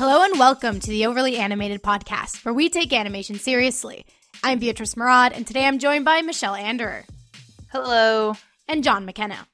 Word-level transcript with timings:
Hello 0.00 0.24
and 0.24 0.38
welcome 0.38 0.80
to 0.80 0.88
the 0.88 1.04
Overly 1.04 1.36
Animated 1.36 1.82
Podcast, 1.82 2.42
where 2.42 2.54
we 2.54 2.70
take 2.70 2.90
animation 2.90 3.36
seriously. 3.38 4.06
I'm 4.42 4.58
Beatrice 4.58 4.96
Murad, 4.96 5.34
and 5.34 5.46
today 5.46 5.66
I'm 5.66 5.78
joined 5.78 6.06
by 6.06 6.22
Michelle 6.22 6.54
Anderer 6.56 7.04
Hello. 7.70 8.32
and 8.66 8.82
John 8.82 9.04
McKenna. 9.04 9.46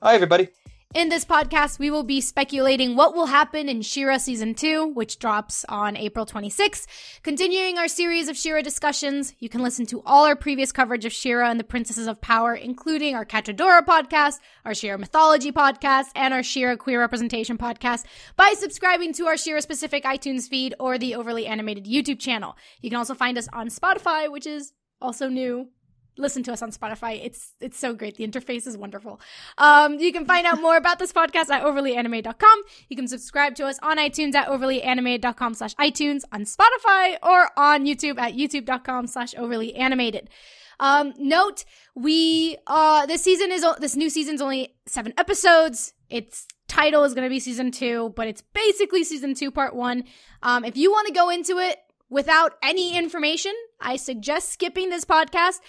Hi, 0.00 0.14
everybody. 0.14 0.50
In 0.94 1.08
this 1.08 1.24
podcast, 1.24 1.78
we 1.78 1.90
will 1.90 2.02
be 2.02 2.20
speculating 2.20 2.96
what 2.96 3.14
will 3.14 3.24
happen 3.24 3.66
in 3.66 3.80
She-Ra 3.80 4.18
Season 4.18 4.54
2, 4.54 4.88
which 4.88 5.18
drops 5.18 5.64
on 5.66 5.96
April 5.96 6.26
26th. 6.26 6.86
Continuing 7.22 7.78
our 7.78 7.88
series 7.88 8.28
of 8.28 8.36
She-Ra 8.36 8.60
discussions, 8.60 9.32
you 9.38 9.48
can 9.48 9.62
listen 9.62 9.86
to 9.86 10.02
all 10.04 10.26
our 10.26 10.36
previous 10.36 10.70
coverage 10.70 11.06
of 11.06 11.12
She-Ra 11.12 11.50
and 11.50 11.58
the 11.58 11.64
Princesses 11.64 12.06
of 12.06 12.20
Power, 12.20 12.54
including 12.54 13.14
our 13.14 13.24
Catradora 13.24 13.82
podcast, 13.82 14.40
our 14.66 14.74
She-Ra 14.74 14.98
Mythology 14.98 15.50
podcast, 15.50 16.08
and 16.14 16.34
our 16.34 16.42
She-Ra 16.42 16.76
Queer 16.76 17.00
Representation 17.00 17.56
podcast 17.56 18.04
by 18.36 18.52
subscribing 18.58 19.14
to 19.14 19.24
our 19.24 19.38
She-Ra 19.38 19.60
specific 19.60 20.04
iTunes 20.04 20.46
feed 20.46 20.74
or 20.78 20.98
the 20.98 21.14
Overly 21.14 21.46
Animated 21.46 21.86
YouTube 21.86 22.20
channel. 22.20 22.54
You 22.82 22.90
can 22.90 22.98
also 22.98 23.14
find 23.14 23.38
us 23.38 23.48
on 23.50 23.68
Spotify, 23.68 24.30
which 24.30 24.46
is 24.46 24.74
also 25.00 25.28
new 25.28 25.68
listen 26.16 26.42
to 26.44 26.52
us 26.52 26.62
on 26.62 26.70
Spotify. 26.70 27.24
It's 27.24 27.54
it's 27.60 27.78
so 27.78 27.94
great. 27.94 28.16
The 28.16 28.26
interface 28.26 28.66
is 28.66 28.76
wonderful. 28.76 29.20
Um, 29.58 29.98
you 29.98 30.12
can 30.12 30.24
find 30.24 30.46
out 30.46 30.60
more 30.60 30.76
about 30.76 30.98
this 30.98 31.12
podcast 31.12 31.50
at 31.50 31.64
overlyanimate.com. 31.64 32.62
You 32.88 32.96
can 32.96 33.08
subscribe 33.08 33.54
to 33.56 33.66
us 33.66 33.78
on 33.82 33.98
iTunes 33.98 34.34
at 34.34 34.48
overlyanimate.com 34.48 35.54
slash 35.54 35.74
iTunes, 35.76 36.22
on 36.32 36.44
Spotify, 36.44 37.16
or 37.22 37.50
on 37.56 37.84
YouTube 37.84 38.18
at 38.18 38.34
youtube.com 38.34 39.06
slash 39.06 39.34
overlyanimated. 39.34 40.26
Um, 40.80 41.14
note, 41.16 41.64
we, 41.94 42.56
uh, 42.66 43.06
this 43.06 43.22
season 43.22 43.52
is, 43.52 43.64
this 43.78 43.94
new 43.94 44.10
season's 44.10 44.42
only 44.42 44.74
seven 44.86 45.14
episodes. 45.16 45.94
Its 46.10 46.46
title 46.66 47.04
is 47.04 47.14
going 47.14 47.24
to 47.24 47.30
be 47.30 47.38
season 47.38 47.70
two, 47.70 48.12
but 48.16 48.26
it's 48.26 48.42
basically 48.52 49.04
season 49.04 49.34
two, 49.34 49.50
part 49.50 49.76
one. 49.76 50.04
Um, 50.42 50.64
if 50.64 50.76
you 50.76 50.90
want 50.90 51.06
to 51.06 51.12
go 51.12 51.30
into 51.30 51.58
it 51.58 51.78
without 52.08 52.54
any 52.62 52.96
information, 52.96 53.52
I 53.80 53.96
suggest 53.96 54.52
skipping 54.52 54.90
this 54.90 55.04
podcast. 55.04 55.60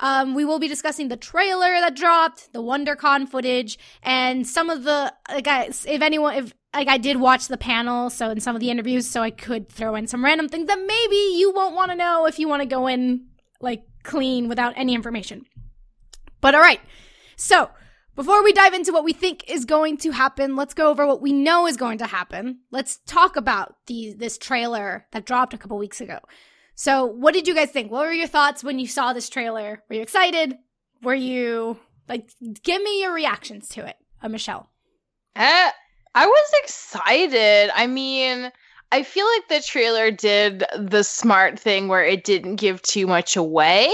Um, 0.00 0.34
we 0.34 0.44
will 0.44 0.58
be 0.58 0.66
discussing 0.66 1.08
the 1.08 1.16
trailer 1.16 1.80
that 1.80 1.94
dropped, 1.94 2.52
the 2.52 2.62
WonderCon 2.62 3.28
footage, 3.28 3.78
and 4.02 4.46
some 4.46 4.70
of 4.70 4.82
the 4.84 5.12
like. 5.28 5.46
I, 5.46 5.64
if 5.66 6.02
anyone, 6.02 6.34
if 6.34 6.54
like 6.74 6.88
I 6.88 6.98
did 6.98 7.18
watch 7.18 7.48
the 7.48 7.58
panel, 7.58 8.08
so 8.08 8.30
in 8.30 8.40
some 8.40 8.56
of 8.56 8.60
the 8.60 8.70
interviews, 8.70 9.08
so 9.08 9.22
I 9.22 9.30
could 9.30 9.68
throw 9.68 9.94
in 9.94 10.06
some 10.06 10.24
random 10.24 10.48
things 10.48 10.66
that 10.68 10.78
maybe 10.78 11.38
you 11.38 11.52
won't 11.54 11.74
want 11.74 11.90
to 11.90 11.96
know 11.96 12.26
if 12.26 12.38
you 12.38 12.48
want 12.48 12.62
to 12.62 12.66
go 12.66 12.86
in 12.86 13.26
like 13.60 13.84
clean 14.02 14.48
without 14.48 14.72
any 14.76 14.94
information. 14.94 15.44
But 16.40 16.54
all 16.54 16.62
right, 16.62 16.80
so 17.36 17.70
before 18.16 18.42
we 18.42 18.52
dive 18.52 18.74
into 18.74 18.92
what 18.92 19.04
we 19.04 19.12
think 19.12 19.44
is 19.48 19.64
going 19.64 19.98
to 19.98 20.12
happen, 20.12 20.56
let's 20.56 20.74
go 20.74 20.90
over 20.90 21.06
what 21.06 21.22
we 21.22 21.32
know 21.32 21.66
is 21.66 21.76
going 21.76 21.98
to 21.98 22.06
happen. 22.06 22.60
Let's 22.70 22.98
talk 23.06 23.36
about 23.36 23.76
the 23.86 24.14
this 24.16 24.38
trailer 24.38 25.06
that 25.12 25.26
dropped 25.26 25.52
a 25.52 25.58
couple 25.58 25.76
weeks 25.78 26.00
ago. 26.00 26.20
So, 26.80 27.04
what 27.04 27.34
did 27.34 27.46
you 27.46 27.54
guys 27.54 27.70
think? 27.70 27.92
What 27.92 28.06
were 28.06 28.12
your 28.14 28.26
thoughts 28.26 28.64
when 28.64 28.78
you 28.78 28.86
saw 28.86 29.12
this 29.12 29.28
trailer? 29.28 29.82
Were 29.90 29.96
you 29.96 30.00
excited? 30.00 30.56
Were 31.02 31.12
you 31.12 31.76
like, 32.08 32.30
give 32.62 32.82
me 32.82 33.02
your 33.02 33.12
reactions 33.12 33.68
to 33.70 33.86
it, 33.86 33.96
uh, 34.22 34.30
Michelle? 34.30 34.70
Uh, 35.36 35.68
I 36.14 36.26
was 36.26 36.50
excited. 36.64 37.70
I 37.74 37.86
mean, 37.86 38.50
I 38.90 39.02
feel 39.02 39.26
like 39.26 39.48
the 39.48 39.62
trailer 39.62 40.10
did 40.10 40.64
the 40.74 41.04
smart 41.04 41.60
thing 41.60 41.88
where 41.88 42.02
it 42.02 42.24
didn't 42.24 42.56
give 42.56 42.80
too 42.80 43.06
much 43.06 43.36
away, 43.36 43.92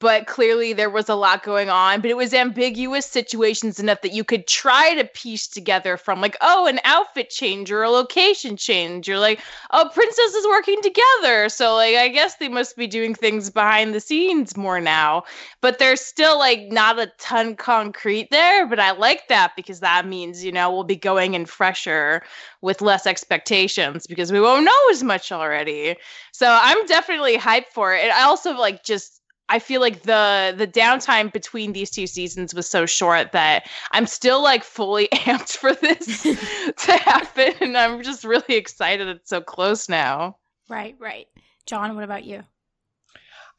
but 0.00 0.26
clearly 0.26 0.72
there 0.72 0.90
was 0.90 1.08
a 1.08 1.14
lot 1.14 1.42
going 1.42 1.70
on. 1.70 2.00
But 2.00 2.10
it 2.10 2.16
was 2.16 2.34
ambiguous 2.34 3.06
situations 3.06 3.78
enough 3.78 4.00
that 4.00 4.12
you 4.12 4.24
could 4.24 4.46
try 4.46 4.94
to 4.94 5.04
piece 5.04 5.46
together 5.46 5.96
from, 5.96 6.20
like, 6.20 6.36
oh, 6.40 6.66
an 6.66 6.80
outfit 6.84 7.30
change 7.30 7.70
or 7.70 7.82
a 7.82 7.90
location 7.90 8.56
change, 8.56 9.08
or 9.08 9.18
like, 9.18 9.40
oh, 9.70 9.88
Princess 9.92 10.34
is 10.34 10.46
working 10.46 10.80
together. 10.82 11.48
So, 11.48 11.74
like, 11.74 11.94
I 11.94 12.08
guess 12.08 12.36
they 12.36 12.48
must 12.48 12.76
be 12.76 12.86
doing 12.86 13.14
things 13.14 13.50
behind 13.50 13.94
the 13.94 14.00
scenes 14.00 14.56
more 14.56 14.80
now. 14.80 15.22
But 15.60 15.78
there's 15.78 16.00
still, 16.00 16.38
like, 16.38 16.72
not 16.72 16.98
a 16.98 17.12
ton 17.18 17.54
concrete 17.54 18.30
there. 18.30 18.66
But 18.66 18.80
I 18.80 18.92
like 18.92 19.28
that 19.28 19.54
because 19.54 19.80
that 19.80 20.06
means, 20.06 20.44
you 20.44 20.50
know, 20.50 20.72
we'll 20.72 20.84
be 20.84 20.96
going 20.96 21.34
in 21.34 21.44
fresher 21.44 22.22
with 22.62 22.80
less 22.80 23.06
expectations 23.06 24.06
because 24.06 24.32
we 24.32 24.40
won't 24.40 24.64
know 24.64 24.90
as 24.90 25.02
much 25.02 25.30
already. 25.30 25.96
So 26.32 26.58
I'm 26.60 26.86
definitely 26.86 27.36
hyped 27.36 27.68
for 27.72 27.94
it. 27.94 28.02
And 28.02 28.12
I 28.12 28.22
also 28.22 28.56
like 28.56 28.82
just 28.82 29.19
I 29.50 29.58
feel 29.58 29.80
like 29.80 30.02
the 30.02 30.54
the 30.56 30.66
downtime 30.66 31.32
between 31.32 31.72
these 31.72 31.90
two 31.90 32.06
seasons 32.06 32.54
was 32.54 32.68
so 32.68 32.86
short 32.86 33.32
that 33.32 33.68
I'm 33.90 34.06
still 34.06 34.42
like 34.42 34.62
fully 34.62 35.08
amped 35.14 35.56
for 35.56 35.74
this 35.74 36.22
to 36.86 36.92
happen 36.92 37.54
and 37.60 37.76
I'm 37.76 38.02
just 38.02 38.24
really 38.24 38.54
excited 38.54 39.08
it's 39.08 39.28
so 39.28 39.40
close 39.40 39.88
now. 39.88 40.36
Right, 40.68 40.94
right. 41.00 41.26
John, 41.66 41.96
what 41.96 42.04
about 42.04 42.24
you? 42.24 42.44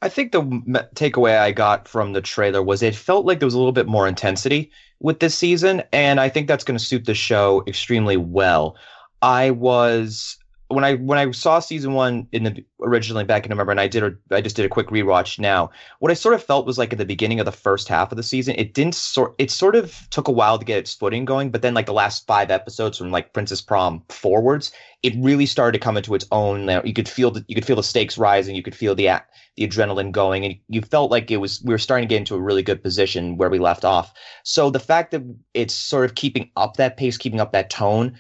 I 0.01 0.09
think 0.09 0.31
the 0.31 0.41
m- 0.41 0.77
takeaway 0.95 1.37
I 1.37 1.51
got 1.51 1.87
from 1.87 2.13
the 2.13 2.21
trailer 2.21 2.63
was 2.63 2.81
it 2.81 2.95
felt 2.95 3.25
like 3.25 3.39
there 3.39 3.45
was 3.47 3.53
a 3.53 3.57
little 3.57 3.71
bit 3.71 3.87
more 3.87 4.07
intensity 4.07 4.71
with 4.99 5.19
this 5.19 5.35
season, 5.35 5.83
and 5.91 6.19
I 6.19 6.29
think 6.29 6.47
that's 6.47 6.63
going 6.63 6.77
to 6.77 6.83
suit 6.83 7.05
the 7.05 7.13
show 7.13 7.63
extremely 7.67 8.17
well. 8.17 8.75
I 9.21 9.51
was 9.51 10.37
when 10.73 10.83
I 10.83 10.95
when 10.95 11.17
I 11.17 11.29
saw 11.31 11.59
season 11.59 11.93
one 11.93 12.27
in 12.31 12.43
the 12.43 12.63
originally 12.81 13.23
back 13.23 13.45
in 13.45 13.49
November, 13.49 13.71
and 13.71 13.79
I 13.79 13.87
did 13.87 14.03
a, 14.03 14.35
I 14.35 14.41
just 14.41 14.55
did 14.55 14.65
a 14.65 14.69
quick 14.69 14.87
rewatch 14.87 15.39
now. 15.39 15.71
What 15.99 16.11
I 16.11 16.15
sort 16.15 16.33
of 16.33 16.43
felt 16.43 16.65
was 16.65 16.77
like 16.77 16.91
at 16.91 16.99
the 16.99 17.05
beginning 17.05 17.39
of 17.39 17.45
the 17.45 17.51
first 17.51 17.87
half 17.87 18.11
of 18.11 18.15
the 18.15 18.23
season, 18.23 18.55
it 18.57 18.73
didn't 18.73 18.95
sort 18.95 19.35
it 19.37 19.51
sort 19.51 19.75
of 19.75 20.07
took 20.09 20.27
a 20.27 20.31
while 20.31 20.57
to 20.57 20.65
get 20.65 20.79
its 20.79 20.93
footing 20.93 21.25
going, 21.25 21.51
but 21.51 21.61
then 21.61 21.73
like 21.73 21.85
the 21.85 21.93
last 21.93 22.25
five 22.27 22.51
episodes 22.51 22.97
from 22.97 23.11
like 23.11 23.33
Princess 23.33 23.61
Prom 23.61 24.03
forwards, 24.09 24.71
it 25.03 25.13
really 25.17 25.45
started 25.45 25.77
to 25.77 25.83
come 25.83 25.97
into 25.97 26.15
its 26.15 26.25
own. 26.31 26.69
You 26.85 26.93
could 26.93 27.09
feel 27.09 27.31
the, 27.31 27.45
you 27.47 27.55
could 27.55 27.65
feel 27.65 27.75
the 27.75 27.83
stakes 27.83 28.17
rising, 28.17 28.55
you 28.55 28.63
could 28.63 28.75
feel 28.75 28.95
the 28.95 29.21
the 29.57 29.67
adrenaline 29.67 30.11
going, 30.11 30.45
and 30.45 30.55
you 30.69 30.81
felt 30.81 31.11
like 31.11 31.29
it 31.31 31.37
was 31.37 31.61
we 31.63 31.73
were 31.73 31.77
starting 31.77 32.07
to 32.07 32.13
get 32.13 32.19
into 32.19 32.35
a 32.35 32.41
really 32.41 32.63
good 32.63 32.81
position 32.81 33.37
where 33.37 33.49
we 33.49 33.59
left 33.59 33.85
off. 33.85 34.13
So 34.43 34.69
the 34.69 34.79
fact 34.79 35.11
that 35.11 35.23
it's 35.53 35.73
sort 35.73 36.05
of 36.05 36.15
keeping 36.15 36.49
up 36.55 36.77
that 36.77 36.97
pace, 36.97 37.17
keeping 37.17 37.39
up 37.39 37.51
that 37.51 37.69
tone 37.69 38.17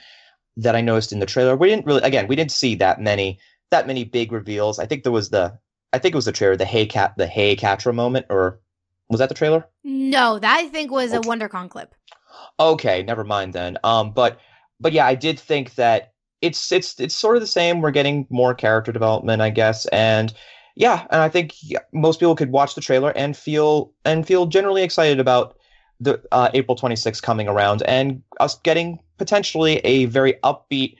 that 0.57 0.75
I 0.75 0.81
noticed 0.81 1.11
in 1.11 1.19
the 1.19 1.25
trailer. 1.25 1.55
We 1.55 1.69
didn't 1.69 1.85
really, 1.85 2.01
again, 2.01 2.27
we 2.27 2.35
didn't 2.35 2.51
see 2.51 2.75
that 2.75 3.01
many 3.01 3.39
that 3.71 3.87
many 3.87 4.03
big 4.03 4.31
reveals. 4.31 4.79
I 4.79 4.85
think 4.85 5.03
there 5.03 5.11
was 5.11 5.29
the, 5.29 5.57
I 5.93 5.97
think 5.97 6.13
it 6.13 6.17
was 6.17 6.25
the 6.25 6.33
trailer, 6.33 6.57
the 6.57 6.65
Hey 6.65 6.85
Cat, 6.85 7.13
the 7.17 7.25
Hey 7.25 7.55
Catra 7.55 7.95
moment, 7.95 8.25
or 8.29 8.59
was 9.09 9.19
that 9.19 9.29
the 9.29 9.35
trailer? 9.35 9.65
No, 9.83 10.39
that 10.39 10.59
I 10.59 10.67
think 10.67 10.91
was 10.91 11.13
a 11.13 11.19
WonderCon 11.19 11.69
clip. 11.69 11.95
Okay, 12.59 13.03
never 13.03 13.23
mind 13.23 13.53
then. 13.53 13.77
Um, 13.83 14.11
but 14.11 14.39
but 14.79 14.93
yeah, 14.93 15.05
I 15.05 15.15
did 15.15 15.39
think 15.39 15.75
that 15.75 16.13
it's 16.41 16.71
it's 16.71 16.99
it's 16.99 17.15
sort 17.15 17.35
of 17.35 17.41
the 17.41 17.47
same. 17.47 17.81
We're 17.81 17.91
getting 17.91 18.27
more 18.29 18.53
character 18.53 18.91
development, 18.91 19.41
I 19.41 19.49
guess, 19.49 19.85
and 19.87 20.33
yeah, 20.75 21.05
and 21.11 21.21
I 21.21 21.29
think 21.29 21.53
most 21.93 22.19
people 22.19 22.35
could 22.35 22.51
watch 22.51 22.75
the 22.75 22.81
trailer 22.81 23.11
and 23.11 23.35
feel 23.35 23.93
and 24.05 24.25
feel 24.25 24.45
generally 24.45 24.83
excited 24.83 25.19
about 25.19 25.57
the 25.99 26.21
uh, 26.31 26.49
April 26.53 26.75
26th 26.75 27.21
coming 27.21 27.47
around 27.47 27.83
and 27.83 28.23
us 28.39 28.57
getting 28.63 28.99
potentially 29.21 29.77
a 29.83 30.05
very 30.05 30.33
upbeat, 30.43 30.95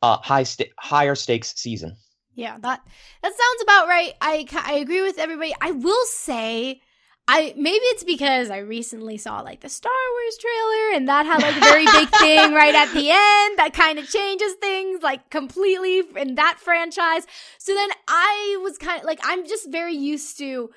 uh, 0.00 0.18
high 0.18 0.44
sta- 0.44 0.72
higher 0.78 1.16
stakes 1.16 1.52
season. 1.56 1.96
Yeah, 2.36 2.56
that 2.60 2.80
that 3.22 3.32
sounds 3.32 3.62
about 3.64 3.88
right. 3.88 4.12
I 4.20 4.46
I 4.64 4.74
agree 4.74 5.02
with 5.02 5.18
everybody. 5.18 5.52
I 5.60 5.72
will 5.72 6.04
say, 6.06 6.80
I 7.26 7.52
maybe 7.56 7.84
it's 7.86 8.04
because 8.04 8.48
I 8.48 8.58
recently 8.58 9.16
saw 9.16 9.40
like 9.40 9.60
the 9.60 9.68
Star 9.68 9.90
Wars 10.12 10.38
trailer, 10.38 10.96
and 10.96 11.08
that 11.08 11.26
had 11.26 11.42
like 11.42 11.56
a 11.56 11.60
very 11.60 11.86
big 11.86 12.08
thing 12.20 12.54
right 12.54 12.76
at 12.76 12.92
the 12.92 13.10
end 13.10 13.58
that 13.58 13.72
kind 13.74 13.98
of 13.98 14.08
changes 14.08 14.52
things 14.60 15.02
like 15.02 15.30
completely 15.30 16.02
in 16.14 16.36
that 16.36 16.58
franchise. 16.60 17.26
So 17.58 17.74
then 17.74 17.88
I 18.06 18.60
was 18.62 18.78
kind 18.78 19.00
of 19.00 19.06
like, 19.06 19.18
I'm 19.24 19.48
just 19.48 19.68
very 19.68 19.96
used 19.96 20.38
to 20.38 20.70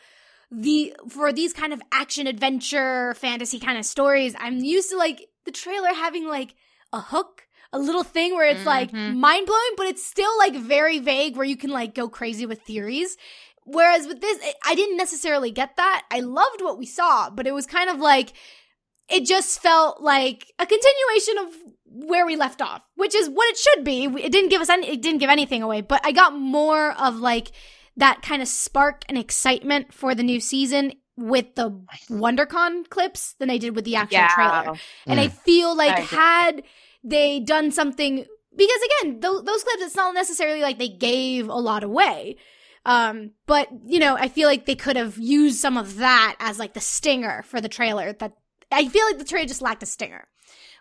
the 0.50 0.96
for 1.10 1.32
these 1.32 1.54
kind 1.54 1.74
of 1.74 1.82
action 1.92 2.26
adventure 2.26 3.14
fantasy 3.16 3.60
kind 3.60 3.78
of 3.78 3.86
stories. 3.86 4.36
I'm 4.40 4.64
used 4.64 4.90
to 4.90 4.98
like 4.98 5.28
the 5.46 5.52
trailer 5.52 5.94
having 5.94 6.28
like 6.28 6.56
a 6.94 7.02
hook 7.02 7.44
a 7.74 7.80
little 7.80 8.04
thing 8.04 8.34
where 8.34 8.48
it's 8.48 8.66
like 8.66 8.92
Mhm. 8.92 9.18
mind 9.18 9.46
blowing, 9.46 9.74
but 9.76 9.88
it's 9.88 10.06
still 10.06 10.38
like 10.38 10.54
very 10.56 11.00
vague 11.00 11.36
where 11.36 11.46
you 11.46 11.58
can 11.58 11.70
like 11.70 11.94
go 11.94 12.08
crazy 12.08 12.46
with 12.46 12.62
theories. 12.62 13.18
Whereas 13.66 14.08
with 14.08 14.22
this, 14.22 14.40
I- 14.42 14.72
I 14.72 14.76
didn't 14.76 14.96
necessarily 14.96 15.52
get 15.52 15.76
that. 15.76 16.06
I 16.10 16.22
loved 16.22 16.62
what 16.62 16.78
we 16.78 16.86
saw, 16.86 17.30
but 17.30 17.46
it 17.46 17.54
was 17.54 17.66
kind 17.66 17.90
of 17.90 18.00
like, 18.00 18.32
it 19.10 19.26
just 19.26 19.62
felt 19.62 20.02
like 20.02 20.48
a 20.58 20.66
continuation 20.66 21.38
of 21.40 21.56
where 21.84 22.26
we 22.26 22.38
left 22.38 22.62
off, 22.62 22.82
which 22.96 23.14
is 23.14 23.30
what 23.30 23.50
it 23.50 23.58
should 23.58 23.84
be. 23.84 24.06
It 24.06 24.32
didn't 24.32 24.50
give 24.50 24.62
us 24.62 24.70
any, 24.70 24.88
it 24.88 25.02
didn't 25.02 25.20
give 25.20 25.30
anything 25.30 25.62
away, 25.62 25.82
but 25.82 26.00
I 26.06 26.14
got 26.14 26.38
more 26.38 26.92
of 26.94 27.18
like 27.20 27.52
that 27.98 28.22
kind 28.22 28.42
of 28.42 28.48
spark 28.48 29.04
and 29.10 29.18
excitement 29.18 29.94
for 29.94 30.16
the 30.16 30.24
new 30.24 30.40
season 30.40 30.94
with 31.18 31.56
the 31.56 31.72
WonderCon 32.10 32.88
clips 32.90 33.34
than 33.40 33.50
I 33.50 33.58
did 33.58 33.76
with 33.76 33.86
the 33.86 33.96
actual 33.96 34.18
trailer. 34.30 34.78
And 35.08 35.20
I 35.20 35.28
feel 35.30 35.76
like 35.76 35.98
I 35.98 36.02
had 36.02 36.64
they 37.04 37.40
done 37.40 37.72
something 37.72 38.26
because 38.56 38.80
again, 39.02 39.20
those, 39.20 39.44
those 39.44 39.64
clips, 39.64 39.84
it's 39.84 39.96
not 39.96 40.14
necessarily 40.14 40.62
like 40.62 40.80
they 40.80 40.90
gave 40.90 41.48
a 41.48 41.56
lot 41.56 41.84
away. 41.84 42.38
Um, 42.86 43.32
but 43.46 43.68
you 43.86 44.00
know, 44.00 44.16
I 44.16 44.30
feel 44.30 44.48
like 44.48 44.66
they 44.66 44.76
could 44.76 44.96
have 44.96 45.18
used 45.18 45.60
some 45.60 45.78
of 45.78 45.98
that 45.98 46.36
as 46.40 46.58
like 46.60 46.74
the 46.74 46.80
stinger 46.80 47.44
for 47.44 47.60
the 47.62 47.70
trailer. 47.70 48.14
That 48.14 48.34
I 48.72 48.88
feel 48.88 49.06
like 49.06 49.18
the 49.18 49.26
trailer 49.26 49.46
just 49.48 49.62
lacked 49.62 49.84
a 49.84 49.86
stinger. 49.86 50.28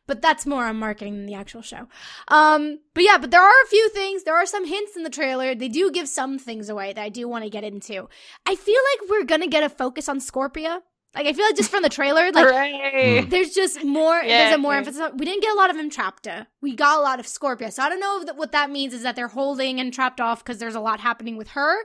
But 0.07 0.23
that's 0.23 0.47
more 0.47 0.67
on 0.67 0.77
marketing 0.77 1.17
than 1.17 1.27
the 1.27 1.35
actual 1.35 1.63
show. 1.63 1.89
Um, 2.29 2.79
but 2.95 3.03
yeah, 3.03 3.19
but 3.19 3.31
there 3.31 3.43
are 3.43 3.63
a 3.65 3.69
few 3.69 3.89
things. 3.91 4.23
There 4.23 4.37
are 4.37 4.47
some 4.47 4.67
hints 4.67 4.97
in 4.97 5.03
the 5.03 5.11
trailer. 5.11 5.55
They 5.55 5.69
do 5.69 5.91
give 5.91 6.09
some 6.09 6.39
things 6.39 6.69
away 6.69 6.93
that 6.93 7.03
I 7.03 7.09
do 7.09 7.27
want 7.29 7.45
to 7.45 7.51
get 7.51 7.65
into. 7.65 8.09
I 8.47 8.55
feel 8.55 8.81
like 8.93 9.11
we're 9.11 9.25
gonna 9.25 9.49
get 9.49 9.65
a 9.65 9.69
focus 9.69 10.09
on 10.09 10.21
Scorpia. 10.21 10.81
Like 11.15 11.27
I 11.27 11.33
feel 11.33 11.47
like 11.47 11.57
just 11.57 11.71
from 11.71 11.83
the 11.83 11.89
trailer, 11.89 12.31
like 12.31 12.47
Hooray. 12.47 13.25
there's 13.29 13.51
just 13.51 13.83
more. 13.85 14.17
Yeah. 14.17 14.45
There's 14.45 14.55
a 14.57 14.59
more 14.59 14.75
emphasis. 14.75 15.01
On, 15.01 15.17
we 15.17 15.25
didn't 15.25 15.43
get 15.43 15.55
a 15.55 15.59
lot 15.59 15.71
of 15.71 15.77
Entrapta. 15.77 16.47
We 16.61 16.77
got 16.77 16.99
a 16.99 17.03
lot 17.03 17.19
of 17.19 17.27
Scorpia. 17.27 17.73
So 17.73 17.83
I 17.83 17.89
don't 17.89 18.01
know 18.01 18.21
if 18.21 18.27
that, 18.27 18.37
what 18.37 18.53
that 18.53 18.71
means 18.71 18.93
is 18.93 19.03
that 19.03 19.17
they're 19.17 19.29
holding 19.29 19.79
Entrapta 19.79 20.21
off 20.21 20.45
because 20.45 20.59
there's 20.59 20.75
a 20.75 20.81
lot 20.81 21.01
happening 21.01 21.39
with 21.39 21.49
her, 21.49 21.85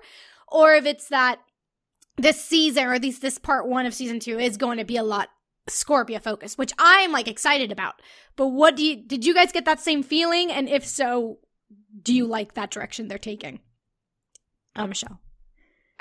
or 0.50 0.76
if 0.76 0.86
it's 0.86 1.08
that 1.10 1.40
this 2.18 2.44
season 2.44 2.86
or 2.86 2.94
at 2.94 3.02
least 3.02 3.22
this 3.22 3.38
part 3.38 3.68
one 3.68 3.86
of 3.86 3.94
season 3.94 4.20
two 4.20 4.38
is 4.38 4.58
going 4.58 4.78
to 4.78 4.86
be 4.86 4.98
a 4.98 5.04
lot 5.04 5.30
Scorpia 5.70 6.22
focus, 6.22 6.58
which 6.58 6.74
I'm 6.78 7.12
like 7.12 7.28
excited 7.28 7.72
about. 7.72 8.02
But 8.36 8.48
what 8.48 8.76
do 8.76 8.84
you 8.84 8.96
did 8.96 9.26
you 9.26 9.34
guys 9.34 9.52
get 9.52 9.66
that 9.66 9.80
same 9.80 10.04
feeling? 10.04 10.52
And 10.52 10.68
if 10.68 10.86
so, 10.86 11.40
do 12.02 12.14
you 12.14 12.26
like 12.26 12.54
that 12.56 12.72
direction 12.72 13.08
they're 13.08 13.18
taking? 13.18 13.60
Uh, 14.76 14.88
Michelle. 14.88 15.20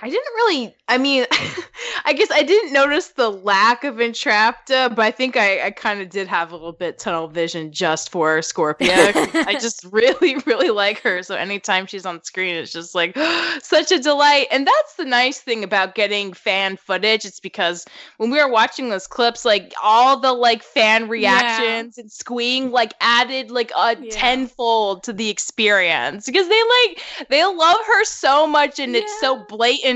I 0.02 0.08
didn't 0.08 0.34
really. 0.34 0.74
I 0.88 0.98
mean, 0.98 1.26
I 2.04 2.12
guess 2.14 2.30
I 2.30 2.42
didn't 2.42 2.72
notice 2.72 3.08
the 3.08 3.30
lack 3.30 3.84
of 3.84 3.96
Entrapta, 3.96 4.94
but 4.94 5.00
I 5.00 5.10
think 5.10 5.36
I, 5.36 5.66
I 5.66 5.70
kind 5.70 6.00
of 6.00 6.08
did 6.08 6.26
have 6.28 6.50
a 6.52 6.56
little 6.56 6.72
bit 6.72 6.98
tunnel 6.98 7.28
vision 7.28 7.70
just 7.72 8.10
for 8.10 8.38
Scorpia. 8.38 9.12
I 9.46 9.52
just 9.54 9.84
really, 9.90 10.36
really 10.46 10.70
like 10.70 11.00
her. 11.02 11.22
So 11.22 11.34
anytime 11.34 11.86
she's 11.86 12.06
on 12.06 12.22
screen, 12.24 12.56
it's 12.56 12.72
just 12.72 12.94
like 12.94 13.16
such 13.62 13.92
a 13.92 13.98
delight. 13.98 14.46
And 14.50 14.66
that's 14.66 14.96
the 14.96 15.04
nice 15.04 15.40
thing 15.40 15.62
about 15.64 15.94
getting 15.94 16.32
fan 16.32 16.76
footage. 16.76 17.24
It's 17.24 17.40
because 17.40 17.84
when 18.16 18.30
we 18.30 18.42
were 18.42 18.50
watching 18.50 18.88
those 18.88 19.06
clips, 19.06 19.44
like 19.44 19.72
all 19.82 20.18
the 20.18 20.32
like 20.32 20.62
fan 20.62 21.08
reactions 21.08 21.98
and 21.98 22.10
squeeing 22.10 22.70
like 22.70 22.94
added 23.00 23.50
like 23.50 23.70
a 23.76 23.96
Yeah. 24.00 24.10
tenfold 24.10 25.02
to 25.04 25.12
the 25.12 25.28
experience 25.28 26.26
because 26.26 26.48
they 26.48 26.60
like 26.86 27.28
they 27.28 27.44
love 27.44 27.78
her 27.86 28.04
so 28.04 28.46
much 28.46 28.78
and 28.78 28.96
it's 28.96 29.20
so 29.20 29.36
Yeah. 29.36 29.44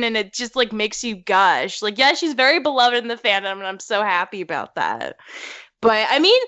And 0.03 0.17
it 0.17 0.33
just 0.33 0.57
like 0.57 0.73
makes 0.73 1.05
you 1.05 1.15
gush. 1.15 1.83
Like, 1.83 1.99
yeah, 1.99 2.15
she's 2.15 2.35
very 2.35 2.59
beloved 2.59 2.97
in 2.97 3.09
the 3.09 3.17
fandom, 3.17 3.53
and 3.53 3.67
I'm 3.67 3.81
so 3.81 4.03
happy 4.03 4.41
about 4.41 4.75
that. 4.75 5.17
But 5.81 6.07
I 6.11 6.19
mean, 6.19 6.41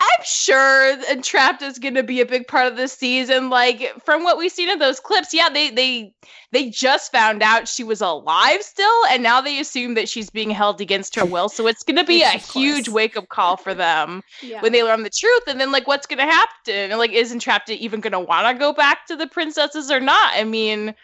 I'm 0.00 0.24
sure 0.24 0.96
Entrapta 1.12 1.62
is 1.62 1.78
going 1.78 1.94
to 1.94 2.02
be 2.02 2.22
a 2.22 2.26
big 2.26 2.48
part 2.48 2.66
of 2.66 2.76
this 2.76 2.92
season. 2.94 3.50
Like 3.50 3.92
from 4.02 4.24
what 4.24 4.38
we've 4.38 4.50
seen 4.50 4.70
in 4.70 4.78
those 4.78 4.98
clips, 4.98 5.34
yeah, 5.34 5.50
they 5.50 5.70
they 5.70 6.14
they 6.52 6.70
just 6.70 7.12
found 7.12 7.42
out 7.42 7.68
she 7.68 7.84
was 7.84 8.00
alive 8.00 8.62
still, 8.62 9.04
and 9.10 9.22
now 9.22 9.42
they 9.42 9.60
assume 9.60 9.94
that 9.94 10.08
she's 10.08 10.30
being 10.30 10.50
held 10.50 10.80
against 10.80 11.14
her 11.16 11.24
will. 11.26 11.50
So 11.50 11.66
it's 11.66 11.82
going 11.82 11.96
to 11.96 12.04
be 12.04 12.22
a 12.22 12.30
huge 12.30 12.88
wake 12.88 13.16
up 13.16 13.28
call 13.28 13.56
for 13.58 13.74
them 13.74 14.22
Yeah. 14.42 14.62
when 14.62 14.72
they 14.72 14.82
learn 14.82 15.02
the 15.02 15.10
truth 15.10 15.42
and 15.46 15.60
then 15.60 15.70
like 15.70 15.86
what's 15.86 16.06
gonna 16.06 16.24
happen 16.24 16.74
and 16.74 16.98
like 16.98 17.12
is 17.12 17.32
entrapta 17.32 17.76
even 17.76 18.00
gonna 18.00 18.20
want 18.20 18.48
to 18.48 18.58
go 18.58 18.72
back 18.72 19.06
to 19.06 19.16
the 19.16 19.26
princesses 19.26 19.90
or 19.90 20.00
not 20.00 20.32
i 20.34 20.44
mean 20.44 20.94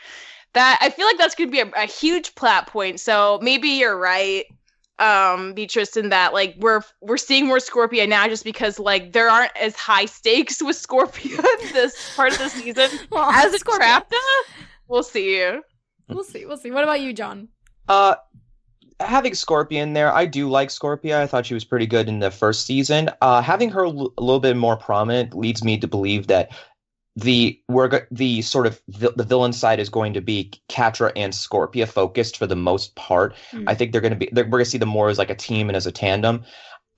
that 0.55 0.79
i 0.81 0.91
feel 0.91 1.07
like 1.07 1.19
that's 1.19 1.35
gonna 1.35 1.51
be 1.51 1.61
a, 1.61 1.71
a 1.77 1.87
huge 1.87 2.35
plot 2.35 2.67
point 2.67 2.99
so 3.01 3.39
maybe 3.43 3.69
you're 3.69 3.99
right 3.99 4.45
um 4.99 5.53
beatrice 5.53 5.97
in 5.97 6.09
that 6.09 6.33
like 6.33 6.55
we're 6.59 6.81
we're 7.03 7.19
seeing 7.19 7.47
more 7.47 7.59
Scorpia 7.59 8.09
now 8.09 8.27
just 8.29 8.45
because 8.45 8.79
like 8.79 9.13
there 9.13 9.29
aren't 9.29 9.55
as 9.61 9.77
high 9.77 10.07
stakes 10.07 10.63
with 10.63 10.77
Scorpia 10.77 11.37
this 11.73 12.15
part 12.17 12.33
of 12.33 12.39
the 12.39 12.49
season 12.49 12.89
well, 13.11 13.29
as 13.31 13.53
a 13.53 13.59
Scorpia. 13.59 13.79
trapta 13.79 14.17
we'll 14.89 15.03
see 15.03 15.59
We'll 16.09 16.25
see. 16.25 16.47
We'll 16.47 16.57
see. 16.57 16.71
What 16.71 16.85
about 16.85 17.01
you, 17.01 17.13
John? 17.13 17.49
Uh, 17.89 18.15
having 19.01 19.33
Scorpia 19.33 19.93
there, 19.93 20.13
I 20.13 20.27
do 20.27 20.49
like 20.49 20.69
Scorpia. 20.69 21.17
I 21.17 21.27
thought 21.27 21.47
she 21.47 21.55
was 21.55 21.65
pretty 21.65 21.87
good 21.87 22.09
in 22.09 22.21
the 22.21 22.31
first 22.31 22.65
season. 22.67 23.11
Uh, 23.21 23.43
having 23.43 23.71
her 23.71 23.87
l- 23.87 24.13
a 24.17 24.23
little 24.23 24.41
bit 24.41 24.57
more 24.57 24.77
prominent 24.77 25.35
leads 25.35 25.65
me 25.65 25.79
to 25.79 25.89
believe 25.89 26.29
that 26.29 26.51
the 27.17 27.59
we're 27.69 28.07
the 28.11 28.43
sort 28.43 28.67
of 28.67 28.81
vi- 28.89 29.13
the 29.17 29.25
villain 29.25 29.53
side 29.53 29.81
is 29.81 29.89
going 29.89 30.13
to 30.13 30.21
be 30.21 30.53
Catra 30.69 31.13
and 31.17 31.33
Scorpia 31.33 31.89
focused 31.89 32.37
for 32.37 32.47
the 32.47 32.57
most 32.57 32.95
part. 32.95 33.35
Hmm. 33.51 33.65
I 33.67 33.75
think 33.75 33.93
they're 33.93 34.03
going 34.03 34.13
to 34.13 34.19
be 34.19 34.29
they're, 34.33 34.45
we're 34.45 34.51
going 34.51 34.65
to 34.65 34.71
see 34.71 34.79
them 34.79 34.91
more 34.91 35.09
as 35.09 35.19
like 35.19 35.31
a 35.31 35.35
team 35.35 35.69
and 35.69 35.77
as 35.77 35.87
a 35.87 35.93
tandem. 35.93 36.45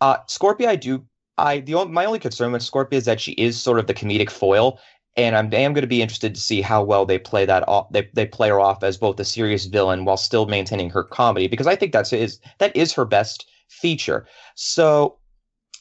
Uh, 0.01 0.19
Scorpia, 0.29 0.67
I 0.67 0.77
do. 0.77 1.05
I 1.39 1.61
the 1.61 1.75
only, 1.75 1.93
my 1.93 2.05
only 2.05 2.19
concern 2.19 2.51
with 2.51 2.63
Scorpia 2.63 2.95
is 2.95 3.05
that 3.05 3.21
she 3.21 3.33
is 3.33 3.61
sort 3.61 3.79
of 3.79 3.87
the 3.87 3.95
comedic 3.95 4.29
foil, 4.29 4.81
and 5.17 5.37
I'm 5.37 5.51
I 5.53 5.59
am 5.59 5.73
going 5.73 5.83
to 5.83 5.89
be 5.89 6.03
interested 6.03 6.35
to 6.35 6.41
see 6.41 6.63
how 6.63 6.83
well 6.83 7.07
they 7.07 7.19
play 7.19 7.47
that 7.47 7.67
off. 7.69 7.87
They 7.93 8.11
they 8.13 8.27
play 8.27 8.49
her 8.49 8.59
off 8.59 8.83
as 8.83 8.97
both 8.97 9.21
a 9.21 9.25
serious 9.25 9.67
villain 9.67 10.05
while 10.05 10.17
still 10.17 10.47
maintaining 10.47 10.91
her 10.91 11.05
comedy 11.05 11.47
because 11.47 11.69
I 11.69 11.77
think 11.77 11.93
that's 11.93 12.13
is 12.13 12.41
that 12.59 12.77
is 12.77 12.93
her 12.95 13.05
best 13.05 13.49
feature. 13.69 14.27
So 14.57 15.19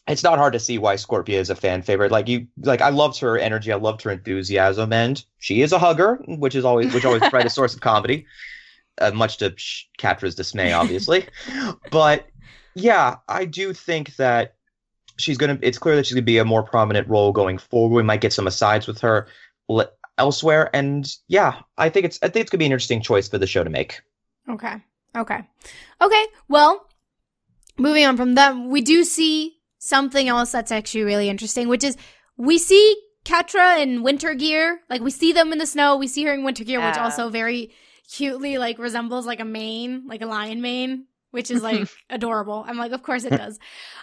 it's 0.07 0.23
not 0.23 0.37
hard 0.37 0.53
to 0.53 0.59
see 0.59 0.77
why 0.77 0.95
Scorpia 0.95 1.35
is 1.35 1.49
a 1.49 1.55
fan 1.55 1.81
favorite. 1.81 2.11
Like 2.11 2.27
you, 2.27 2.47
like 2.61 2.81
I 2.81 2.89
loved 2.89 3.19
her 3.19 3.37
energy, 3.37 3.71
I 3.71 3.75
loved 3.75 4.01
her 4.03 4.11
enthusiasm, 4.11 4.93
and 4.93 5.23
she 5.39 5.61
is 5.61 5.73
a 5.73 5.79
hugger, 5.79 6.15
which 6.27 6.55
is 6.55 6.63
always 6.63 6.93
which 6.93 7.05
always 7.05 7.21
provides 7.21 7.45
a 7.45 7.49
source 7.49 7.73
of 7.73 7.81
comedy, 7.81 8.25
uh, 8.99 9.11
much 9.11 9.37
to 9.37 9.53
Catra's 9.97 10.35
dismay, 10.35 10.71
obviously. 10.71 11.25
but 11.91 12.27
yeah, 12.75 13.17
I 13.27 13.45
do 13.45 13.73
think 13.73 14.15
that 14.15 14.55
she's 15.17 15.37
gonna. 15.37 15.59
It's 15.61 15.77
clear 15.77 15.95
that 15.97 16.05
she's 16.05 16.15
gonna 16.15 16.23
be 16.23 16.37
a 16.37 16.45
more 16.45 16.63
prominent 16.63 17.07
role 17.09 17.33
going 17.33 17.57
forward. 17.57 17.95
We 17.95 18.03
might 18.03 18.21
get 18.21 18.33
some 18.33 18.47
asides 18.47 18.87
with 18.87 19.01
her 19.01 19.27
elsewhere, 20.17 20.69
and 20.73 21.11
yeah, 21.27 21.61
I 21.77 21.89
think 21.89 22.05
it's 22.05 22.19
I 22.21 22.29
think 22.29 22.43
it's 22.43 22.51
gonna 22.51 22.59
be 22.59 22.65
an 22.65 22.71
interesting 22.71 23.01
choice 23.01 23.27
for 23.27 23.37
the 23.37 23.47
show 23.47 23.63
to 23.63 23.69
make. 23.69 24.01
Okay. 24.49 24.75
Okay. 25.17 25.39
Okay. 26.01 26.25
Well, 26.47 26.87
moving 27.77 28.05
on 28.05 28.15
from 28.15 28.35
them, 28.35 28.69
we 28.69 28.81
do 28.81 29.03
see 29.03 29.56
something 29.87 30.27
else 30.27 30.51
that's 30.51 30.71
actually 30.71 31.03
really 31.03 31.29
interesting, 31.29 31.67
which 31.67 31.83
is 31.83 31.97
we 32.37 32.57
see 32.57 32.95
Catra 33.25 33.81
in 33.81 34.03
winter 34.03 34.33
gear. 34.33 34.81
Like 34.89 35.01
we 35.01 35.11
see 35.11 35.33
them 35.33 35.51
in 35.51 35.59
the 35.59 35.65
snow. 35.65 35.97
We 35.97 36.07
see 36.07 36.23
her 36.23 36.33
in 36.33 36.43
winter 36.43 36.63
gear, 36.63 36.85
which 36.85 36.97
also 36.97 37.29
very 37.29 37.71
cutely 38.09 38.57
like 38.57 38.79
resembles 38.79 39.25
like 39.25 39.39
a 39.39 39.45
mane, 39.45 40.07
like 40.07 40.21
a 40.21 40.25
lion 40.25 40.61
mane, 40.61 41.05
which 41.31 41.51
is 41.51 41.61
like 41.61 41.87
adorable. 42.09 42.63
I'm 42.67 42.77
like, 42.77 42.91
of 42.91 43.03
course 43.03 43.23
it 43.25 43.31
does. 43.31 43.59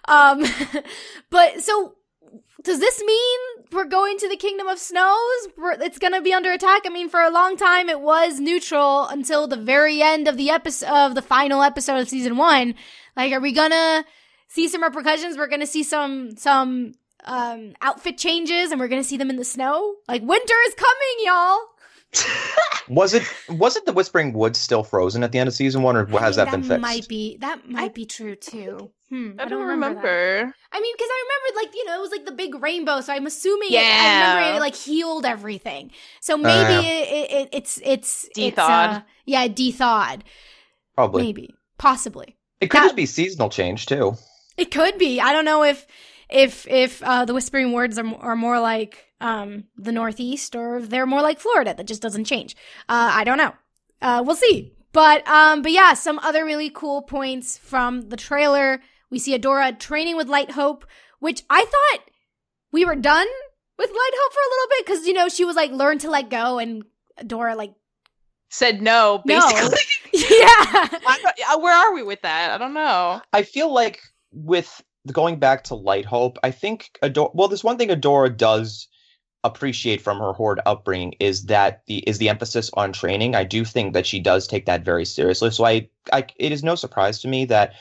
Um, 0.06 0.44
but 1.30 1.62
so 1.62 1.96
does 2.62 2.80
this 2.80 3.02
mean 3.04 3.40
we're 3.72 3.84
going 3.84 4.16
to 4.18 4.28
the 4.28 4.36
kingdom 4.36 4.66
of 4.66 4.78
snows 4.78 5.48
we're, 5.56 5.72
it's 5.72 5.98
going 5.98 6.12
to 6.12 6.22
be 6.22 6.32
under 6.32 6.50
attack 6.50 6.82
i 6.86 6.88
mean 6.88 7.10
for 7.10 7.20
a 7.20 7.30
long 7.30 7.56
time 7.56 7.90
it 7.90 8.00
was 8.00 8.40
neutral 8.40 9.06
until 9.08 9.46
the 9.46 9.56
very 9.56 10.00
end 10.00 10.26
of 10.26 10.36
the 10.36 10.48
episode 10.48 10.88
of 10.88 11.14
the 11.14 11.20
final 11.20 11.62
episode 11.62 11.98
of 11.98 12.08
season 12.08 12.36
one 12.36 12.74
like 13.16 13.32
are 13.32 13.40
we 13.40 13.52
gonna 13.52 14.04
see 14.54 14.68
some 14.68 14.82
repercussions 14.82 15.36
we're 15.36 15.48
gonna 15.48 15.66
see 15.66 15.82
some 15.82 16.36
some 16.36 16.92
um 17.24 17.74
outfit 17.82 18.16
changes 18.18 18.70
and 18.70 18.80
we're 18.80 18.88
gonna 18.88 19.04
see 19.04 19.16
them 19.16 19.30
in 19.30 19.36
the 19.36 19.44
snow 19.44 19.96
like 20.08 20.22
winter 20.22 20.54
is 20.66 20.74
coming 20.74 21.26
y'all 21.26 21.58
Was 22.88 23.12
it 23.12 23.24
was 23.48 23.76
it 23.76 23.86
the 23.86 23.92
Whispering 23.92 24.32
Woods 24.34 24.58
still 24.58 24.84
frozen 24.84 25.24
at 25.24 25.32
the 25.32 25.38
end 25.40 25.48
of 25.48 25.54
season 25.54 25.82
one, 25.82 25.96
or 25.96 26.06
I 26.16 26.20
has 26.20 26.36
think 26.36 26.46
that 26.46 26.50
been 26.52 26.60
fixed? 26.60 26.68
That 26.68 26.80
might 26.80 27.08
be 27.08 27.38
that 27.38 27.68
might 27.68 27.92
be 27.92 28.06
true 28.06 28.36
too 28.36 28.92
hmm, 29.14 29.32
i 29.38 29.48
don't 29.48 29.66
remember, 29.66 30.02
that. 30.02 30.54
I 30.72 30.80
mean, 30.80 30.94
because 30.96 31.08
I 31.10 31.24
remembered, 31.24 31.62
like, 31.62 31.74
you 31.76 31.84
know, 31.84 31.98
it 31.98 32.00
was 32.00 32.10
like 32.10 32.26
the 32.26 32.32
big 32.32 32.62
rainbow, 32.62 33.00
so 33.00 33.12
I'm 33.12 33.26
assuming 33.26 33.72
it, 33.72 33.78
I 33.78 34.34
remember 34.34 34.56
it, 34.56 34.60
like, 34.60 34.74
healed 34.74 35.24
everything. 35.24 35.92
So 36.20 36.36
maybe 36.36 36.48
yeah. 36.48 36.80
it, 36.80 37.08
it, 37.08 37.30
it, 37.30 37.48
it's, 37.52 37.80
it's, 37.84 38.24
it's, 38.24 38.34
Dethawed. 38.34 38.90
uh, 38.90 39.00
yeah, 39.24 39.46
dethawed. 39.48 40.22
Probably. 40.94 41.22
Maybe. 41.22 41.54
Possibly. 41.78 42.36
It 42.60 42.70
could 42.70 42.78
That- 42.78 42.84
just 42.84 42.96
be 42.96 43.06
seasonal 43.06 43.50
change 43.50 43.86
too. 43.86 44.14
It 44.56 44.70
could 44.70 44.98
be. 44.98 45.20
I 45.20 45.32
don't 45.32 45.44
know 45.44 45.62
if, 45.64 45.86
if, 46.28 46.66
if, 46.68 47.02
uh, 47.02 47.24
the 47.24 47.34
Whispering 47.34 47.72
Woods 47.72 47.98
are, 47.98 48.14
are 48.16 48.36
more 48.36 48.60
like, 48.60 49.04
um, 49.20 49.64
the 49.76 49.92
Northeast 49.92 50.54
or 50.54 50.76
if 50.76 50.90
they're 50.90 51.06
more 51.06 51.22
like 51.22 51.40
Florida 51.40 51.74
that 51.74 51.86
just 51.86 52.02
doesn't 52.02 52.24
change. 52.24 52.54
Uh, 52.88 53.10
I 53.14 53.24
don't 53.24 53.38
know. 53.38 53.52
Uh, 54.02 54.22
we'll 54.26 54.36
see. 54.36 54.72
But, 54.92 55.26
um, 55.26 55.62
but 55.62 55.72
yeah, 55.72 55.94
some 55.94 56.18
other 56.20 56.44
really 56.44 56.70
cool 56.70 57.02
points 57.02 57.56
from 57.58 58.02
the 58.10 58.16
trailer. 58.16 58.80
We 59.10 59.18
see 59.18 59.36
Adora 59.36 59.78
training 59.78 60.16
with 60.16 60.28
Light 60.28 60.52
Hope, 60.52 60.84
which 61.20 61.42
I 61.50 61.64
thought 61.64 62.00
we 62.70 62.84
were 62.84 62.94
done 62.96 63.26
with 63.78 63.90
Light 63.90 64.10
Hope 64.14 64.32
for 64.32 64.40
a 64.40 64.50
little 64.50 64.68
bit 64.70 64.86
because, 64.86 65.06
you 65.06 65.14
know, 65.14 65.28
she 65.28 65.44
was 65.44 65.56
like, 65.56 65.70
learn 65.72 65.98
to 65.98 66.10
let 66.10 66.30
go, 66.30 66.58
and 66.58 66.84
Adora, 67.20 67.56
like, 67.56 67.72
said 68.50 68.80
no 68.82 69.20
No. 69.26 69.40
basically 69.40 69.78
yeah. 70.12 70.46
I 70.48 71.18
don't- 71.22 71.50
uh, 71.50 71.58
where 71.60 71.74
are 71.74 71.92
we 71.92 72.04
with 72.04 72.22
that 72.22 72.52
i 72.52 72.58
don't 72.58 72.74
know 72.74 73.20
I 73.32 73.42
feel 73.42 73.72
like 73.74 74.00
with 74.34 74.82
going 75.12 75.38
back 75.38 75.64
to 75.64 75.74
Light 75.74 76.04
Hope, 76.04 76.38
I 76.42 76.50
think 76.50 76.98
Adora. 77.02 77.34
Well, 77.34 77.48
there's 77.48 77.64
one 77.64 77.78
thing 77.78 77.88
Adora 77.88 78.36
does 78.36 78.88
appreciate 79.44 80.00
from 80.00 80.18
her 80.18 80.32
Horde 80.32 80.60
upbringing 80.64 81.14
is 81.20 81.44
that 81.44 81.82
the 81.86 81.98
is 81.98 82.18
the 82.18 82.30
emphasis 82.30 82.70
on 82.74 82.92
training. 82.92 83.34
I 83.34 83.44
do 83.44 83.64
think 83.64 83.92
that 83.92 84.06
she 84.06 84.18
does 84.18 84.46
take 84.46 84.66
that 84.66 84.84
very 84.84 85.04
seriously. 85.04 85.50
So 85.50 85.64
I, 85.64 85.88
I 86.12 86.26
it 86.36 86.50
is 86.50 86.64
no 86.64 86.74
surprise 86.74 87.20
to 87.20 87.28
me 87.28 87.44
that 87.46 87.74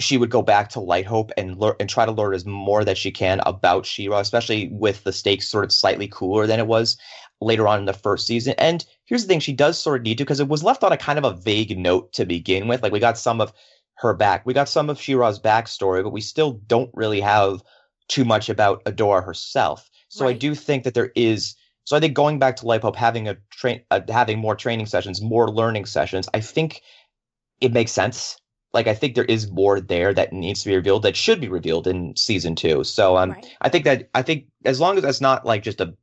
she 0.00 0.16
would 0.16 0.30
go 0.30 0.42
back 0.42 0.68
to 0.70 0.80
Light 0.80 1.06
Hope 1.06 1.32
and 1.36 1.58
learn 1.58 1.74
and 1.78 1.88
try 1.88 2.06
to 2.06 2.12
learn 2.12 2.34
as 2.34 2.46
more 2.46 2.84
that 2.84 2.98
she 2.98 3.10
can 3.10 3.40
about 3.44 3.84
She-Ra, 3.84 4.20
especially 4.20 4.68
with 4.72 5.04
the 5.04 5.12
stakes 5.12 5.48
sort 5.48 5.64
of 5.64 5.72
slightly 5.72 6.08
cooler 6.08 6.46
than 6.46 6.60
it 6.60 6.66
was 6.66 6.96
later 7.40 7.68
on 7.68 7.80
in 7.80 7.84
the 7.86 7.92
first 7.92 8.26
season. 8.26 8.54
And 8.58 8.84
here's 9.04 9.22
the 9.22 9.28
thing, 9.28 9.40
she 9.40 9.52
does 9.52 9.78
sort 9.78 10.00
of 10.00 10.04
need 10.04 10.18
to 10.18 10.24
because 10.24 10.40
it 10.40 10.48
was 10.48 10.64
left 10.64 10.84
on 10.84 10.92
a 10.92 10.96
kind 10.96 11.18
of 11.18 11.24
a 11.24 11.34
vague 11.34 11.76
note 11.78 12.12
to 12.14 12.24
begin 12.24 12.68
with. 12.68 12.82
Like 12.82 12.92
we 12.92 13.00
got 13.00 13.18
some 13.18 13.40
of 13.40 13.52
her 14.02 14.14
back, 14.14 14.44
we 14.44 14.52
got 14.52 14.68
some 14.68 14.90
of 14.90 15.00
She-Ra's 15.00 15.38
backstory, 15.38 16.02
but 16.02 16.12
we 16.12 16.20
still 16.20 16.60
don't 16.66 16.90
really 16.94 17.20
have 17.20 17.62
too 18.08 18.24
much 18.24 18.48
about 18.48 18.84
Adora 18.84 19.24
herself. 19.24 19.88
So 20.08 20.26
right. 20.26 20.34
I 20.34 20.38
do 20.38 20.54
think 20.54 20.84
that 20.84 20.94
there 20.94 21.12
is. 21.16 21.56
So 21.84 21.96
I 21.96 22.00
think 22.00 22.14
going 22.14 22.38
back 22.38 22.56
to 22.56 22.66
Light 22.66 22.82
Hope, 22.82 22.96
having 22.96 23.28
a 23.28 23.36
train, 23.50 23.82
uh, 23.90 24.00
having 24.08 24.38
more 24.38 24.54
training 24.54 24.86
sessions, 24.86 25.20
more 25.22 25.50
learning 25.50 25.86
sessions, 25.86 26.28
I 26.34 26.40
think 26.40 26.82
it 27.60 27.72
makes 27.72 27.92
sense. 27.92 28.36
Like 28.72 28.86
I 28.86 28.94
think 28.94 29.14
there 29.14 29.24
is 29.24 29.50
more 29.50 29.80
there 29.80 30.14
that 30.14 30.32
needs 30.32 30.62
to 30.62 30.68
be 30.68 30.76
revealed 30.76 31.02
that 31.02 31.16
should 31.16 31.40
be 31.40 31.48
revealed 31.48 31.86
in 31.86 32.14
season 32.16 32.54
two. 32.54 32.84
So 32.84 33.16
um, 33.16 33.32
right. 33.32 33.46
I 33.60 33.68
think 33.68 33.84
that 33.84 34.10
I 34.14 34.22
think 34.22 34.46
as 34.64 34.80
long 34.80 34.96
as 34.96 35.02
that's 35.02 35.20
not 35.20 35.44
like 35.44 35.62
just 35.62 35.80
a 35.80 35.94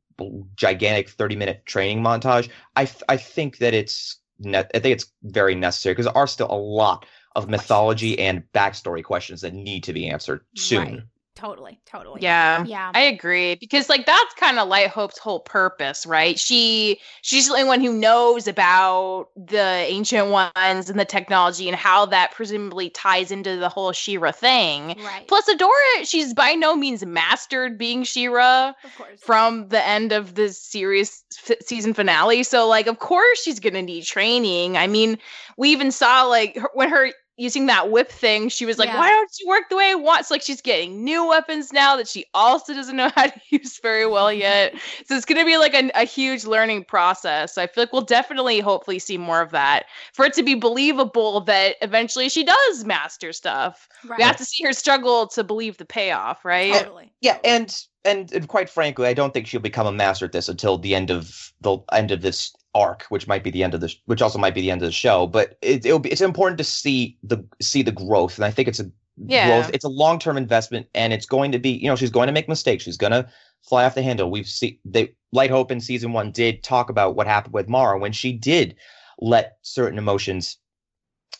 gigantic 0.54 1.08
30 1.08 1.36
minute 1.36 1.62
training 1.66 2.02
montage 2.02 2.50
i 2.76 2.88
i 3.08 3.16
think 3.16 3.58
that 3.58 3.74
it's 3.74 4.20
ne- 4.38 4.58
i 4.58 4.78
think 4.78 4.92
it's 4.92 5.06
very 5.22 5.54
necessary 5.54 5.94
because 5.94 6.06
there 6.06 6.16
are 6.16 6.26
still 6.26 6.50
a 6.50 6.54
lot 6.54 7.06
of 7.36 7.48
mythology 7.48 8.18
and 8.18 8.42
backstory 8.52 9.04
questions 9.04 9.40
that 9.42 9.54
need 9.54 9.84
to 9.84 9.92
be 9.92 10.08
answered 10.08 10.44
soon 10.56 10.78
right. 10.78 11.02
Totally, 11.36 11.80
totally. 11.86 12.20
Yeah. 12.20 12.64
Yeah. 12.64 12.90
I 12.92 13.02
agree 13.02 13.54
because 13.54 13.88
like 13.88 14.04
that's 14.04 14.34
kind 14.34 14.58
of 14.58 14.68
Light 14.68 14.88
Hope's 14.88 15.16
whole 15.16 15.40
purpose, 15.40 16.04
right? 16.04 16.38
She 16.38 17.00
she's 17.22 17.46
the 17.46 17.54
only 17.54 17.64
one 17.64 17.80
who 17.80 17.92
knows 17.92 18.46
about 18.46 19.28
the 19.36 19.84
ancient 19.86 20.28
ones 20.28 20.90
and 20.90 20.98
the 20.98 21.04
technology 21.04 21.68
and 21.68 21.76
how 21.76 22.04
that 22.06 22.32
presumably 22.32 22.90
ties 22.90 23.30
into 23.30 23.56
the 23.56 23.68
whole 23.68 23.92
She-Ra 23.92 24.32
thing. 24.32 24.96
Right. 25.02 25.26
Plus 25.28 25.48
Adora, 25.48 26.04
she's 26.04 26.34
by 26.34 26.52
no 26.54 26.76
means 26.76 27.06
mastered 27.06 27.78
being 27.78 28.02
She-Ra 28.02 28.74
from 29.18 29.68
the 29.68 29.86
end 29.86 30.12
of 30.12 30.34
the 30.34 30.50
series 30.50 31.24
f- 31.48 31.56
season 31.62 31.94
finale. 31.94 32.42
So 32.42 32.66
like 32.66 32.86
of 32.86 32.98
course 32.98 33.40
she's 33.42 33.60
going 33.60 33.74
to 33.74 33.82
need 33.82 34.04
training. 34.04 34.76
I 34.76 34.88
mean, 34.88 35.16
we 35.56 35.70
even 35.70 35.90
saw 35.92 36.24
like 36.24 36.56
her, 36.56 36.70
when 36.74 36.90
her 36.90 37.12
using 37.40 37.66
that 37.66 37.90
whip 37.90 38.12
thing, 38.12 38.50
she 38.50 38.66
was 38.66 38.78
like, 38.78 38.88
yeah. 38.88 38.98
"Why 38.98 39.08
don't 39.08 39.30
you 39.40 39.48
work 39.48 39.64
the 39.70 39.76
way 39.76 39.90
I 39.90 39.94
want?" 39.94 40.26
So 40.26 40.34
like 40.34 40.42
she's 40.42 40.60
getting 40.60 41.02
new 41.02 41.26
weapons 41.26 41.72
now 41.72 41.96
that 41.96 42.06
she 42.06 42.26
also 42.34 42.74
doesn't 42.74 42.96
know 42.96 43.10
how 43.16 43.26
to 43.26 43.40
use 43.50 43.80
very 43.80 44.06
well 44.06 44.26
mm-hmm. 44.26 44.40
yet. 44.40 44.74
So 45.06 45.16
it's 45.16 45.24
going 45.24 45.38
to 45.38 45.46
be 45.46 45.56
like 45.56 45.74
a, 45.74 45.90
a, 45.94 46.04
huge 46.04 46.44
learning 46.44 46.84
process. 46.84 47.54
So 47.54 47.62
I 47.62 47.66
feel 47.66 47.82
like 47.82 47.92
we'll 47.92 48.02
definitely, 48.02 48.60
hopefully, 48.60 48.98
see 48.98 49.16
more 49.16 49.40
of 49.40 49.50
that 49.52 49.86
for 50.12 50.26
it 50.26 50.34
to 50.34 50.42
be 50.42 50.54
believable 50.54 51.40
that 51.42 51.76
eventually 51.80 52.28
she 52.28 52.44
does 52.44 52.84
master 52.84 53.32
stuff. 53.32 53.88
Right. 54.06 54.18
We 54.18 54.24
have 54.24 54.36
to 54.36 54.44
see 54.44 54.62
her 54.64 54.72
struggle 54.72 55.26
to 55.28 55.42
believe 55.42 55.78
the 55.78 55.86
payoff, 55.86 56.44
right? 56.44 56.72
Totally. 56.72 57.12
Yeah, 57.20 57.38
and 57.42 57.74
and, 58.04 58.32
and 58.32 58.48
quite 58.48 58.70
frankly, 58.70 59.06
I 59.06 59.14
don't 59.14 59.34
think 59.34 59.46
she'll 59.46 59.60
become 59.60 59.86
a 59.86 59.92
master 59.92 60.24
at 60.24 60.32
this 60.32 60.48
until 60.48 60.78
the 60.78 60.94
end 60.94 61.10
of 61.10 61.52
the 61.60 61.78
end 61.92 62.10
of 62.10 62.22
this 62.22 62.54
arc, 62.74 63.04
which 63.08 63.26
might 63.26 63.42
be 63.42 63.50
the 63.50 63.64
end 63.64 63.74
of 63.74 63.80
the, 63.80 63.94
which 64.06 64.22
also 64.22 64.38
might 64.38 64.54
be 64.54 64.60
the 64.60 64.70
end 64.70 64.82
of 64.82 64.86
the 64.86 64.92
show. 64.92 65.26
But 65.26 65.58
it, 65.62 65.84
it'll 65.84 65.98
be, 65.98 66.10
it's 66.10 66.20
important 66.20 66.58
to 66.58 66.64
see 66.64 67.18
the 67.22 67.44
see 67.60 67.82
the 67.82 67.92
growth, 67.92 68.36
and 68.36 68.44
I 68.44 68.50
think 68.50 68.68
it's 68.68 68.80
a 68.80 68.90
yeah. 69.16 69.48
growth. 69.48 69.70
It's 69.74 69.84
a 69.84 69.88
long 69.88 70.18
term 70.18 70.36
investment, 70.36 70.86
and 70.94 71.12
it's 71.12 71.26
going 71.26 71.52
to 71.52 71.58
be, 71.58 71.70
you 71.70 71.88
know, 71.88 71.96
she's 71.96 72.10
going 72.10 72.26
to 72.26 72.32
make 72.32 72.48
mistakes. 72.48 72.84
She's 72.84 72.96
going 72.96 73.12
to 73.12 73.28
fly 73.62 73.84
off 73.84 73.94
the 73.94 74.02
handle. 74.02 74.30
We've 74.30 74.46
seen 74.46 74.78
they 74.84 75.14
Light 75.32 75.50
Hope 75.50 75.70
in 75.70 75.80
season 75.80 76.12
one 76.12 76.32
did 76.32 76.62
talk 76.62 76.90
about 76.90 77.16
what 77.16 77.26
happened 77.26 77.54
with 77.54 77.68
Mara 77.68 77.98
when 77.98 78.12
she 78.12 78.32
did 78.32 78.76
let 79.20 79.58
certain 79.62 79.98
emotions 79.98 80.58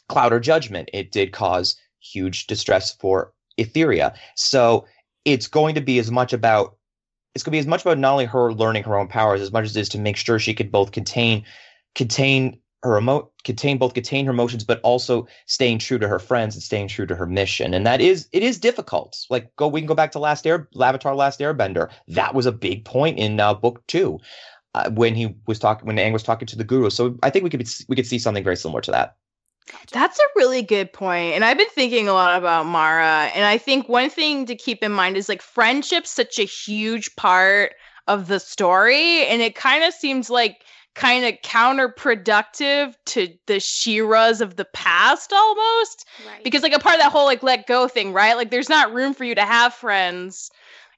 cloud 0.08 0.32
her 0.32 0.40
judgment. 0.40 0.90
It 0.92 1.12
did 1.12 1.32
cause 1.32 1.76
huge 2.00 2.46
distress 2.46 2.94
for 2.94 3.32
Etheria. 3.58 4.14
So 4.34 4.86
it's 5.24 5.46
going 5.46 5.74
to 5.74 5.80
be 5.80 5.98
as 5.98 6.10
much 6.10 6.32
about 6.32 6.76
it's 7.34 7.44
going 7.44 7.52
to 7.52 7.56
be 7.56 7.58
as 7.58 7.66
much 7.66 7.82
about 7.82 7.98
not 7.98 8.12
only 8.12 8.24
her 8.24 8.52
learning 8.52 8.82
her 8.84 8.98
own 8.98 9.08
powers 9.08 9.40
as 9.40 9.52
much 9.52 9.64
as 9.64 9.76
it 9.76 9.80
is 9.80 9.88
to 9.90 9.98
make 9.98 10.16
sure 10.16 10.38
she 10.38 10.54
could 10.54 10.72
both 10.72 10.92
contain 10.92 11.44
contain 11.94 12.60
her 12.82 12.98
emo- 12.98 13.30
contain 13.44 13.78
both 13.78 13.94
contain 13.94 14.24
her 14.24 14.32
emotions 14.32 14.64
but 14.64 14.80
also 14.82 15.26
staying 15.46 15.78
true 15.78 15.98
to 15.98 16.08
her 16.08 16.18
friends 16.18 16.54
and 16.54 16.62
staying 16.62 16.88
true 16.88 17.06
to 17.06 17.14
her 17.14 17.26
mission. 17.26 17.74
And 17.74 17.86
that 17.86 18.00
is 18.00 18.28
it 18.32 18.42
is 18.42 18.58
difficult. 18.58 19.16
Like 19.28 19.54
go 19.56 19.68
we 19.68 19.80
can 19.80 19.86
go 19.86 19.94
back 19.94 20.12
to 20.12 20.18
last 20.18 20.46
air 20.46 20.68
Avatar 20.80 21.14
last 21.14 21.40
airbender. 21.40 21.90
That 22.08 22.34
was 22.34 22.46
a 22.46 22.52
big 22.52 22.84
point 22.84 23.18
in 23.18 23.38
uh, 23.38 23.54
book 23.54 23.82
two 23.86 24.18
uh, 24.74 24.90
when 24.90 25.14
he 25.14 25.34
was 25.46 25.58
talking 25.58 25.86
when 25.86 25.96
Aang 25.96 26.12
was 26.12 26.22
talking 26.22 26.46
to 26.46 26.56
the 26.56 26.64
guru. 26.64 26.90
So 26.90 27.16
i 27.22 27.30
think 27.30 27.44
we 27.44 27.50
could 27.50 27.68
we 27.88 27.96
could 27.96 28.06
see 28.06 28.18
something 28.18 28.44
very 28.44 28.56
similar 28.56 28.80
to 28.82 28.90
that 28.92 29.16
that's 29.92 30.18
a 30.18 30.24
really 30.36 30.62
good 30.62 30.92
point. 30.92 31.34
And 31.34 31.44
I've 31.44 31.58
been 31.58 31.68
thinking 31.70 32.08
a 32.08 32.12
lot 32.12 32.38
about 32.38 32.66
Mara. 32.66 33.30
And 33.34 33.44
I 33.44 33.58
think 33.58 33.88
one 33.88 34.10
thing 34.10 34.46
to 34.46 34.54
keep 34.54 34.82
in 34.82 34.92
mind 34.92 35.16
is 35.16 35.28
like 35.28 35.42
friendship's 35.42 36.10
such 36.10 36.38
a 36.38 36.44
huge 36.44 37.14
part 37.16 37.72
of 38.06 38.28
the 38.28 38.40
story. 38.40 39.26
And 39.26 39.42
it 39.42 39.54
kind 39.54 39.84
of 39.84 39.94
seems 39.94 40.30
like 40.30 40.64
kind 40.94 41.24
of 41.24 41.34
counterproductive 41.42 42.94
to 43.06 43.28
the 43.46 43.60
She-Ras 43.60 44.40
of 44.40 44.56
the 44.56 44.64
past 44.64 45.32
almost. 45.32 46.06
Right. 46.26 46.42
Because 46.42 46.62
like 46.62 46.72
a 46.72 46.78
part 46.78 46.96
of 46.96 47.00
that 47.00 47.12
whole 47.12 47.26
like 47.26 47.42
let 47.42 47.66
go 47.66 47.88
thing, 47.88 48.12
right? 48.12 48.36
Like 48.36 48.50
there's 48.50 48.68
not 48.68 48.92
room 48.92 49.14
for 49.14 49.24
you 49.24 49.34
to 49.34 49.44
have 49.44 49.72
friends 49.74 50.50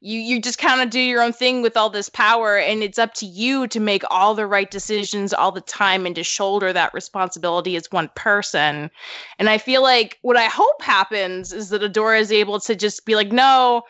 you 0.03 0.19
you 0.19 0.41
just 0.41 0.59
kind 0.59 0.81
of 0.83 0.91
do 0.91 1.01
your 1.01 1.23
own 1.23 1.33
thing 1.33 1.63
with 1.63 1.77
all 1.77 1.89
this 1.89 2.09
power 2.09 2.59
and 2.59 2.83
it's 2.83 2.99
up 2.99 3.15
to 3.15 3.25
you 3.25 3.69
to 3.69 3.79
make 3.79 4.03
all 4.11 4.35
the 4.35 4.47
right 4.47 4.71
decisions 4.71 5.33
all 5.33 5.53
the 5.53 5.61
time 5.61 6.05
and 6.05 6.17
to 6.17 6.25
shoulder 6.25 6.73
that 6.73 6.93
responsibility 6.93 7.77
as 7.77 7.91
one 7.91 8.11
person. 8.17 8.91
And 9.39 9.49
i 9.49 9.59
feel 9.59 9.83
like 9.83 10.19
what 10.23 10.37
i 10.37 10.45
hope 10.45 10.83
happens 10.83 11.53
is 11.53 11.69
that 11.71 11.83
adora 11.83 12.21
is 12.21 12.33
able 12.33 12.59
to 12.61 12.75
just 12.75 13.07
be 13.07 13.15
like 13.15 13.31
no 13.31 13.83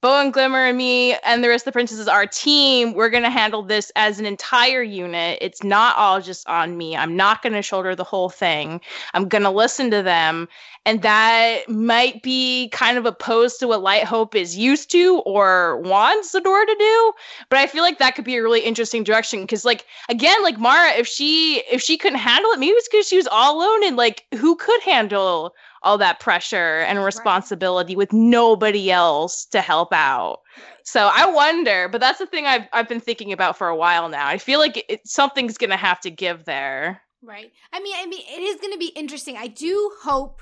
Bow 0.00 0.20
and 0.20 0.32
Glimmer 0.32 0.66
and 0.66 0.78
me 0.78 1.16
and 1.24 1.42
the 1.42 1.48
rest 1.48 1.62
of 1.62 1.72
the 1.72 1.76
princesses, 1.76 2.06
our 2.06 2.24
team, 2.24 2.94
we're 2.94 3.10
going 3.10 3.24
to 3.24 3.30
handle 3.30 3.64
this 3.64 3.90
as 3.96 4.20
an 4.20 4.26
entire 4.26 4.80
unit. 4.80 5.38
It's 5.40 5.64
not 5.64 5.96
all 5.96 6.20
just 6.20 6.48
on 6.48 6.78
me. 6.78 6.96
I'm 6.96 7.16
not 7.16 7.42
going 7.42 7.54
to 7.54 7.62
shoulder 7.62 7.96
the 7.96 8.04
whole 8.04 8.28
thing. 8.28 8.80
I'm 9.14 9.26
going 9.26 9.42
to 9.42 9.50
listen 9.50 9.90
to 9.90 10.04
them. 10.04 10.46
And 10.86 11.02
that 11.02 11.68
might 11.68 12.22
be 12.22 12.68
kind 12.68 12.96
of 12.96 13.06
opposed 13.06 13.58
to 13.58 13.66
what 13.66 13.82
Light 13.82 14.04
Hope 14.04 14.36
is 14.36 14.56
used 14.56 14.88
to 14.92 15.18
or 15.26 15.78
wants 15.78 16.32
Adora 16.32 16.64
to 16.64 16.76
do. 16.78 17.12
But 17.50 17.58
I 17.58 17.66
feel 17.66 17.82
like 17.82 17.98
that 17.98 18.14
could 18.14 18.24
be 18.24 18.36
a 18.36 18.42
really 18.42 18.60
interesting 18.60 19.02
direction 19.02 19.40
because, 19.40 19.64
like, 19.64 19.84
again, 20.08 20.44
like 20.44 20.58
Mara, 20.58 20.92
if 20.92 21.08
she 21.08 21.64
if 21.70 21.82
she 21.82 21.98
couldn't 21.98 22.20
handle 22.20 22.52
it, 22.52 22.60
maybe 22.60 22.70
it's 22.70 22.88
because 22.88 23.08
she 23.08 23.16
was 23.16 23.26
all 23.26 23.58
alone 23.58 23.84
and 23.84 23.96
like 23.96 24.26
who 24.36 24.54
could 24.54 24.80
handle 24.82 25.54
all 25.82 25.98
that 25.98 26.20
pressure 26.20 26.80
and 26.80 27.02
responsibility 27.02 27.94
right. 27.94 27.98
with 27.98 28.12
nobody 28.12 28.90
else 28.90 29.44
to 29.46 29.60
help 29.60 29.92
out. 29.92 30.40
So 30.84 31.10
I 31.12 31.26
wonder, 31.26 31.88
but 31.88 32.00
that's 32.00 32.18
the 32.18 32.26
thing 32.26 32.46
I've 32.46 32.66
I've 32.72 32.88
been 32.88 33.00
thinking 33.00 33.32
about 33.32 33.58
for 33.58 33.68
a 33.68 33.76
while 33.76 34.08
now. 34.08 34.26
I 34.26 34.38
feel 34.38 34.58
like 34.58 34.84
it, 34.88 35.06
something's 35.06 35.58
going 35.58 35.70
to 35.70 35.76
have 35.76 36.00
to 36.00 36.10
give 36.10 36.44
there. 36.44 37.02
Right. 37.22 37.52
I 37.72 37.80
mean, 37.80 37.94
I 37.96 38.06
mean, 38.06 38.22
it 38.26 38.40
is 38.40 38.60
going 38.60 38.72
to 38.72 38.78
be 38.78 38.92
interesting. 38.96 39.36
I 39.36 39.48
do 39.48 39.92
hope 40.02 40.40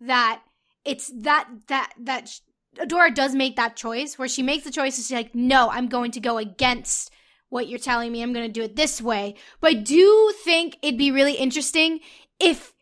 that 0.00 0.42
it's 0.84 1.10
that 1.22 1.48
that 1.68 1.92
that 1.98 2.40
Adora 2.78 3.14
does 3.14 3.34
make 3.34 3.56
that 3.56 3.76
choice 3.76 4.18
where 4.18 4.28
she 4.28 4.42
makes 4.42 4.64
the 4.64 4.70
choice. 4.70 4.96
and 4.96 5.04
She's 5.04 5.16
like, 5.16 5.34
no, 5.34 5.70
I'm 5.70 5.88
going 5.88 6.10
to 6.12 6.20
go 6.20 6.38
against 6.38 7.10
what 7.48 7.68
you're 7.68 7.78
telling 7.78 8.12
me. 8.12 8.22
I'm 8.22 8.32
going 8.32 8.46
to 8.46 8.52
do 8.52 8.62
it 8.62 8.76
this 8.76 9.00
way. 9.00 9.36
But 9.60 9.70
I 9.70 9.74
do 9.74 10.32
think 10.44 10.76
it'd 10.82 10.98
be 10.98 11.10
really 11.10 11.34
interesting 11.34 12.00
if 12.38 12.72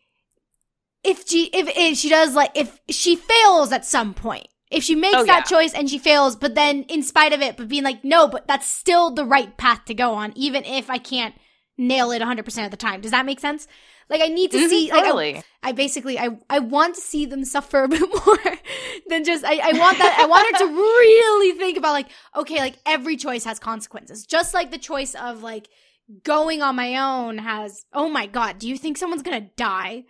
if 1.05 1.27
she 1.27 1.45
if, 1.53 1.67
if 1.75 1.97
she 1.97 2.09
does 2.09 2.33
like 2.33 2.51
if 2.55 2.79
she 2.89 3.15
fails 3.15 3.71
at 3.71 3.85
some 3.85 4.13
point. 4.13 4.47
If 4.71 4.83
she 4.83 4.95
makes 4.95 5.15
oh, 5.15 5.25
that 5.25 5.49
yeah. 5.49 5.57
choice 5.57 5.73
and 5.73 5.89
she 5.89 5.99
fails 5.99 6.35
but 6.35 6.55
then 6.55 6.83
in 6.83 7.03
spite 7.03 7.33
of 7.33 7.41
it 7.41 7.55
but 7.55 7.67
being 7.67 7.83
like 7.83 8.03
no 8.03 8.27
but 8.27 8.47
that's 8.47 8.67
still 8.67 9.11
the 9.11 9.23
right 9.23 9.55
path 9.57 9.85
to 9.85 9.93
go 9.93 10.13
on 10.13 10.33
even 10.35 10.65
if 10.65 10.89
i 10.89 10.97
can't 10.97 11.35
nail 11.77 12.11
it 12.11 12.21
100% 12.21 12.65
of 12.65 12.71
the 12.71 12.77
time. 12.77 13.01
Does 13.01 13.11
that 13.11 13.25
make 13.25 13.39
sense? 13.39 13.67
Like 14.09 14.21
i 14.21 14.27
need 14.27 14.51
to 14.51 14.57
mm-hmm, 14.57 14.67
see 14.67 14.89
totally. 14.89 15.33
like 15.35 15.45
I, 15.63 15.69
I, 15.69 15.71
basically 15.71 16.19
i 16.19 16.29
i 16.47 16.59
want 16.59 16.93
to 16.93 17.01
see 17.01 17.25
them 17.25 17.43
suffer 17.43 17.83
a 17.85 17.87
bit 17.87 18.01
more 18.01 18.37
than 19.07 19.23
just 19.23 19.43
I, 19.43 19.57
I 19.57 19.79
want 19.79 19.97
that 19.97 20.17
i 20.19 20.27
want 20.27 20.55
her 20.55 20.65
to 20.65 20.71
really 20.73 21.57
think 21.57 21.75
about 21.77 21.93
like 21.93 22.09
okay 22.35 22.59
like 22.59 22.77
every 22.85 23.17
choice 23.17 23.43
has 23.45 23.57
consequences. 23.57 24.25
Just 24.25 24.53
like 24.53 24.69
the 24.69 24.77
choice 24.77 25.15
of 25.15 25.41
like 25.41 25.69
going 26.23 26.61
on 26.61 26.75
my 26.75 26.97
own 26.97 27.39
has 27.39 27.85
oh 27.93 28.07
my 28.07 28.27
god 28.27 28.59
do 28.59 28.69
you 28.69 28.77
think 28.77 28.95
someone's 28.95 29.23
gonna 29.23 29.49
die 29.57 30.03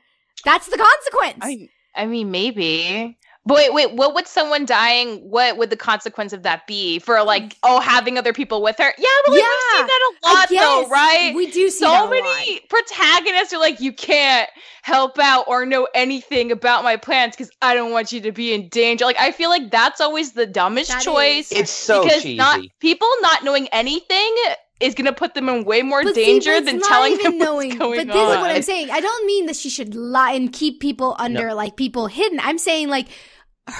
that's 0.45 0.67
the 0.67 0.77
consequence. 0.77 1.39
I, 1.41 1.69
I 1.93 2.05
mean, 2.05 2.31
maybe. 2.31 3.17
But 3.47 3.57
wait, 3.57 3.73
wait, 3.73 3.93
what 3.93 4.15
would 4.15 4.27
someone 4.27 4.65
dying, 4.65 5.17
what 5.29 5.57
would 5.57 5.69
the 5.69 5.77
consequence 5.77 6.33
of 6.33 6.41
that 6.41 6.65
be 6.65 6.97
for 6.97 7.23
like, 7.23 7.43
mm. 7.43 7.57
oh, 7.61 7.79
having 7.79 8.17
other 8.17 8.33
people 8.33 8.63
with 8.63 8.75
her? 8.79 8.91
Yeah, 8.97 9.07
but 9.23 9.33
like, 9.33 9.41
yeah, 9.41 9.47
we've 9.47 9.77
seen 9.77 9.87
that 9.87 10.11
a 10.11 10.27
lot 10.27 10.49
though, 10.49 10.89
right? 10.89 11.31
We 11.35 11.51
do 11.51 11.69
see 11.69 11.85
so 11.85 12.09
many 12.09 12.61
protagonists 12.69 13.53
are 13.53 13.59
like, 13.59 13.79
you 13.79 13.93
can't 13.93 14.49
help 14.81 15.19
out 15.19 15.45
or 15.47 15.63
know 15.63 15.87
anything 15.93 16.51
about 16.51 16.83
my 16.83 16.97
plans 16.97 17.35
because 17.35 17.51
I 17.61 17.75
don't 17.75 17.91
want 17.91 18.11
you 18.11 18.19
to 18.21 18.31
be 18.31 18.51
in 18.51 18.67
danger. 18.69 19.05
Like, 19.05 19.19
I 19.19 19.31
feel 19.31 19.51
like 19.51 19.69
that's 19.69 20.01
always 20.01 20.31
the 20.31 20.47
dumbest 20.47 20.89
that 20.89 21.03
choice. 21.03 21.51
Is. 21.51 21.59
It's 21.59 21.71
so 21.71 22.03
because 22.03 22.23
cheesy. 22.23 22.37
Not, 22.37 22.61
people 22.79 23.09
not 23.21 23.43
knowing 23.43 23.67
anything 23.67 24.35
is 24.79 24.93
going 24.93 25.05
to 25.05 25.13
put 25.13 25.33
them 25.33 25.47
in 25.49 25.63
way 25.63 25.81
more 25.81 26.03
but 26.03 26.15
danger 26.15 26.57
see, 26.57 26.63
than 26.63 26.81
telling 26.81 27.17
them 27.17 27.37
knowing, 27.37 27.69
what's 27.69 27.79
going 27.79 28.07
But 28.07 28.13
this 28.13 28.21
on. 28.21 28.31
is 28.31 28.37
what 28.39 28.51
I'm 28.51 28.61
saying. 28.61 28.91
I 28.91 28.99
don't 28.99 29.25
mean 29.25 29.45
that 29.45 29.55
she 29.55 29.69
should 29.69 29.95
lie 29.95 30.33
and 30.33 30.51
keep 30.51 30.79
people 30.79 31.15
under, 31.17 31.49
no. 31.49 31.55
like 31.55 31.75
people 31.75 32.07
hidden. 32.07 32.39
I'm 32.41 32.57
saying 32.57 32.89
like 32.89 33.07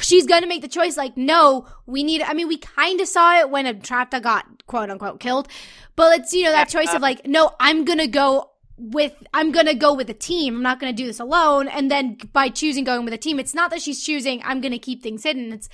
she's 0.02 0.26
going 0.26 0.42
to 0.42 0.48
make 0.48 0.62
the 0.62 0.68
choice. 0.68 0.98
Like, 0.98 1.18
no, 1.18 1.68
we 1.86 2.04
need. 2.04 2.22
I 2.22 2.34
mean, 2.34 2.48
we 2.48 2.58
kind 2.58 3.02
of 3.02 3.08
saw 3.08 3.40
it 3.40 3.50
when 3.50 3.66
Entrapta 3.66 4.22
got 4.22 4.46
quote 4.68 4.90
unquote 4.90 5.20
killed, 5.20 5.48
but 5.96 6.20
it's 6.20 6.34
you 6.34 6.44
know 6.44 6.52
that 6.52 6.74
yeah. 6.74 6.82
choice 6.82 6.94
of 6.94 7.02
like, 7.02 7.28
no, 7.28 7.52
I'm 7.60 7.84
going 7.84 8.00
to 8.00 8.08
go 8.08 8.52
with 8.78 9.14
I'm 9.34 9.52
gonna 9.52 9.74
go 9.74 9.94
with 9.94 10.10
a 10.10 10.14
team. 10.14 10.58
I'm 10.58 10.64
not 10.64 10.80
gonna 10.80 10.94
do 10.94 11.06
this 11.06 11.20
alone. 11.20 11.68
And 11.68 11.90
then 11.90 12.18
by 12.34 12.50
choosing 12.50 12.84
going 12.84 13.06
with 13.06 13.14
a 13.14 13.18
team, 13.18 13.40
it's 13.40 13.54
not 13.54 13.72
that 13.72 13.82
she's 13.82 14.04
choosing 14.04 14.42
I'm 14.44 14.62
gonna 14.62 14.80
keep 14.80 15.02
things 15.02 15.24
hidden. 15.24 15.54
It's 15.54 15.70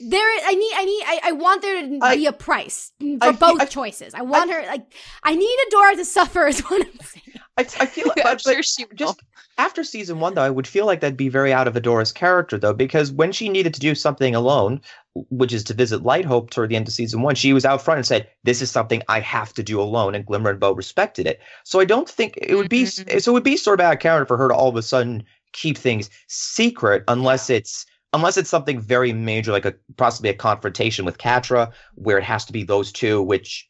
there 0.00 0.20
I 0.44 0.54
need 0.54 0.72
I 0.74 0.84
need 0.84 1.02
I, 1.06 1.20
I 1.24 1.32
want 1.32 1.62
there 1.62 1.82
to 1.82 1.98
I- 2.02 2.16
be 2.16 2.26
a 2.26 2.32
price 2.32 2.92
for 3.00 3.16
I 3.20 3.32
both 3.32 3.60
I- 3.60 3.66
choices. 3.66 4.14
I 4.14 4.22
want 4.22 4.50
her 4.50 4.62
like 4.66 4.92
I 5.22 5.34
need 5.34 5.56
Adora 5.70 5.96
to 5.96 6.04
suffer 6.04 6.46
is 6.46 6.60
what 6.60 6.86
I'm 6.86 7.00
saying. 7.00 7.22
I, 7.58 7.62
I 7.62 7.86
feel 7.86 8.06
I'm 8.10 8.14
but, 8.16 8.24
but 8.24 8.40
sure 8.40 8.62
she 8.62 8.84
will. 8.84 8.94
just 8.96 9.20
after 9.58 9.82
season 9.84 10.20
one, 10.20 10.34
though, 10.34 10.42
I 10.42 10.50
would 10.50 10.66
feel 10.66 10.84
like 10.84 11.00
that'd 11.00 11.16
be 11.16 11.30
very 11.30 11.50
out 11.50 11.66
of 11.66 11.72
Adora's 11.74 12.12
character, 12.12 12.58
though, 12.58 12.74
because 12.74 13.10
when 13.10 13.32
she 13.32 13.48
needed 13.48 13.72
to 13.72 13.80
do 13.80 13.94
something 13.94 14.34
alone, 14.34 14.82
which 15.30 15.54
is 15.54 15.64
to 15.64 15.72
visit 15.72 16.02
Lighthope 16.02 16.50
toward 16.50 16.68
the 16.68 16.76
end 16.76 16.86
of 16.86 16.92
season 16.92 17.22
one, 17.22 17.34
she 17.34 17.54
was 17.54 17.64
out 17.64 17.80
front 17.80 17.96
and 17.96 18.06
said, 18.06 18.28
"This 18.44 18.60
is 18.60 18.70
something 18.70 19.02
I 19.08 19.20
have 19.20 19.54
to 19.54 19.62
do 19.62 19.80
alone," 19.80 20.14
and 20.14 20.26
Glimmer 20.26 20.50
and 20.50 20.60
Bow 20.60 20.72
respected 20.72 21.26
it. 21.26 21.40
So 21.64 21.80
I 21.80 21.86
don't 21.86 22.08
think 22.08 22.38
it 22.42 22.54
would 22.56 22.68
be 22.68 22.82
Mhm. 22.84 23.22
so. 23.22 23.30
It 23.30 23.32
would 23.32 23.44
be 23.44 23.56
sort 23.56 23.80
of 23.80 23.86
out 23.86 23.94
of 23.94 24.00
character 24.00 24.26
for 24.26 24.36
her 24.36 24.48
to 24.48 24.54
all 24.54 24.68
of 24.68 24.76
a 24.76 24.82
sudden 24.82 25.24
keep 25.54 25.78
things 25.78 26.10
secret, 26.28 27.02
unless 27.08 27.48
it's 27.48 27.86
unless 28.12 28.36
it's 28.36 28.50
something 28.50 28.80
very 28.80 29.12
major, 29.12 29.52
like 29.52 29.64
a 29.64 29.74
possibly 29.96 30.30
a 30.30 30.34
confrontation 30.34 31.04
with 31.04 31.18
Catra, 31.18 31.72
where 31.94 32.18
it 32.18 32.24
has 32.24 32.44
to 32.46 32.52
be 32.52 32.62
those 32.62 32.92
two, 32.92 33.22
which 33.22 33.68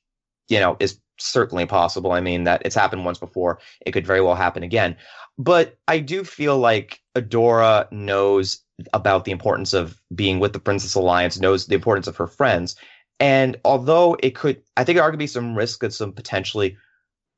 you 0.48 0.60
know 0.60 0.76
is 0.80 1.00
certainly 1.18 1.66
possible. 1.66 2.12
I 2.12 2.20
mean 2.20 2.44
that 2.44 2.62
it's 2.64 2.74
happened 2.74 3.04
once 3.04 3.18
before. 3.18 3.58
It 3.84 3.92
could 3.92 4.06
very 4.06 4.20
well 4.20 4.34
happen 4.34 4.62
again. 4.62 4.96
But 5.38 5.76
I 5.88 5.98
do 5.98 6.24
feel 6.24 6.58
like 6.58 7.00
Adora 7.14 7.90
knows 7.92 8.60
about 8.92 9.24
the 9.24 9.32
importance 9.32 9.72
of 9.72 10.00
being 10.14 10.38
with 10.38 10.52
the 10.52 10.60
Princess 10.60 10.94
Alliance, 10.94 11.38
knows 11.38 11.66
the 11.66 11.74
importance 11.74 12.06
of 12.06 12.16
her 12.16 12.26
friends. 12.26 12.76
And 13.20 13.56
although 13.64 14.16
it 14.22 14.34
could, 14.34 14.62
I 14.76 14.84
think 14.84 14.96
there 14.96 15.10
could 15.10 15.18
be 15.18 15.26
some 15.26 15.54
risk 15.54 15.82
of 15.82 15.94
some 15.94 16.12
potentially 16.12 16.76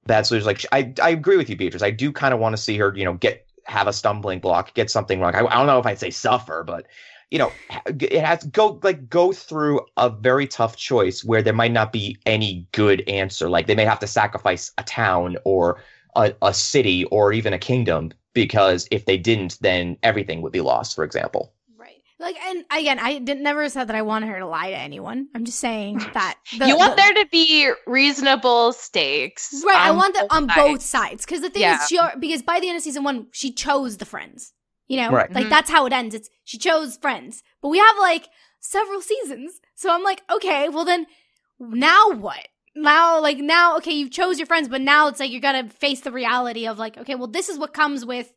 bad 0.07 0.26
solutions. 0.26 0.47
Like 0.47 0.67
I, 0.73 0.93
I 1.02 1.11
agree 1.11 1.37
with 1.37 1.49
you, 1.49 1.57
Beatrice. 1.57 1.83
I 1.83 1.90
do 1.90 2.12
kind 2.12 2.35
of 2.35 2.40
want 2.40 2.57
to 2.57 2.62
see 2.62 2.76
her, 2.78 2.93
you 2.97 3.05
know, 3.05 3.14
get 3.14 3.48
have 3.69 3.87
a 3.87 3.93
stumbling 3.93 4.41
block, 4.41 4.75
get 4.75 4.91
something 4.91 5.21
wrong. 5.21 5.35
I, 5.35 5.45
I 5.45 5.55
don't 5.55 5.67
know 5.67 5.79
if 5.79 5.87
I'd 5.87 5.99
say 5.99 6.11
suffer, 6.11 6.65
but 6.65 6.87
you 7.31 7.39
know, 7.39 7.53
it 7.87 8.25
has 8.25 8.45
go 8.45 8.81
like 8.83 9.11
go 9.11 9.33
through 9.33 9.81
a 9.99 10.09
very 10.09 10.47
tough 10.47 10.77
choice 10.77 11.23
where 11.23 11.43
there 11.43 11.53
might 11.53 11.73
not 11.73 11.93
be 11.93 12.17
any 12.25 12.67
good 12.73 13.07
answer. 13.07 13.51
Like 13.51 13.67
they 13.67 13.75
may 13.75 13.85
have 13.85 14.01
to 14.01 14.07
sacrifice 14.07 14.73
a 14.79 14.83
town 14.83 15.37
or 15.45 15.83
a, 16.17 16.35
a 16.41 16.55
city 16.55 17.05
or 17.07 17.33
even 17.33 17.53
a 17.53 17.59
kingdom 17.59 18.13
because 18.33 18.89
if 18.91 19.05
they 19.05 19.19
didn't, 19.19 19.59
then 19.61 19.99
everything 20.03 20.41
would 20.41 20.53
be 20.53 20.63
lost. 20.63 20.95
For 20.95 21.05
example. 21.05 21.53
Right. 22.21 22.35
Like 22.35 22.37
and 22.45 22.65
again, 22.71 22.99
I 22.99 23.19
didn't 23.19 23.43
never 23.43 23.69
said 23.69 23.85
that 23.89 23.97
I 23.97 24.03
wanted 24.03 24.29
her 24.29 24.39
to 24.41 24.47
lie 24.47 24.71
to 24.71 24.77
anyone. 24.77 25.29
I'm 25.35 25.45
just 25.45 25.59
saying 25.61 25.99
that 26.15 26.37
the, 26.59 26.67
you 26.69 26.77
want 26.77 26.97
the- 26.97 27.03
there 27.03 27.25
to 27.25 27.29
be 27.31 27.71
reasonable 27.87 28.73
stakes. 28.73 29.63
Right, 29.65 29.77
I 29.77 29.91
want 29.93 30.15
that 30.15 30.29
both 30.29 30.37
on 30.37 30.47
both 30.55 30.83
sides 30.83 31.25
because 31.25 31.41
the 31.43 31.51
thing 31.51 31.63
Yeah. 31.63 31.81
is, 31.83 31.89
she 31.89 31.99
al- 31.99 32.19
because 32.19 32.43
by 32.43 32.61
the 32.61 32.69
end 32.69 32.77
of 32.77 32.83
season 32.83 33.05
one, 33.05 33.29
she 33.33 33.53
chose 33.53 33.97
the 33.99 34.05
friends. 34.05 34.53
You 34.89 34.97
know, 35.03 35.11
Right. 35.11 35.33
like 35.33 35.47
Mhm. 35.47 35.51
that's 35.51 35.71
how 35.71 35.87
it 35.87 35.93
ends. 35.93 36.15
It's 36.15 36.29
she 36.45 36.59
chose 36.59 36.97
friends, 36.97 37.43
but 37.63 37.69
we 37.69 37.79
have 37.79 37.97
like 37.99 38.29
several 38.61 39.01
seasons, 39.01 39.61
so 39.75 39.91
I'm 39.93 40.03
like, 40.03 40.23
okay, 40.31 40.69
well 40.69 40.85
then, 40.85 41.07
now 41.61 42.09
what? 42.11 42.49
Now, 42.75 43.21
like 43.21 43.39
now, 43.39 43.77
okay, 43.77 43.93
you 43.93 44.09
chose 44.09 44.39
your 44.39 44.47
friends, 44.47 44.69
but 44.69 44.81
now 44.81 45.07
it's 45.09 45.21
like 45.21 45.31
you 45.31 45.41
gotta 45.41 45.69
face 45.69 46.01
the 46.01 46.11
reality 46.13 46.67
of 46.67 46.79
like, 46.79 46.97
okay, 46.99 47.15
well, 47.15 47.27
this 47.29 47.49
is 47.49 47.59
what 47.59 47.73
comes 47.75 48.05
with 48.05 48.33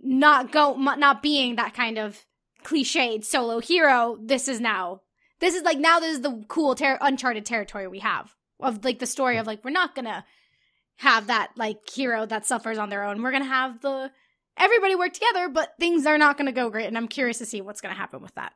not 0.00 0.50
go, 0.52 0.74
not 0.76 1.22
being 1.22 1.56
that 1.56 1.74
kind 1.74 1.98
of 1.98 2.24
cliched 2.66 3.24
solo 3.24 3.60
hero. 3.60 4.18
This 4.20 4.48
is 4.48 4.60
now, 4.60 5.02
this 5.40 5.54
is 5.54 5.62
like 5.62 5.78
now, 5.78 6.00
this 6.00 6.16
is 6.16 6.22
the 6.22 6.44
cool 6.48 6.74
ter- 6.74 6.98
uncharted 7.00 7.46
territory 7.46 7.86
we 7.86 8.00
have 8.00 8.34
of 8.60 8.84
like 8.84 8.98
the 8.98 9.06
story 9.06 9.36
of 9.36 9.46
like 9.46 9.64
we're 9.64 9.70
not 9.70 9.94
gonna 9.94 10.24
have 10.96 11.28
that 11.28 11.50
like 11.56 11.88
hero 11.88 12.26
that 12.26 12.46
suffers 12.46 12.78
on 12.78 12.88
their 12.88 13.04
own. 13.04 13.22
We're 13.22 13.32
gonna 13.32 13.44
have 13.44 13.80
the 13.80 14.10
everybody 14.56 14.94
work 14.96 15.12
together, 15.12 15.48
but 15.48 15.74
things 15.78 16.06
are 16.06 16.18
not 16.18 16.36
gonna 16.38 16.52
go 16.52 16.70
great, 16.70 16.86
and 16.86 16.96
I'm 16.96 17.08
curious 17.08 17.38
to 17.38 17.46
see 17.46 17.60
what's 17.60 17.80
gonna 17.80 17.94
happen 17.94 18.20
with 18.20 18.34
that. 18.34 18.52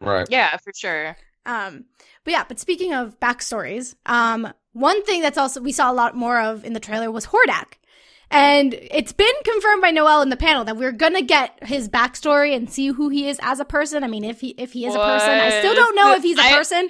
Right. 0.00 0.26
Yeah, 0.30 0.56
for 0.58 0.72
sure. 0.74 1.16
Um, 1.46 1.86
but 2.24 2.32
yeah, 2.32 2.44
but 2.46 2.58
speaking 2.58 2.92
of 2.92 3.18
backstories, 3.18 3.94
um, 4.04 4.52
one 4.72 5.02
thing 5.04 5.22
that's 5.22 5.38
also 5.38 5.60
we 5.62 5.72
saw 5.72 5.90
a 5.90 5.94
lot 5.94 6.14
more 6.14 6.40
of 6.40 6.64
in 6.64 6.74
the 6.74 6.80
trailer 6.80 7.10
was 7.10 7.26
Hordak. 7.26 7.78
And 8.30 8.74
it's 8.74 9.12
been 9.12 9.32
confirmed 9.44 9.80
by 9.80 9.90
Noelle 9.90 10.20
in 10.22 10.28
the 10.28 10.36
panel 10.36 10.64
that 10.64 10.76
we're 10.76 10.92
gonna 10.92 11.22
get 11.22 11.58
his 11.66 11.88
backstory 11.88 12.54
and 12.54 12.70
see 12.70 12.88
who 12.88 13.08
he 13.08 13.28
is 13.28 13.38
as 13.42 13.58
a 13.58 13.64
person. 13.64 14.04
I 14.04 14.06
mean, 14.06 14.22
if 14.24 14.40
he 14.40 14.48
if 14.58 14.72
he 14.72 14.84
is 14.86 14.94
a 14.94 14.98
person, 14.98 15.30
I 15.30 15.58
still 15.60 15.74
don't 15.74 15.94
know 15.96 16.14
if 16.14 16.22
he's 16.22 16.38
a 16.38 16.42
I- 16.42 16.52
person. 16.52 16.88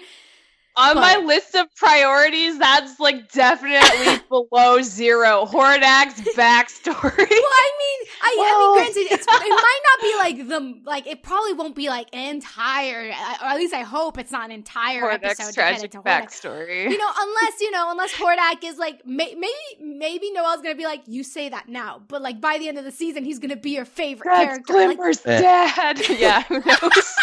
On 0.78 0.94
But- 0.94 1.00
my 1.00 1.16
list 1.26 1.54
of 1.56 1.66
priorities, 1.74 2.56
that's 2.58 3.00
like 3.00 3.32
definitely 3.32 4.22
below 4.28 4.80
zero. 4.80 5.44
Hordak's 5.44 6.20
backstory. 6.36 7.02
Well, 7.02 7.56
I 7.66 7.70
mean, 7.80 8.08
I, 8.22 8.36
I 8.38 8.58
mean, 8.58 8.74
granted, 8.94 9.12
it's, 9.12 9.26
it 9.26 9.28
might 9.50 9.80
not 9.90 10.00
be 10.00 10.16
like 10.18 10.48
the 10.48 10.80
like 10.88 11.06
it 11.08 11.22
probably 11.24 11.54
won't 11.54 11.74
be 11.74 11.88
like 11.88 12.06
entire, 12.14 13.10
or 13.42 13.46
at 13.48 13.56
least 13.56 13.74
I 13.74 13.82
hope 13.82 14.18
it's 14.18 14.30
not 14.30 14.44
an 14.46 14.52
entire 14.52 15.02
Hordak's 15.02 15.40
episode 15.40 15.54
tragic 15.54 15.90
dedicated 15.90 15.92
to 15.92 15.98
Hordak. 15.98 16.04
backstory. 16.04 16.82
You 16.90 16.98
know, 16.98 17.10
unless 17.18 17.60
you 17.60 17.70
know, 17.72 17.90
unless 17.90 18.12
Hordak 18.14 18.62
is 18.64 18.78
like 18.78 19.04
may, 19.04 19.34
maybe 19.34 19.52
maybe 19.98 20.30
Noelle's 20.32 20.60
gonna 20.62 20.74
be 20.76 20.84
like, 20.84 21.02
you 21.06 21.24
say 21.24 21.48
that 21.48 21.68
now, 21.68 22.00
but 22.06 22.22
like 22.22 22.40
by 22.40 22.58
the 22.58 22.68
end 22.68 22.78
of 22.78 22.84
the 22.84 22.92
season, 22.92 23.24
he's 23.24 23.40
gonna 23.40 23.56
be 23.56 23.70
your 23.70 23.84
favorite 23.84 24.30
That's 24.30 24.44
character. 24.66 24.72
Glimmer's 24.72 25.26
Eh. 25.26 25.40
dad. 25.40 26.08
yeah, 26.18 26.42
who 26.44 26.60
knows? 26.64 27.14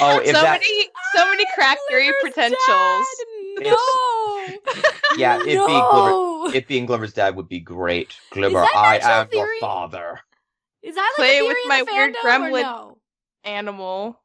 Oh, 0.00 0.18
if 0.20 0.26
so 0.28 0.32
that, 0.40 0.60
many, 0.60 0.88
so 1.14 1.28
many 1.28 1.44
crack 1.54 1.78
theory 1.88 2.10
potentials. 2.22 3.06
dad, 3.58 3.64
No. 3.64 3.78
yeah, 5.16 5.38
it 5.40 5.44
being 5.44 5.66
Glimmer, 5.66 6.10
no. 6.10 6.50
it 6.54 6.66
being 6.66 6.86
Glimmer's 6.86 7.12
dad 7.12 7.36
would 7.36 7.48
be 7.48 7.60
great. 7.60 8.14
Glimmer, 8.30 8.66
I 8.74 8.96
actual 8.96 9.10
am 9.10 9.28
your 9.32 9.60
father. 9.60 10.20
Is 10.82 10.94
that 10.94 11.14
like 11.18 11.28
Play 11.28 11.38
a 11.38 11.40
theory 11.42 11.48
with 11.48 11.58
in 11.64 11.68
my 11.68 11.78
the 11.78 11.84
weird 11.92 12.16
fandom 12.16 12.50
gremlin. 12.50 12.62
no? 12.62 12.98
Animal. 13.44 14.18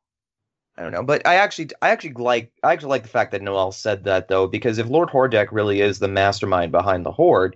I 0.78 0.84
don't 0.84 0.92
know, 0.92 1.04
but 1.04 1.26
I 1.26 1.36
actually, 1.36 1.70
I 1.82 1.90
actually 1.90 2.14
like, 2.14 2.52
I 2.64 2.72
actually 2.74 2.90
like 2.90 3.04
the 3.04 3.10
fact 3.10 3.32
that 3.32 3.42
Noelle 3.42 3.72
said 3.72 4.04
that 4.04 4.28
though, 4.28 4.46
because 4.48 4.78
if 4.78 4.88
Lord 4.88 5.10
Hordak 5.10 5.48
really 5.52 5.82
is 5.82 5.98
the 6.00 6.08
mastermind 6.08 6.72
behind 6.72 7.04
the 7.06 7.12
Horde, 7.12 7.56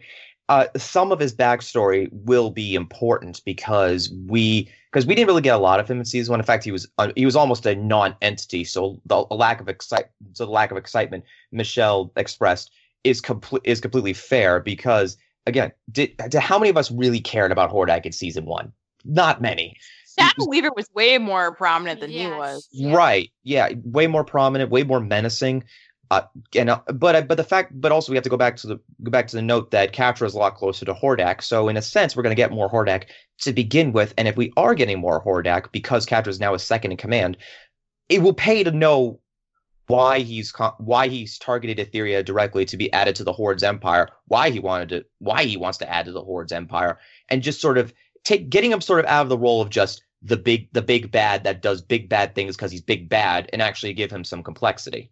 uh, 0.49 0.65
some 0.75 1.11
of 1.11 1.19
his 1.19 1.33
backstory 1.33 2.09
will 2.11 2.49
be 2.49 2.73
important 2.73 3.41
because 3.45 4.11
we, 4.27 4.69
because 4.91 5.05
we 5.05 5.15
didn't 5.15 5.27
really 5.27 5.41
get 5.41 5.55
a 5.55 5.59
lot 5.59 5.79
of 5.79 5.89
him 5.89 5.99
in 5.99 6.05
season 6.05 6.31
one. 6.31 6.39
In 6.39 6.45
fact, 6.45 6.63
he 6.63 6.71
was, 6.71 6.87
uh, 6.97 7.11
he 7.15 7.25
was 7.25 7.35
almost 7.35 7.65
a 7.65 7.75
non-entity. 7.75 8.63
So 8.65 8.99
the 9.05 9.25
a 9.31 9.35
lack 9.35 9.61
of 9.61 9.69
excite, 9.69 10.05
so 10.33 10.45
the 10.45 10.51
lack 10.51 10.71
of 10.71 10.77
excitement 10.77 11.23
Michelle 11.51 12.11
expressed 12.15 12.71
is 13.03 13.21
complete 13.21 13.61
is 13.63 13.79
completely 13.79 14.13
fair 14.13 14.59
because 14.59 15.17
again, 15.47 15.71
did, 15.91 16.15
did 16.17 16.35
how 16.35 16.59
many 16.59 16.69
of 16.69 16.77
us 16.77 16.91
really 16.91 17.19
cared 17.19 17.51
about 17.51 17.71
Hordak 17.71 18.05
in 18.05 18.11
season 18.11 18.45
one? 18.45 18.71
Not 19.05 19.41
many. 19.41 19.77
Shadow 20.19 20.47
Weaver 20.47 20.71
was 20.75 20.87
way 20.93 21.17
more 21.17 21.55
prominent 21.55 22.01
than 22.01 22.09
he 22.09 22.27
was. 22.27 22.67
Yeah. 22.71 22.93
Right. 22.93 23.31
Yeah. 23.43 23.69
Way 23.83 24.07
more 24.07 24.23
prominent, 24.23 24.69
way 24.69 24.83
more 24.83 24.99
menacing. 24.99 25.63
Uh, 26.11 26.23
and 26.57 26.69
uh, 26.69 26.81
but 26.93 27.15
uh, 27.15 27.21
but 27.21 27.37
the 27.37 27.43
fact, 27.43 27.71
but 27.73 27.93
also 27.93 28.11
we 28.11 28.17
have 28.17 28.23
to 28.23 28.29
go 28.29 28.35
back 28.35 28.57
to 28.57 28.67
the 28.67 28.77
go 29.01 29.09
back 29.09 29.27
to 29.27 29.37
the 29.37 29.41
note 29.41 29.71
that 29.71 29.93
Catra 29.93 30.27
is 30.27 30.33
a 30.33 30.37
lot 30.37 30.55
closer 30.55 30.85
to 30.85 30.93
Hordak. 30.93 31.41
So 31.41 31.69
in 31.69 31.77
a 31.77 31.81
sense, 31.81 32.17
we're 32.17 32.23
going 32.23 32.35
to 32.35 32.41
get 32.41 32.51
more 32.51 32.69
Hordak 32.69 33.05
to 33.39 33.53
begin 33.53 33.93
with. 33.93 34.13
And 34.17 34.27
if 34.27 34.35
we 34.35 34.51
are 34.57 34.75
getting 34.75 34.99
more 34.99 35.23
Hordak 35.23 35.71
because 35.71 36.05
Catra 36.05 36.27
is 36.27 36.41
now 36.41 36.53
a 36.53 36.59
second 36.59 36.91
in 36.91 36.97
command, 36.97 37.37
it 38.09 38.21
will 38.21 38.33
pay 38.33 38.61
to 38.61 38.71
know 38.71 39.21
why 39.87 40.19
he's 40.19 40.53
why 40.79 41.07
he's 41.07 41.37
targeted 41.37 41.77
Etheria 41.77 42.25
directly 42.25 42.65
to 42.65 42.75
be 42.75 42.91
added 42.91 43.15
to 43.15 43.23
the 43.23 43.31
Horde's 43.31 43.63
empire, 43.63 44.09
why 44.25 44.49
he 44.49 44.59
wanted 44.59 44.89
to 44.89 45.05
why 45.19 45.45
he 45.45 45.55
wants 45.55 45.77
to 45.77 45.89
add 45.89 46.07
to 46.07 46.11
the 46.11 46.21
Horde's 46.21 46.51
empire, 46.51 46.99
and 47.29 47.41
just 47.41 47.61
sort 47.61 47.77
of 47.77 47.93
take 48.25 48.49
getting 48.49 48.73
him 48.73 48.81
sort 48.81 48.99
of 48.99 49.05
out 49.05 49.21
of 49.21 49.29
the 49.29 49.37
role 49.37 49.61
of 49.61 49.69
just 49.69 50.03
the 50.21 50.35
big 50.35 50.67
the 50.73 50.81
big 50.81 51.09
bad 51.09 51.45
that 51.45 51.61
does 51.61 51.81
big 51.81 52.09
bad 52.09 52.35
things 52.35 52.57
because 52.57 52.73
he's 52.73 52.81
big 52.81 53.07
bad 53.07 53.49
and 53.53 53.61
actually 53.61 53.93
give 53.93 54.11
him 54.11 54.25
some 54.25 54.43
complexity. 54.43 55.09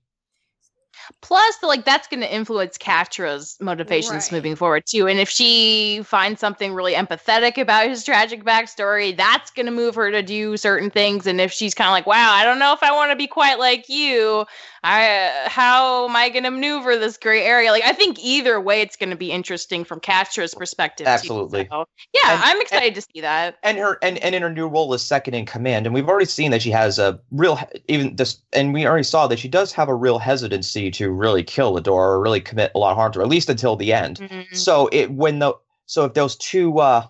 Plus, 1.21 1.55
like 1.63 1.85
that's 1.85 2.07
going 2.07 2.21
to 2.21 2.33
influence 2.33 2.77
Catra's 2.77 3.57
motivations 3.59 4.25
Right. 4.25 4.31
moving 4.31 4.55
forward 4.55 4.83
too. 4.85 5.07
And 5.07 5.19
if 5.19 5.29
she 5.29 6.01
finds 6.03 6.39
something 6.39 6.73
really 6.73 6.93
empathetic 6.93 7.57
about 7.57 7.87
his 7.87 8.03
tragic 8.03 8.43
backstory, 8.43 9.15
that's 9.15 9.51
going 9.51 9.65
to 9.65 9.71
move 9.71 9.95
her 9.95 10.11
to 10.11 10.21
do 10.21 10.57
certain 10.57 10.89
things. 10.89 11.27
And 11.27 11.41
if 11.41 11.51
she's 11.51 11.73
kind 11.73 11.87
of 11.87 11.91
like, 11.91 12.07
"Wow, 12.07 12.31
I 12.33 12.43
don't 12.43 12.59
know 12.59 12.73
if 12.73 12.83
I 12.83 12.91
want 12.91 13.11
to 13.11 13.15
be 13.15 13.27
quite 13.27 13.59
like 13.59 13.89
you," 13.89 14.45
I 14.83 15.31
how 15.45 16.07
am 16.07 16.15
I 16.15 16.29
going 16.29 16.43
to 16.43 16.51
maneuver 16.51 16.97
this 16.97 17.17
gray 17.17 17.43
area? 17.43 17.71
Like, 17.71 17.83
I 17.83 17.93
think 17.93 18.17
either 18.19 18.59
way, 18.61 18.81
it's 18.81 18.95
going 18.95 19.09
to 19.09 19.15
be 19.15 19.31
interesting 19.31 19.83
from 19.83 19.99
Catra's 19.99 20.53
perspective. 20.53 21.05
too. 21.05 21.11
Absolutely. 21.11 21.67
So, 21.69 21.85
yeah, 22.13 22.33
And- 22.33 22.41
I'm 22.43 22.61
excited 22.61 22.95
to 22.95 23.01
see 23.01 23.21
that. 23.21 23.57
And 23.63 23.77
her 23.77 23.97
and, 24.01 24.17
and 24.19 24.33
in 24.35 24.41
her 24.41 24.49
new 24.49 24.67
role 24.67 24.93
as 24.93 25.01
second 25.01 25.33
in 25.33 25.45
command, 25.45 25.85
and 25.85 25.93
we've 25.93 26.07
already 26.07 26.25
seen 26.25 26.51
that 26.51 26.61
she 26.61 26.71
has 26.71 26.97
a 26.99 27.19
real 27.31 27.59
even 27.87 28.15
this, 28.15 28.41
and 28.53 28.73
we 28.73 28.85
already 28.87 29.03
saw 29.03 29.27
that 29.27 29.39
she 29.39 29.47
does 29.47 29.71
have 29.73 29.89
a 29.89 29.95
real 29.95 30.19
hesitancy 30.19 30.91
to 30.91 31.11
really 31.11 31.43
kill 31.43 31.75
Adora 31.79 31.87
or 31.93 32.21
really 32.21 32.41
commit 32.41 32.71
a 32.75 32.77
lot 32.79 32.91
of 32.91 32.97
harm 32.97 33.11
to 33.13 33.19
her, 33.19 33.23
at 33.23 33.29
least 33.29 33.49
until 33.49 33.75
the 33.75 33.91
end. 33.93 34.19
Mhm. 34.19 34.55
So 34.55 34.87
it 34.91 35.11
when 35.11 35.39
the 35.39 35.53
so 35.87 36.05
if 36.05 36.13
those 36.13 36.35
two 36.37 36.79
uh 36.79 37.05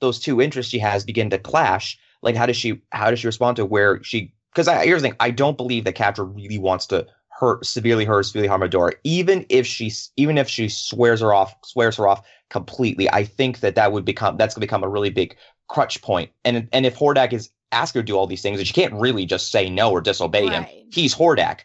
those 0.00 0.18
two 0.18 0.40
interests 0.40 0.70
she 0.70 0.78
has 0.80 1.04
begin 1.04 1.30
to 1.30 1.38
clash, 1.38 1.96
like 2.22 2.34
how 2.34 2.46
does 2.46 2.56
she 2.56 2.80
how 2.90 3.10
does 3.10 3.20
she 3.20 3.26
respond 3.28 3.56
to 3.56 3.64
where 3.64 4.02
she 4.02 4.32
because 4.54 4.68
I 4.68 4.84
here's 4.84 5.02
the 5.02 5.08
thing, 5.08 5.16
I 5.20 5.30
don't 5.30 5.56
believe 5.56 5.84
that 5.84 5.96
Catra 5.96 6.30
really 6.34 6.58
wants 6.58 6.86
to 6.86 7.06
hurt 7.28 7.66
severely 7.66 8.04
hurt 8.04 8.24
severely 8.24 8.48
harm 8.48 8.62
Adora, 8.62 8.92
even 9.02 9.44
if 9.48 9.66
she 9.66 9.92
even 10.16 10.38
if 10.38 10.48
she 10.48 10.68
swears 10.68 11.20
her 11.20 11.34
off 11.34 11.54
swears 11.64 11.96
her 11.96 12.06
off 12.06 12.24
completely. 12.50 13.10
I 13.10 13.24
think 13.24 13.60
that 13.60 13.74
that 13.74 13.92
would 13.92 14.04
become 14.04 14.36
that's 14.36 14.54
gonna 14.54 14.64
become 14.64 14.84
a 14.84 14.88
really 14.88 15.10
big 15.10 15.36
crutch 15.68 16.00
point. 16.02 16.30
And 16.44 16.68
and 16.72 16.86
if 16.86 16.96
Hordak 16.96 17.32
is 17.32 17.50
ask 17.72 17.94
her 17.94 18.00
to 18.00 18.06
do 18.06 18.16
all 18.16 18.26
these 18.26 18.42
things, 18.42 18.58
and 18.58 18.66
she 18.66 18.72
can't 18.72 18.94
really 18.94 19.26
just 19.26 19.50
say 19.50 19.68
no 19.68 19.90
or 19.90 20.00
disobey 20.00 20.42
Right. 20.42 20.52
him. 20.52 20.66
He's 20.92 21.14
Hordak. 21.14 21.60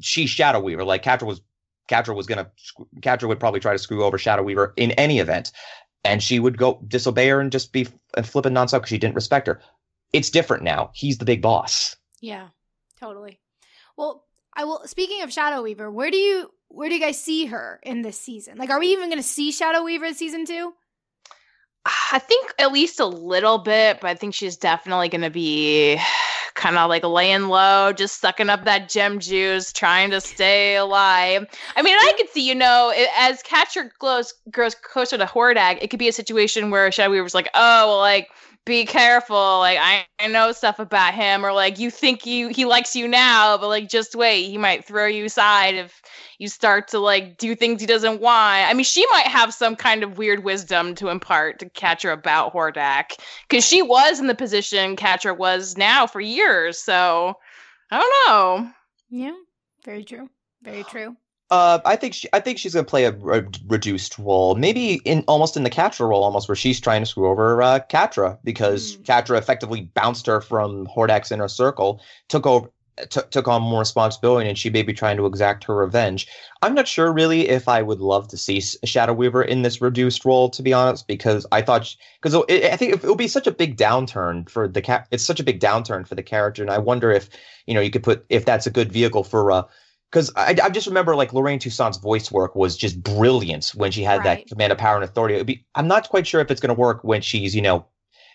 She's 0.00 0.30
Shadow 0.30 0.60
Weaver. 0.60 0.84
Like 0.84 1.02
Catra 1.02 1.26
was, 1.26 1.40
Catra 1.90 2.14
was 2.14 2.26
gonna, 2.26 2.50
Catra 3.00 3.26
would 3.26 3.40
probably 3.40 3.60
try 3.60 3.72
to 3.72 3.78
screw 3.78 4.04
over 4.04 4.16
Shadow 4.16 4.44
Weaver 4.44 4.72
in 4.76 4.92
any 4.92 5.18
event, 5.18 5.50
and 6.04 6.22
she 6.22 6.38
would 6.38 6.56
go 6.56 6.80
disobey 6.86 7.28
her 7.28 7.40
and 7.40 7.50
just 7.50 7.72
be 7.72 7.88
and 8.16 8.26
flipping 8.26 8.52
nonstop 8.52 8.78
because 8.78 8.90
she 8.90 8.98
didn't 8.98 9.16
respect 9.16 9.48
her. 9.48 9.60
It's 10.12 10.30
different 10.30 10.62
now. 10.62 10.90
He's 10.94 11.18
the 11.18 11.24
big 11.24 11.42
boss. 11.42 11.96
Yeah, 12.20 12.48
totally. 12.98 13.38
Well, 13.96 14.24
I 14.54 14.64
will. 14.64 14.82
Speaking 14.86 15.22
of 15.22 15.32
Shadow 15.32 15.62
Weaver, 15.62 15.90
where 15.90 16.10
do 16.10 16.16
you 16.16 16.50
where 16.68 16.88
do 16.88 16.94
you 16.94 17.00
guys 17.00 17.22
see 17.22 17.46
her 17.46 17.80
in 17.82 18.02
this 18.02 18.20
season? 18.20 18.58
Like, 18.58 18.70
are 18.70 18.80
we 18.80 18.88
even 18.88 19.08
going 19.08 19.22
to 19.22 19.28
see 19.28 19.52
Shadow 19.52 19.82
Weaver 19.84 20.06
in 20.06 20.14
season 20.14 20.44
two? 20.44 20.72
I 22.12 22.18
think 22.18 22.52
at 22.58 22.72
least 22.72 23.00
a 23.00 23.06
little 23.06 23.58
bit, 23.58 24.00
but 24.00 24.08
I 24.08 24.14
think 24.14 24.34
she's 24.34 24.56
definitely 24.56 25.08
going 25.08 25.22
to 25.22 25.30
be 25.30 25.98
kind 26.54 26.76
of 26.76 26.88
like 26.88 27.04
laying 27.04 27.44
low, 27.44 27.92
just 27.92 28.20
sucking 28.20 28.50
up 28.50 28.64
that 28.64 28.88
gem 28.88 29.20
juice, 29.20 29.72
trying 29.72 30.10
to 30.10 30.20
stay 30.20 30.76
alive. 30.76 31.46
I 31.76 31.82
mean, 31.82 31.96
I 31.96 32.12
could 32.16 32.28
see, 32.30 32.46
you 32.46 32.54
know, 32.54 32.92
as 33.16 33.42
Catra 33.42 33.90
grows, 33.98 34.34
grows 34.50 34.74
closer 34.74 35.16
to 35.16 35.24
Hordak, 35.24 35.78
it 35.80 35.88
could 35.88 36.00
be 36.00 36.08
a 36.08 36.12
situation 36.12 36.70
where 36.70 36.90
Shadow 36.90 37.12
Weaver's 37.12 37.34
like, 37.34 37.48
oh, 37.54 37.88
well, 37.88 37.98
like, 37.98 38.28
be 38.64 38.84
careful. 38.84 39.60
Like, 39.60 39.78
I, 39.80 40.06
I 40.20 40.26
know 40.28 40.52
stuff 40.52 40.78
about 40.78 41.14
him, 41.14 41.44
or 41.44 41.52
like, 41.52 41.78
you 41.78 41.90
think 41.90 42.26
you 42.26 42.48
he 42.48 42.64
likes 42.64 42.94
you 42.94 43.08
now, 43.08 43.56
but 43.56 43.68
like, 43.68 43.88
just 43.88 44.14
wait, 44.14 44.48
he 44.48 44.58
might 44.58 44.84
throw 44.84 45.06
you 45.06 45.24
aside 45.24 45.74
if 45.74 46.02
you 46.38 46.48
start 46.48 46.88
to 46.88 46.98
like 46.98 47.38
do 47.38 47.54
things 47.54 47.80
he 47.80 47.86
doesn't 47.86 48.20
want. 48.20 48.68
I 48.68 48.74
mean, 48.74 48.84
she 48.84 49.06
might 49.10 49.26
have 49.26 49.54
some 49.54 49.74
kind 49.74 50.02
of 50.02 50.18
weird 50.18 50.44
wisdom 50.44 50.94
to 50.96 51.08
impart 51.08 51.58
to 51.60 51.70
Catra 51.70 52.12
about 52.12 52.52
Hordak 52.52 53.18
because 53.48 53.64
she 53.64 53.82
was 53.82 54.20
in 54.20 54.26
the 54.26 54.34
position 54.34 54.96
Catra 54.96 55.36
was 55.36 55.76
now 55.76 56.06
for 56.06 56.20
years. 56.20 56.78
So 56.78 57.34
I 57.90 58.00
don't 58.00 58.28
know. 58.28 58.70
Yeah, 59.10 59.36
very 59.84 60.04
true. 60.04 60.28
Very 60.62 60.84
true. 60.84 61.16
Uh, 61.50 61.78
I 61.84 61.96
think 61.96 62.12
she, 62.12 62.28
I 62.34 62.40
think 62.40 62.58
she's 62.58 62.74
gonna 62.74 62.84
play 62.84 63.04
a, 63.06 63.12
re- 63.12 63.46
reduced 63.66 64.18
role, 64.18 64.54
maybe 64.54 65.00
in 65.06 65.24
almost 65.28 65.56
in 65.56 65.62
the 65.62 65.70
Catra 65.70 66.06
role, 66.08 66.22
almost 66.22 66.46
where 66.46 66.56
she's 66.56 66.78
trying 66.78 67.00
to 67.02 67.06
screw 67.06 67.28
over 67.28 67.62
uh, 67.62 67.80
Catra 67.90 68.38
because. 68.44 68.98
Catra 69.08 69.38
effectively 69.38 69.82
bounced 69.94 70.26
her 70.26 70.40
from 70.40 70.86
Hordak's 70.86 71.32
inner 71.32 71.48
circle, 71.48 72.02
took 72.28 72.46
over, 72.46 72.70
t- 73.08 73.20
took 73.30 73.48
on 73.48 73.62
more 73.62 73.80
responsibility, 73.80 74.48
and 74.48 74.58
she 74.58 74.70
may 74.70 74.82
be 74.82 74.92
trying 74.92 75.16
to 75.16 75.26
exact 75.26 75.64
her 75.64 75.76
revenge. 75.76 76.28
I'm 76.62 76.74
not 76.74 76.86
sure 76.86 77.12
really 77.12 77.48
if 77.48 77.68
I 77.68 77.82
would 77.82 78.00
love 78.00 78.28
to 78.28 78.36
see 78.36 78.60
Shadow 78.60 79.14
Weaver 79.14 79.42
in 79.42 79.62
this 79.62 79.80
reduced 79.80 80.24
role, 80.24 80.50
to 80.50 80.62
be 80.62 80.72
honest, 80.72 81.06
because 81.06 81.46
I 81.52 81.62
thought 81.62 81.94
because 82.20 82.34
I 82.34 82.76
think 82.76 82.94
it, 82.94 83.02
would 83.04 83.18
be 83.18 83.28
such 83.28 83.46
a 83.46 83.52
big 83.52 83.76
downturn 83.76 84.48
for 84.48 84.68
the 84.68 84.82
cat. 84.82 85.06
It's 85.10 85.24
such 85.24 85.40
a 85.40 85.44
big 85.44 85.60
downturn 85.60 86.06
for 86.06 86.14
the 86.14 86.22
character, 86.22 86.62
and 86.62 86.70
I 86.70 86.78
wonder 86.78 87.10
if 87.10 87.30
you 87.66 87.74
know 87.74 87.80
you 87.80 87.90
could 87.90 88.02
put 88.02 88.26
if 88.28 88.44
that's 88.44 88.66
a 88.66 88.70
good 88.70 88.92
vehicle 88.92 89.24
for. 89.24 89.50
Uh, 89.50 89.62
because 90.10 90.32
I, 90.36 90.56
I 90.62 90.70
just 90.70 90.86
remember 90.86 91.14
like 91.14 91.32
Lorraine 91.32 91.58
Toussaint's 91.58 91.98
voice 91.98 92.30
work 92.32 92.54
was 92.54 92.76
just 92.76 93.02
brilliant 93.02 93.68
when 93.74 93.90
she 93.90 94.02
had 94.02 94.18
Right. 94.18 94.44
that 94.44 94.48
command 94.48 94.72
of 94.72 94.78
power 94.78 94.96
and 94.96 95.04
authority. 95.04 95.34
It'd 95.34 95.46
be, 95.46 95.66
I'm 95.74 95.88
not 95.88 96.08
quite 96.08 96.26
sure 96.26 96.40
if 96.40 96.50
it's 96.50 96.60
going 96.60 96.74
to 96.74 96.80
work 96.80 97.04
when 97.04 97.20
she's 97.20 97.54
you 97.54 97.62
know, 97.62 97.86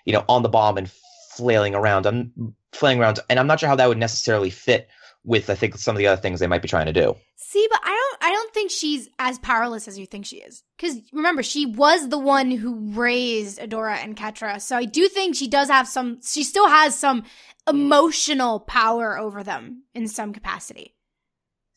you 0.06 0.14
know, 0.14 0.24
on 0.30 0.44
the 0.44 0.50
bomb 0.50 0.78
and 0.78 0.90
flailing 1.32 1.76
around. 1.76 2.06
I'm 2.06 2.56
flailing 2.72 3.00
around, 3.00 3.20
and 3.30 3.40
I'm 3.40 3.48
not 3.48 3.60
sure 3.60 3.70
how 3.70 3.76
that 3.76 3.90
would 3.90 3.98
necessarily 3.98 4.50
fit 4.50 4.88
with 5.26 5.50
I 5.50 5.56
think 5.56 5.78
some 5.78 5.96
of 5.96 6.00
the 6.00 6.08
other 6.08 6.22
things 6.22 6.40
they 6.40 6.48
might 6.48 6.62
be 6.62 6.68
trying 6.68 6.88
to 6.88 6.94
do. 6.94 7.16
See, 7.38 7.68
but 7.70 7.80
I 7.84 7.90
don't. 7.90 8.04
I 8.30 8.32
don't 8.32 8.54
think 8.54 8.72
she's 8.72 9.10
as 9.20 9.38
powerless 9.40 9.88
as 9.88 10.00
you 10.00 10.06
think 10.06 10.26
she 10.26 10.38
is. 10.38 10.64
Because 10.78 10.98
remember, 11.12 11.44
she 11.44 11.66
was 11.66 12.10
the 12.10 12.18
one 12.18 12.52
who 12.52 12.92
raised 12.94 13.60
Adora 13.60 13.98
and 14.04 14.16
Catra. 14.16 14.62
So 14.62 14.76
I 14.78 14.86
do 14.86 15.08
think 15.08 15.36
she 15.36 15.48
does 15.48 15.70
have 15.70 15.88
some. 15.88 16.20
She 16.24 16.44
still 16.44 16.68
has 16.68 16.98
some 16.98 17.24
emotional 17.68 18.60
power 18.60 19.18
over 19.18 19.44
them 19.44 19.84
in 19.94 20.08
some 20.08 20.34
capacity. 20.34 20.96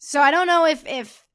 So 0.07 0.21
I 0.21 0.31
don't 0.31 0.47
know 0.47 0.65
if 0.67 0.87
if 0.87 1.27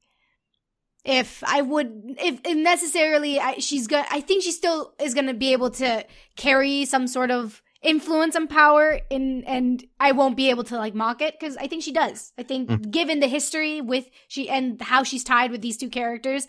if 1.04 1.44
I 1.44 1.60
would 1.60 2.16
if, 2.18 2.40
if 2.42 2.56
necessarily 2.56 3.38
I, 3.38 3.58
she's 3.58 3.86
gonna. 3.86 4.06
I 4.10 4.22
think 4.22 4.42
she 4.42 4.50
still 4.50 4.94
is 4.98 5.12
gonna 5.12 5.34
be 5.34 5.52
able 5.52 5.68
to 5.72 6.06
carry 6.36 6.86
some 6.86 7.06
sort 7.06 7.30
of 7.30 7.60
influence 7.82 8.34
and 8.34 8.48
power 8.48 8.98
in 9.10 9.44
and 9.44 9.84
I 10.00 10.12
won't 10.12 10.38
be 10.38 10.48
able 10.48 10.64
to 10.64 10.78
like 10.78 10.94
mock 10.94 11.20
it 11.20 11.38
because 11.38 11.58
I 11.58 11.66
think 11.66 11.82
she 11.82 11.92
does. 11.92 12.32
I 12.38 12.44
think 12.44 12.90
given 12.90 13.20
the 13.20 13.26
history 13.26 13.82
with 13.82 14.08
she 14.26 14.48
and 14.48 14.80
how 14.80 15.02
she's 15.02 15.22
tied 15.22 15.50
with 15.50 15.60
these 15.60 15.76
two 15.76 15.90
characters, 15.90 16.48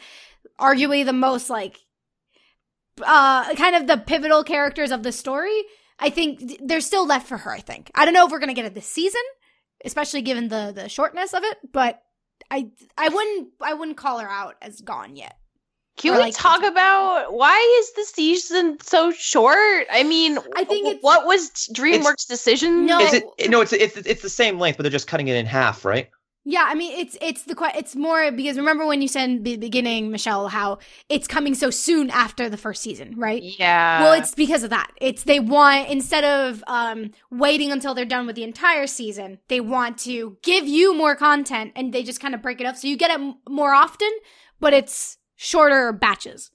arguably 0.58 1.04
the 1.04 1.12
most 1.12 1.50
like 1.50 1.78
uh 3.02 3.54
kind 3.56 3.76
of 3.76 3.88
the 3.88 3.98
pivotal 3.98 4.46
characters 4.46 4.92
of 4.92 5.04
the 5.04 5.12
story, 5.12 5.62
I 6.00 6.10
think 6.10 6.40
th- 6.40 6.62
there's 6.64 6.86
still 6.86 7.06
left 7.06 7.28
for 7.28 7.40
her, 7.40 7.52
I 7.52 7.60
think. 7.60 7.92
I 7.94 8.06
don't 8.06 8.14
know 8.14 8.26
if 8.26 8.32
we're 8.32 8.40
gonna 8.40 8.54
get 8.54 8.64
it 8.64 8.76
this 8.76 8.88
season, 8.88 9.24
especially 9.84 10.22
given 10.22 10.48
the 10.48 10.72
the 10.74 10.88
shortness 10.88 11.34
of 11.34 11.44
it, 11.44 11.58
but 11.74 12.02
I 12.52 12.68
I 12.98 13.10
wouldn't 13.10 13.50
I 13.62 13.74
wouldn't 13.74 13.98
call 13.98 14.20
her 14.20 14.30
out 14.30 14.56
as 14.62 14.82
gone 14.82 15.16
yet. 15.16 15.38
Can 15.96 16.14
Or, 16.14 16.18
we 16.18 16.24
like, 16.24 16.34
talk 16.36 16.64
about 16.64 17.34
why 17.34 17.80
is 17.82 17.94
the 17.94 18.04
season 18.12 18.78
so 18.82 19.12
short? 19.12 19.86
I 19.92 20.04
mean, 20.04 20.40
I 20.56 20.64
think 20.64 20.88
wh- 20.88 20.90
it's- 20.90 21.04
what 21.04 21.28
was 21.28 21.52
DreamWorks' 21.72 22.28
decision? 22.28 22.88
No. 22.88 23.00
Is 23.00 23.14
it 23.14 23.26
no? 23.50 23.62
It's 23.62 23.74
it's 23.74 23.98
it's 23.98 24.22
the 24.24 24.30
same 24.30 24.60
length, 24.60 24.78
but 24.78 24.84
they're 24.84 24.92
just 24.92 25.06
cutting 25.08 25.28
it 25.28 25.36
in 25.36 25.46
half, 25.46 25.86
right? 25.86 26.10
Yeah, 26.46 26.66
I 26.68 26.76
mean 26.76 27.00
it's 27.00 27.18
it's 27.22 27.44
the 27.44 27.56
it's 27.76 27.96
more 27.96 28.30
because 28.32 28.58
remember 28.58 28.86
when 28.86 29.02
you 29.02 29.08
said 29.08 29.30
in 29.30 29.44
the 29.44 29.56
beginning, 29.56 30.12
Michelle, 30.12 30.50
how 30.50 30.80
it's 31.08 31.26
coming 31.28 31.56
so 31.56 31.70
soon 31.70 32.10
after 32.10 32.50
the 32.50 32.58
first 32.58 32.82
season, 32.82 33.16
right? 33.18 33.42
Yeah. 33.42 34.02
well, 34.02 34.14
it's 34.14 34.36
because 34.36 34.64
of 34.64 34.70
that. 34.70 34.92
It's 35.00 35.24
they 35.24 35.40
want 35.40 35.90
instead 35.90 36.26
of 36.26 36.62
um 36.68 37.12
waiting 37.32 37.72
until 37.72 37.94
they're 37.94 38.04
done 38.04 38.26
with 38.26 38.36
the 38.36 38.44
entire 38.44 38.88
season, 38.88 39.40
they 39.48 39.62
want 39.62 39.98
to 40.00 40.38
give 40.42 40.68
you 40.68 40.94
more 40.94 41.16
content 41.16 41.72
and 41.76 41.94
they 41.94 42.04
just 42.04 42.20
kind 42.20 42.36
of 42.36 42.42
break 42.42 42.60
it 42.60 42.68
up 42.68 42.76
so 42.76 42.88
you 42.88 42.98
get 42.98 43.12
it 43.12 43.20
m- 43.22 43.36
more 43.50 43.74
often, 43.74 44.12
but 44.60 44.74
it's 44.74 45.18
shorter 45.36 45.94
batches. 45.94 46.52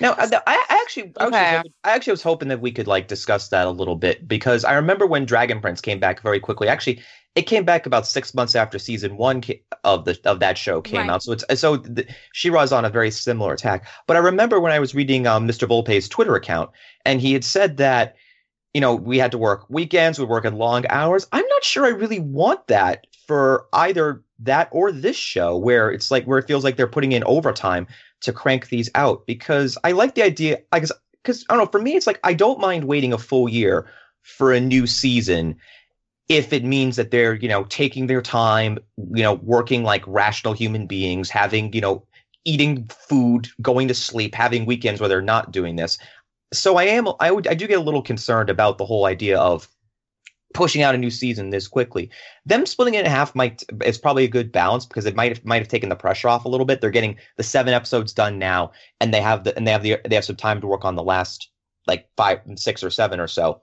Now, 0.00 0.14
I, 0.18 0.24
I 0.24 0.40
I 0.46 0.80
actually, 0.82 1.12
I, 1.20 1.26
was 1.26 1.36
Okay. 1.36 1.38
hoping, 1.38 1.72
I 1.84 1.92
actually 1.94 2.12
was 2.12 2.22
hoping 2.22 2.48
that 2.48 2.60
we 2.60 2.72
could 2.72 2.86
like 2.86 3.08
discuss 3.08 3.48
that 3.48 3.66
a 3.66 3.70
little 3.70 3.96
bit 3.96 4.26
because 4.26 4.64
I 4.64 4.74
remember 4.74 5.06
when 5.06 5.24
Dragon 5.24 5.60
Prince 5.60 5.80
came 5.80 6.00
back 6.00 6.20
very 6.20 6.40
quickly. 6.40 6.68
Actually, 6.68 7.00
it 7.34 7.42
came 7.42 7.64
back 7.64 7.86
about 7.86 8.06
six 8.06 8.34
months 8.34 8.54
after 8.54 8.78
season 8.78 9.16
one 9.16 9.42
of 9.84 10.04
the 10.04 10.18
of 10.24 10.40
that 10.40 10.58
show 10.58 10.80
came 10.80 11.08
Right. 11.08 11.10
out. 11.10 11.22
So 11.22 11.32
it's 11.32 11.60
so 11.60 11.76
the, 11.76 12.06
She-Ra's 12.32 12.72
on 12.72 12.84
a 12.84 12.90
very 12.90 13.10
similar 13.10 13.52
attack. 13.54 13.86
But 14.06 14.16
I 14.16 14.20
remember 14.20 14.60
when 14.60 14.72
I 14.72 14.78
was 14.80 14.94
reading 14.94 15.26
um, 15.26 15.46
Mr. 15.46 15.66
Volpe's 15.66 16.08
Twitter 16.08 16.34
account, 16.36 16.70
and 17.04 17.20
he 17.20 17.32
had 17.32 17.44
said 17.44 17.76
that 17.78 18.16
you 18.74 18.80
know 18.80 18.94
we 18.94 19.18
had 19.18 19.32
to 19.32 19.38
work 19.38 19.66
weekends, 19.70 20.18
we 20.18 20.24
work 20.24 20.44
at 20.44 20.54
long 20.54 20.84
hours. 20.90 21.26
I'm 21.32 21.46
not 21.46 21.64
sure 21.64 21.84
I 21.86 21.90
really 21.90 22.20
want 22.20 22.66
that 22.68 23.06
for 23.26 23.66
either 23.72 24.22
that 24.40 24.68
or 24.72 24.92
this 24.92 25.16
show, 25.16 25.56
where 25.56 25.90
it's 25.90 26.10
like 26.10 26.24
where 26.24 26.38
it 26.38 26.46
feels 26.46 26.64
like 26.64 26.76
they're 26.76 26.86
putting 26.86 27.12
in 27.12 27.24
overtime 27.24 27.86
to 28.22 28.32
crank 28.32 28.68
these 28.68 28.90
out 28.94 29.26
because 29.26 29.78
I 29.84 29.92
like 29.92 30.14
the 30.14 30.22
idea. 30.22 30.58
I 30.72 30.80
guess 30.80 30.92
because 31.22 31.44
I 31.48 31.54
don't 31.54 31.64
know. 31.64 31.70
For 31.70 31.80
me, 31.80 31.96
it's 31.96 32.06
like 32.06 32.20
I 32.24 32.34
don't 32.34 32.60
mind 32.60 32.84
waiting 32.84 33.12
a 33.12 33.18
full 33.18 33.48
year 33.48 33.86
for 34.22 34.52
a 34.52 34.60
new 34.60 34.86
season 34.86 35.56
if 36.28 36.52
it 36.52 36.64
means 36.64 36.96
that 36.96 37.10
they're 37.10 37.34
you 37.34 37.48
know 37.48 37.64
taking 37.64 38.06
their 38.06 38.22
time, 38.22 38.78
you 39.14 39.22
know, 39.22 39.34
working 39.34 39.82
like 39.82 40.02
rational 40.06 40.54
human 40.54 40.86
beings, 40.86 41.30
having 41.30 41.72
you 41.72 41.80
know 41.80 42.06
eating 42.44 42.86
food, 43.08 43.48
going 43.62 43.88
to 43.88 43.94
sleep, 43.94 44.34
having 44.34 44.66
weekends 44.66 45.00
where 45.00 45.08
they're 45.08 45.22
not 45.22 45.50
doing 45.52 45.76
this. 45.76 45.98
So 46.52 46.76
I 46.76 46.84
am. 46.84 47.08
I 47.20 47.30
would. 47.30 47.46
I 47.46 47.54
do 47.54 47.66
get 47.66 47.78
a 47.78 47.82
little 47.82 48.02
concerned 48.02 48.50
about 48.50 48.78
the 48.78 48.86
whole 48.86 49.06
idea 49.06 49.38
of 49.38 49.68
pushing 50.54 50.82
out 50.82 50.94
a 50.94 50.98
new 50.98 51.10
season 51.10 51.50
this 51.50 51.68
quickly. 51.68 52.08
Them 52.46 52.64
splitting 52.64 52.94
it 52.94 53.04
in 53.04 53.10
half 53.10 53.34
might 53.34 53.62
is 53.84 53.98
probably 53.98 54.24
a 54.24 54.28
good 54.28 54.50
balance 54.50 54.86
because 54.86 55.04
it 55.04 55.14
might 55.14 55.36
have, 55.36 55.44
might 55.44 55.60
have 55.60 55.68
taken 55.68 55.90
the 55.90 55.96
pressure 55.96 56.28
off 56.28 56.46
a 56.46 56.48
little 56.48 56.64
bit. 56.64 56.80
They're 56.80 56.90
getting 56.90 57.16
the 57.36 57.42
seven 57.42 57.74
episodes 57.74 58.12
done 58.12 58.38
now, 58.38 58.72
and 59.00 59.12
they 59.12 59.20
have 59.20 59.44
the 59.44 59.54
and 59.56 59.66
they 59.66 59.72
have 59.72 59.82
the 59.82 60.00
they 60.08 60.14
have 60.14 60.24
some 60.24 60.36
time 60.36 60.60
to 60.62 60.66
work 60.66 60.84
on 60.84 60.94
the 60.94 61.02
last 61.02 61.50
like 61.86 62.08
five, 62.16 62.40
six 62.56 62.82
or 62.82 62.88
seven 62.90 63.20
or 63.20 63.28
so. 63.28 63.60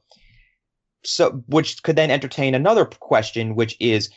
So, 1.04 1.44
which 1.48 1.82
could 1.82 1.96
then 1.96 2.12
entertain 2.12 2.54
another 2.54 2.86
question, 2.86 3.56
which 3.56 3.76
is 3.80 4.10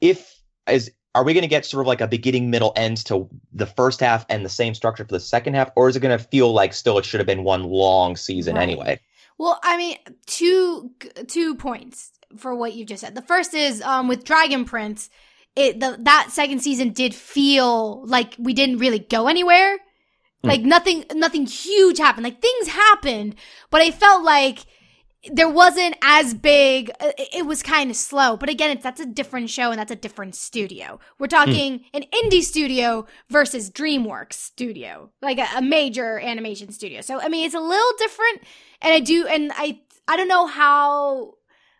if 0.00 0.40
is 0.68 0.90
are 1.14 1.24
we 1.24 1.32
going 1.32 1.42
to 1.42 1.48
get 1.48 1.64
sort 1.64 1.80
of 1.80 1.86
like 1.86 2.00
a 2.00 2.08
beginning, 2.08 2.50
middle, 2.50 2.72
end 2.76 2.98
to 3.06 3.28
the 3.52 3.66
first 3.66 4.00
half 4.00 4.26
and 4.28 4.44
the 4.44 4.50
same 4.50 4.74
structure 4.74 5.04
for 5.04 5.12
the 5.12 5.20
second 5.20 5.54
half, 5.54 5.70
or 5.74 5.88
is 5.88 5.96
it 5.96 6.00
going 6.00 6.16
to 6.16 6.22
feel 6.22 6.52
like 6.52 6.74
still 6.74 6.98
it 6.98 7.06
should 7.06 7.20
have 7.20 7.26
been 7.26 7.44
one 7.44 7.64
long 7.64 8.16
season 8.16 8.56
Right. 8.56 8.62
anyway? 8.62 9.00
Well, 9.38 9.58
I 9.62 9.76
mean, 9.76 9.96
two 10.26 10.92
two 11.26 11.54
points 11.54 12.12
for 12.36 12.54
what 12.54 12.74
you 12.74 12.84
just 12.84 13.02
said. 13.02 13.14
The 13.14 13.22
first 13.22 13.54
is 13.54 13.82
um 13.82 14.08
with 14.08 14.24
Dragon 14.24 14.64
Prince, 14.64 15.10
it 15.54 15.80
the 15.80 15.96
that 16.00 16.28
second 16.30 16.60
season 16.60 16.90
did 16.90 17.14
feel 17.14 18.04
like 18.06 18.34
we 18.38 18.54
didn't 18.54 18.78
really 18.78 18.98
go 18.98 19.28
anywhere. 19.28 19.78
Hmm. 20.42 20.48
Like 20.48 20.62
nothing 20.62 21.04
nothing 21.14 21.46
huge 21.46 21.98
happened. 21.98 22.24
Like 22.24 22.40
things 22.40 22.68
happened, 22.68 23.36
but 23.70 23.80
I 23.80 23.90
felt 23.90 24.24
like 24.24 24.66
there 25.32 25.48
wasn't 25.48 25.96
as 26.02 26.34
big 26.34 26.90
uh, 27.00 27.10
it, 27.18 27.46
was 27.46 27.62
kind 27.62 27.90
of 27.90 27.96
slow 27.96 28.36
but 28.36 28.48
again 28.48 28.70
it's 28.70 28.82
that's 28.82 29.00
a 29.00 29.06
different 29.06 29.50
show 29.50 29.70
and 29.70 29.78
that's 29.78 29.90
a 29.90 29.96
different 29.96 30.34
studio 30.34 30.98
we're 31.18 31.26
talking 31.26 31.84
an 31.94 32.04
indie 32.12 32.42
studio 32.42 33.06
versus 33.28 33.70
dreamworks 33.70 34.34
studio 34.34 35.10
like 35.22 35.38
a, 35.38 35.46
a 35.56 35.62
major 35.62 36.18
animation 36.20 36.70
studio 36.70 37.00
so 37.00 37.20
i 37.20 37.28
mean 37.28 37.44
it's 37.44 37.54
a 37.54 37.60
little 37.60 37.92
different 37.98 38.42
and 38.82 38.92
i 38.92 39.00
do 39.00 39.26
and 39.26 39.52
i 39.56 39.78
i 40.08 40.16
don't 40.16 40.28
know 40.28 40.46
how 40.46 41.34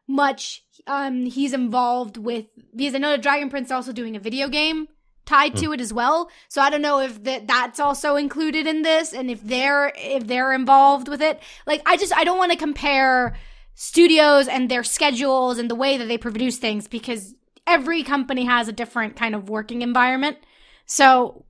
much 0.09 0.63
um 0.87 1.27
he's 1.27 1.53
involved 1.53 2.17
with 2.17 2.47
because 2.75 2.95
I 2.95 2.99
know 2.99 3.11
the 3.13 3.19
Dragon 3.19 3.51
Prince 3.51 3.69
is 3.69 3.73
also 3.73 3.93
doing 3.93 4.15
a 4.15 4.21
video 4.21 4.49
game 4.49 4.89
tied 5.25 5.53
Hmm. 5.53 5.65
to 5.65 5.73
it 5.73 5.81
as 5.81 5.93
well. 5.93 6.31
So 6.49 6.63
I 6.63 6.71
don't 6.71 6.83
know 6.83 7.01
if 7.01 7.25
that 7.25 7.49
that's 7.49 7.81
also 7.81 8.15
included 8.15 8.67
in 8.67 8.83
this 8.83 9.13
and 9.13 9.31
if 9.31 9.43
they're 9.43 9.93
if 9.97 10.27
they're 10.27 10.53
involved 10.53 11.09
with 11.09 11.21
it. 11.21 11.41
Like 11.67 11.83
I 11.87 11.97
just 11.97 12.17
I 12.17 12.23
don't 12.23 12.39
want 12.39 12.53
to 12.53 12.59
compare 12.59 13.37
studios 13.75 14.47
and 14.49 14.71
their 14.71 14.85
schedules 14.85 15.59
and 15.59 15.71
the 15.71 15.75
way 15.75 15.97
that 15.99 16.07
they 16.07 16.19
produce 16.19 16.59
things 16.59 16.87
because 16.87 17.35
every 17.67 18.05
company 18.05 18.45
has 18.45 18.69
a 18.69 18.73
different 18.73 19.17
kind 19.17 19.35
of 19.35 19.49
working 19.49 19.83
environment. 19.83 20.39
So 20.87 21.45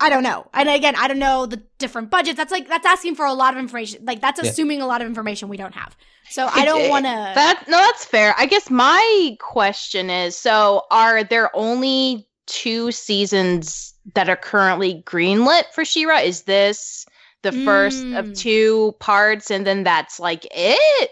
I 0.00 0.10
don't 0.10 0.22
know. 0.22 0.46
And 0.52 0.68
again, 0.68 0.94
I 0.96 1.08
don't 1.08 1.18
know 1.18 1.46
the 1.46 1.62
different 1.78 2.10
budgets. 2.10 2.36
That's 2.36 2.52
like 2.52 2.68
that's 2.68 2.86
asking 2.86 3.14
for 3.14 3.24
a 3.24 3.32
lot 3.32 3.54
of 3.54 3.60
information. 3.60 4.04
Like 4.04 4.20
that's 4.20 4.42
Yeah. 4.42 4.50
assuming 4.50 4.82
a 4.82 4.86
lot 4.86 5.00
of 5.00 5.06
information 5.08 5.48
we 5.48 5.56
don't 5.56 5.74
have. 5.74 5.96
So 6.30 6.48
I 6.52 6.64
don't 6.64 6.88
want 6.88 7.04
to 7.06 7.10
That 7.34 7.64
no, 7.68 7.78
that's 7.78 8.04
fair. 8.04 8.34
I 8.36 8.46
guess 8.46 8.70
my 8.70 9.36
question 9.40 10.10
is: 10.10 10.36
so 10.36 10.82
are 10.90 11.24
there 11.24 11.50
only 11.56 12.26
two 12.46 12.92
seasons 12.92 13.94
that 14.14 14.28
are 14.28 14.36
currently 14.36 15.02
greenlit 15.06 15.64
for 15.72 15.84
She-Ra? 15.84 16.18
Is 16.18 16.42
this 16.42 17.06
the 17.42 17.52
first 17.52 18.04
of 18.14 18.26
Mm. 18.28 18.36
two 18.36 18.94
parts, 19.00 19.50
and 19.50 19.66
then 19.66 19.84
that's 19.84 20.20
like 20.20 20.46
it? 20.50 21.10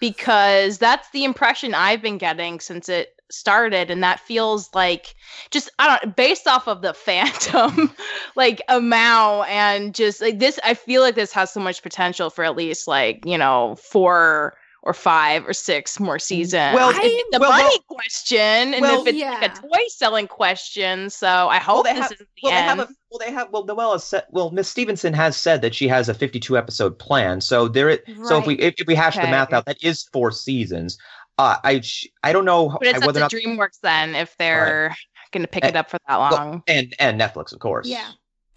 Because 0.00 0.78
that's 0.78 1.10
the 1.10 1.24
impression 1.24 1.74
I've 1.74 2.00
been 2.00 2.16
getting 2.16 2.60
since 2.60 2.88
it 2.88 3.19
started, 3.32 3.90
and 3.90 4.02
that 4.02 4.20
feels 4.20 4.68
like 4.74 5.14
just 5.50 5.70
I 5.78 5.98
don't 5.98 6.16
based 6.16 6.46
off 6.46 6.68
of 6.68 6.82
the 6.82 6.94
Phantom 6.94 7.92
like 8.36 8.62
amount 8.68 9.48
and 9.48 9.94
just 9.94 10.20
like 10.20 10.38
this. 10.38 10.58
I 10.64 10.74
feel 10.74 11.02
like 11.02 11.14
this 11.14 11.32
has 11.32 11.52
so 11.52 11.60
much 11.60 11.82
potential 11.82 12.30
for 12.30 12.44
at 12.44 12.56
least 12.56 12.88
like 12.88 13.24
you 13.24 13.38
know 13.38 13.76
four 13.76 14.54
or 14.82 14.94
five 14.94 15.46
or 15.46 15.52
six 15.52 16.00
more 16.00 16.14
mm-hmm. 16.14 16.20
seasons. 16.20 16.74
Well, 16.74 16.90
If 16.90 16.96
I- 16.96 17.00
it's 17.04 17.36
a 17.36 17.40
well, 17.40 17.50
money 17.50 17.64
well- 17.64 17.96
question, 17.96 18.74
and 18.74 18.80
well, 18.80 19.02
if 19.02 19.08
it's 19.08 19.18
yeah. 19.18 19.32
like 19.32 19.58
a 19.58 19.60
toy 19.60 19.84
selling 19.88 20.26
question. 20.26 21.10
So 21.10 21.28
I 21.28 21.58
hope 21.58 21.84
they 21.84 21.92
this 21.92 22.02
have- 22.02 22.12
is 22.12 22.18
the 22.18 22.26
Well, 22.42 22.52
they 22.52 22.58
end. 22.58 22.80
have 22.80 22.90
a 22.90 22.92
well, 23.10 23.18
they 23.18 23.32
have 23.32 23.48
well, 23.50 23.64
Noelle 23.64 23.92
has 23.92 24.04
said 24.04 24.24
well, 24.30 24.50
Miss 24.50 24.68
Stevenson 24.68 25.12
has 25.12 25.36
said 25.36 25.62
that 25.62 25.74
she 25.74 25.88
has 25.88 26.08
a 26.08 26.14
52 26.14 26.56
episode 26.56 26.98
plan. 26.98 27.40
So 27.40 27.68
there, 27.68 27.88
it 27.90 28.04
so 28.24 28.38
if 28.38 28.46
we 28.46 28.54
if, 28.54 28.74
if 28.78 28.86
we 28.86 28.94
hash 28.94 29.16
the 29.16 29.22
math 29.22 29.52
out, 29.52 29.66
that 29.66 29.82
is 29.82 30.04
four 30.12 30.30
seasons. 30.30 30.96
Uh, 31.38 31.56
I 31.64 31.82
I 32.22 32.32
don't 32.32 32.44
know 32.44 32.68
but 32.68 32.86
it's 32.88 32.98
up 33.00 33.06
whether 33.06 33.26
to 33.28 33.36
DreamWorks 33.36 33.80
then 33.82 34.14
if 34.14 34.36
they're 34.36 34.94
going 35.32 35.42
to 35.42 35.48
pick 35.48 35.64
it 35.64 35.74
Eh, 35.74 35.78
up 35.78 35.88
for 35.90 35.98
that 36.08 36.16
long. 36.16 36.62
and 36.68 36.94
and 36.98 37.20
Netflix, 37.20 37.52
of 37.52 37.60
course. 37.60 37.86
yeah. 37.86 38.10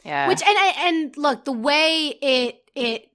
yeah. 0.04 0.28
Which 0.28 0.42
and 0.42 0.58
and 0.78 1.18
look, 1.18 1.46
the 1.46 1.52
way 1.54 2.08
it 2.22 2.62
it 2.76 3.10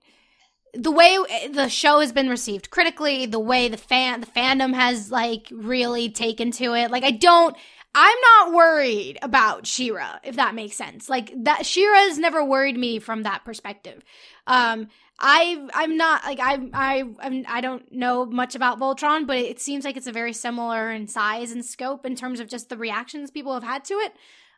the 0.74 0.90
way 0.92 1.18
the 1.50 1.68
show 1.68 2.00
has 2.00 2.12
been 2.12 2.28
received 2.28 2.70
critically, 2.70 3.26
the 3.26 3.38
way 3.40 3.68
the 3.68 3.76
fan 3.76 4.20
the 4.20 4.26
fandom 4.26 4.74
has 4.74 5.10
like 5.10 5.48
really 5.50 6.08
taken 6.10 6.50
to 6.52 6.74
it. 6.74 6.90
Like 6.90 7.04
I 7.04 7.10
don't 7.10 7.56
I'm 7.94 8.16
not 8.36 8.52
worried 8.54 9.18
about 9.22 9.66
She-Ra, 9.66 10.18
if 10.22 10.36
that 10.36 10.54
makes 10.54 10.76
sense. 10.76 11.08
Like 11.08 11.32
that 11.44 11.66
She-Ra 11.66 11.98
has 12.00 12.18
never 12.18 12.44
worried 12.44 12.76
me 12.76 12.98
from 13.00 13.22
that 13.24 13.44
perspective. 13.44 14.02
Um 14.46 14.88
I 15.20 15.66
I'm 15.74 15.96
not 15.96 16.24
like 16.24 16.38
I 16.40 16.58
I 16.72 17.04
I'm, 17.20 17.44
I 17.48 17.60
don't 17.60 17.90
know 17.90 18.24
much 18.24 18.54
about 18.54 18.78
Voltron, 18.78 19.26
but 19.26 19.36
it 19.38 19.60
seems 19.60 19.84
like 19.84 19.96
it's 19.96 20.06
a 20.06 20.12
very 20.12 20.32
similar 20.32 20.90
in 20.92 21.08
size 21.08 21.50
and 21.50 21.64
scope 21.64 22.06
in 22.06 22.14
terms 22.14 22.38
of 22.40 22.48
just 22.48 22.68
the 22.68 22.76
reactions 22.76 23.30
people 23.30 23.52
have 23.54 23.64
had 23.64 23.84
to 23.86 23.94
it. 23.94 24.12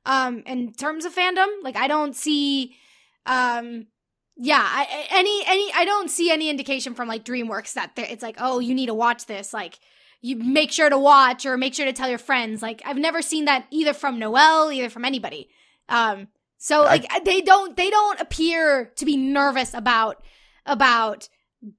Um, 0.05 0.43
in 0.47 0.73
terms 0.73 1.05
of 1.05 1.15
fandom, 1.15 1.47
like 1.63 1.77
I 1.77 1.87
don't 1.89 2.15
see, 2.15 2.75
um, 3.27 3.87
yeah, 4.37 4.61
I, 4.63 4.83
I- 4.91 5.19
any 5.19 5.43
any 5.47 5.73
I 5.75 5.85
don't 5.87 6.11
see 6.11 6.31
any 6.31 6.51
indication 6.51 6.95
from 6.95 7.09
like 7.09 7.25
DreamWorks 7.25 7.73
that 7.75 7.93
it's 7.97 8.23
like 8.23 8.37
oh 8.39 8.59
you 8.59 8.75
need 8.75 8.87
to 8.87 8.95
watch 8.95 9.27
this 9.27 9.53
like 9.55 9.79
you 10.23 10.37
make 10.37 10.71
sure 10.71 10.91
to 10.91 10.99
watch 10.99 11.47
or 11.47 11.57
make 11.57 11.73
sure 11.73 11.87
to 11.87 11.93
tell 11.95 12.09
your 12.11 12.19
friends. 12.19 12.61
Like 12.61 12.83
I've 12.85 12.99
never 12.99 13.23
seen 13.23 13.47
that 13.47 13.67
either 13.71 13.95
from 13.95 14.19
Noelle, 14.19 14.71
either 14.71 14.91
from 14.91 15.07
anybody. 15.07 15.49
Um, 15.89 16.29
so 16.59 16.83
I- 16.83 16.89
like 16.97 17.25
they 17.25 17.41
don't 17.41 17.75
they 17.79 17.89
don't 17.89 18.21
appear 18.21 18.93
to 18.97 19.07
be 19.07 19.17
nervous 19.17 19.73
about 19.73 20.23
about 20.67 21.29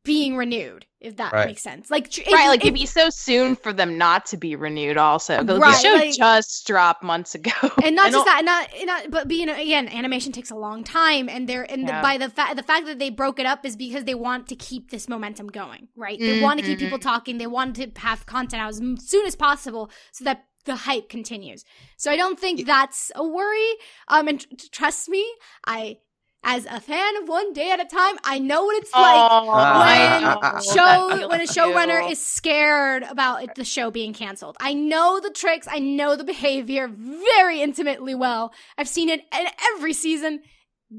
being 0.04 0.36
renewed 0.36 0.86
if 1.00 1.17
that 1.17 1.34
Right. 1.34 1.48
makes 1.48 1.63
sense. 1.63 1.89
Like 1.89 2.12
tr- 2.12 2.22
right, 2.32 2.41
if- 2.41 2.48
like 2.50 2.60
if- 2.60 2.65
it'd 2.67 2.74
be 2.76 2.86
so 2.86 3.10
soon 3.10 3.56
for 3.56 3.74
them 3.74 3.98
not 3.98 4.28
to 4.28 4.38
be 4.38 4.56
renewed. 4.56 4.96
Also, 4.98 5.38
'Cause 5.38 5.46
the 5.48 5.58
Right, 5.60 5.82
show 5.82 5.94
like- 5.96 6.13
just 6.15 6.67
dropped 6.67 7.04
months 7.04 7.34
ago. 7.34 7.50
and 7.84 7.96
not 7.96 8.06
And 8.08 8.13
just 8.13 8.17
al- 8.17 8.26
that, 8.26 8.38
and 8.38 8.46
not, 8.46 8.70
and 8.76 8.86
not, 8.86 9.10
but 9.10 9.28
being 9.28 9.50
again, 9.50 9.88
animation 9.88 10.32
takes 10.32 10.52
a 10.52 10.56
long 10.56 10.84
time, 10.84 11.28
and 11.30 11.50
they're 11.50 11.63
and 11.72 11.88
the, 11.88 11.94
by 11.94 12.17
the 12.20 12.30
fact 12.30 12.58
the 12.58 12.63
fact 12.63 12.86
that 12.86 13.00
they 13.00 13.10
broke 13.10 13.39
it 13.39 13.48
up 13.48 13.65
is 13.65 13.76
because 13.76 14.04
they 14.04 14.13
want 14.13 14.48
to 14.50 14.56
keep 14.56 14.91
this 14.91 15.10
momentum 15.10 15.48
going, 15.48 15.88
right? 15.96 16.20
They 16.20 16.41
want 16.41 16.60
to 16.60 16.65
keep 16.65 16.78
people 16.78 17.00
talking. 17.00 17.39
They 17.39 17.48
want 17.48 17.76
to 17.78 17.89
have 17.96 18.28
content 18.28 18.62
out 18.62 18.70
as 18.70 18.82
soon 19.10 19.26
as 19.26 19.36
possible 19.36 19.89
so 20.12 20.24
that 20.26 20.44
the 20.65 20.76
hype 20.76 21.10
continues. 21.10 21.65
So 21.98 22.12
I 22.12 22.15
don't 22.17 22.39
think 22.39 22.67
that's 22.67 23.12
a 23.15 23.26
worry. 23.28 23.72
Um, 24.08 24.28
and 24.28 24.39
tr- 24.41 24.67
trust 24.72 25.10
me, 25.10 25.26
I, 25.65 25.98
as 26.44 26.66
a 26.66 26.80
fan 26.80 27.18
of 27.22 27.28
One 27.28 27.54
Day 27.54 27.72
at 27.72 27.80
a 27.80 27.86
Time, 27.86 28.16
I 28.24 28.40
know 28.40 28.66
what 28.66 28.82
it's 28.82 28.94
like 28.94 29.32
Oh, 29.32 29.80
when 29.80 30.22
know 30.24 30.60
show 30.74 31.30
when 31.30 31.42
a 31.42 31.48
feels 31.48 31.56
showrunner 31.56 32.12
is 32.12 32.24
scared 32.24 33.04
about 33.04 33.44
it, 33.44 33.56
the 33.56 33.64
show 33.64 33.92
being 33.92 34.14
canceled. 34.14 34.58
I 34.60 34.74
know 34.74 35.20
the 35.20 35.30
tricks, 35.30 35.68
I 35.70 35.80
know 35.80 36.16
the 36.16 36.24
behavior 36.24 36.88
very 36.88 37.62
intimately 37.62 38.16
well. 38.16 38.54
I've 38.78 38.88
seen 38.88 39.10
it 39.10 39.22
in 39.38 39.48
every 39.76 39.94
season. 39.94 40.42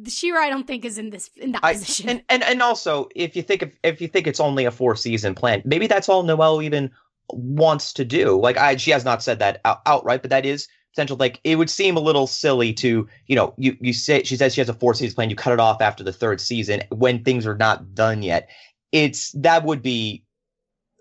She-Ra, 0.07 0.41
I 0.41 0.49
don't 0.49 0.67
think 0.67 0.85
is 0.85 0.97
in 0.97 1.11
this 1.11 1.29
in 1.37 1.53
that 1.53 1.65
I, 1.65 1.75
position. 1.75 2.09
and, 2.09 2.23
and 2.29 2.43
and 2.43 2.63
also 2.63 3.09
if 3.15 3.37
you 3.37 3.43
think 3.43 3.63
of, 3.63 3.73
if 3.83 4.01
you 4.01 4.09
think 4.09 4.27
it's 4.27 4.41
only 4.41 4.65
a 4.65 4.71
four 4.71 4.97
season 4.97 5.35
plan, 5.35 5.63
maybe 5.65 5.87
that's 5.87 6.09
all 6.09 6.23
Noelle 6.23 6.63
even 6.63 6.91
wants 7.31 7.93
to 7.95 8.05
do. 8.05 8.41
Like 8.41 8.57
I, 8.57 8.77
she 8.77 8.91
has 8.93 9.05
not 9.05 9.23
said 9.23 9.41
that 9.41 9.61
out, 9.65 9.83
outright, 9.87 10.23
but 10.23 10.31
that 10.31 10.47
is 10.47 10.69
potential. 10.93 11.17
Like 11.17 11.41
it 11.45 11.57
would 11.57 11.71
seem 11.71 11.97
a 11.97 12.01
little 12.01 12.27
silly 12.27 12.73
to 12.75 13.09
you 13.27 13.37
know 13.37 13.55
you 13.57 13.77
you 13.81 13.93
say 13.93 14.23
she 14.23 14.37
says 14.37 14.55
she 14.55 14.61
has 14.61 14.69
a 14.69 14.75
four 14.75 14.95
season 14.95 15.15
plan, 15.15 15.31
you 15.31 15.37
cut 15.37 15.53
it 15.53 15.61
off 15.61 15.81
after 15.81 16.05
the 16.05 16.13
third 16.13 16.41
season 16.41 16.83
when 16.91 17.25
things 17.25 17.47
are 17.47 17.57
not 17.57 17.95
done 17.95 18.23
yet. 18.23 18.49
It's 18.93 19.33
that 19.33 19.65
would 19.65 19.83
be 19.83 20.23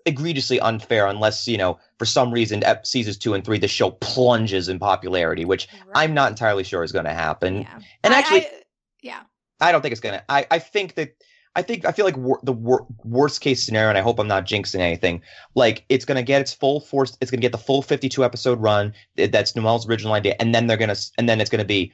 egregiously 0.04 0.58
unfair 0.58 1.06
unless 1.06 1.46
you 1.46 1.56
know 1.56 1.78
for 1.98 2.06
some 2.06 2.32
reason 2.32 2.64
ep- 2.64 2.86
seasons 2.86 3.16
two 3.16 3.34
and 3.34 3.44
three 3.44 3.58
the 3.58 3.68
show 3.68 3.90
plunges 3.92 4.68
in 4.68 4.78
popularity, 4.78 5.44
which 5.44 5.68
I'm 5.94 6.14
not 6.14 6.30
entirely 6.30 6.64
sure 6.64 6.82
is 6.82 6.90
going 6.92 7.04
to 7.04 7.14
happen. 7.14 7.62
yeah. 7.62 7.78
And 8.02 8.12
I- 8.14 8.18
actually, 8.18 8.46
I- 8.46 8.62
yeah. 9.02 9.20
I 9.60 9.70
don't 9.70 9.80
think 9.80 9.92
it's 9.92 10.00
gonna. 10.00 10.24
I, 10.28 10.44
I 10.50 10.58
think 10.58 10.94
that 10.94 11.14
I 11.54 11.62
think 11.62 11.84
I 11.84 11.92
feel 11.92 12.06
like 12.06 12.16
wor- 12.16 12.40
the 12.42 12.52
wor- 12.52 12.86
worst 13.04 13.40
case 13.42 13.62
scenario, 13.62 13.90
and 13.90 13.98
I 13.98 14.00
hope 14.00 14.18
I'm 14.18 14.28
not 14.28 14.46
jinxing 14.46 14.80
anything. 14.80 15.20
Like 15.54 15.84
it's 15.90 16.04
gonna 16.04 16.22
get 16.22 16.40
its 16.40 16.52
full 16.54 16.80
force. 16.80 17.16
It's 17.20 17.30
gonna 17.30 17.42
get 17.42 17.52
the 17.52 17.58
full 17.58 17.82
52 17.82 18.24
episode 18.24 18.60
run. 18.60 18.94
th- 19.16 19.30
That's 19.30 19.54
Noelle's 19.54 19.86
original 19.86 20.14
idea, 20.14 20.34
and 20.40 20.54
then 20.54 20.66
they're 20.66 20.76
gonna 20.78 20.96
and 21.18 21.28
then 21.28 21.40
it's 21.40 21.50
gonna 21.50 21.64
be, 21.64 21.92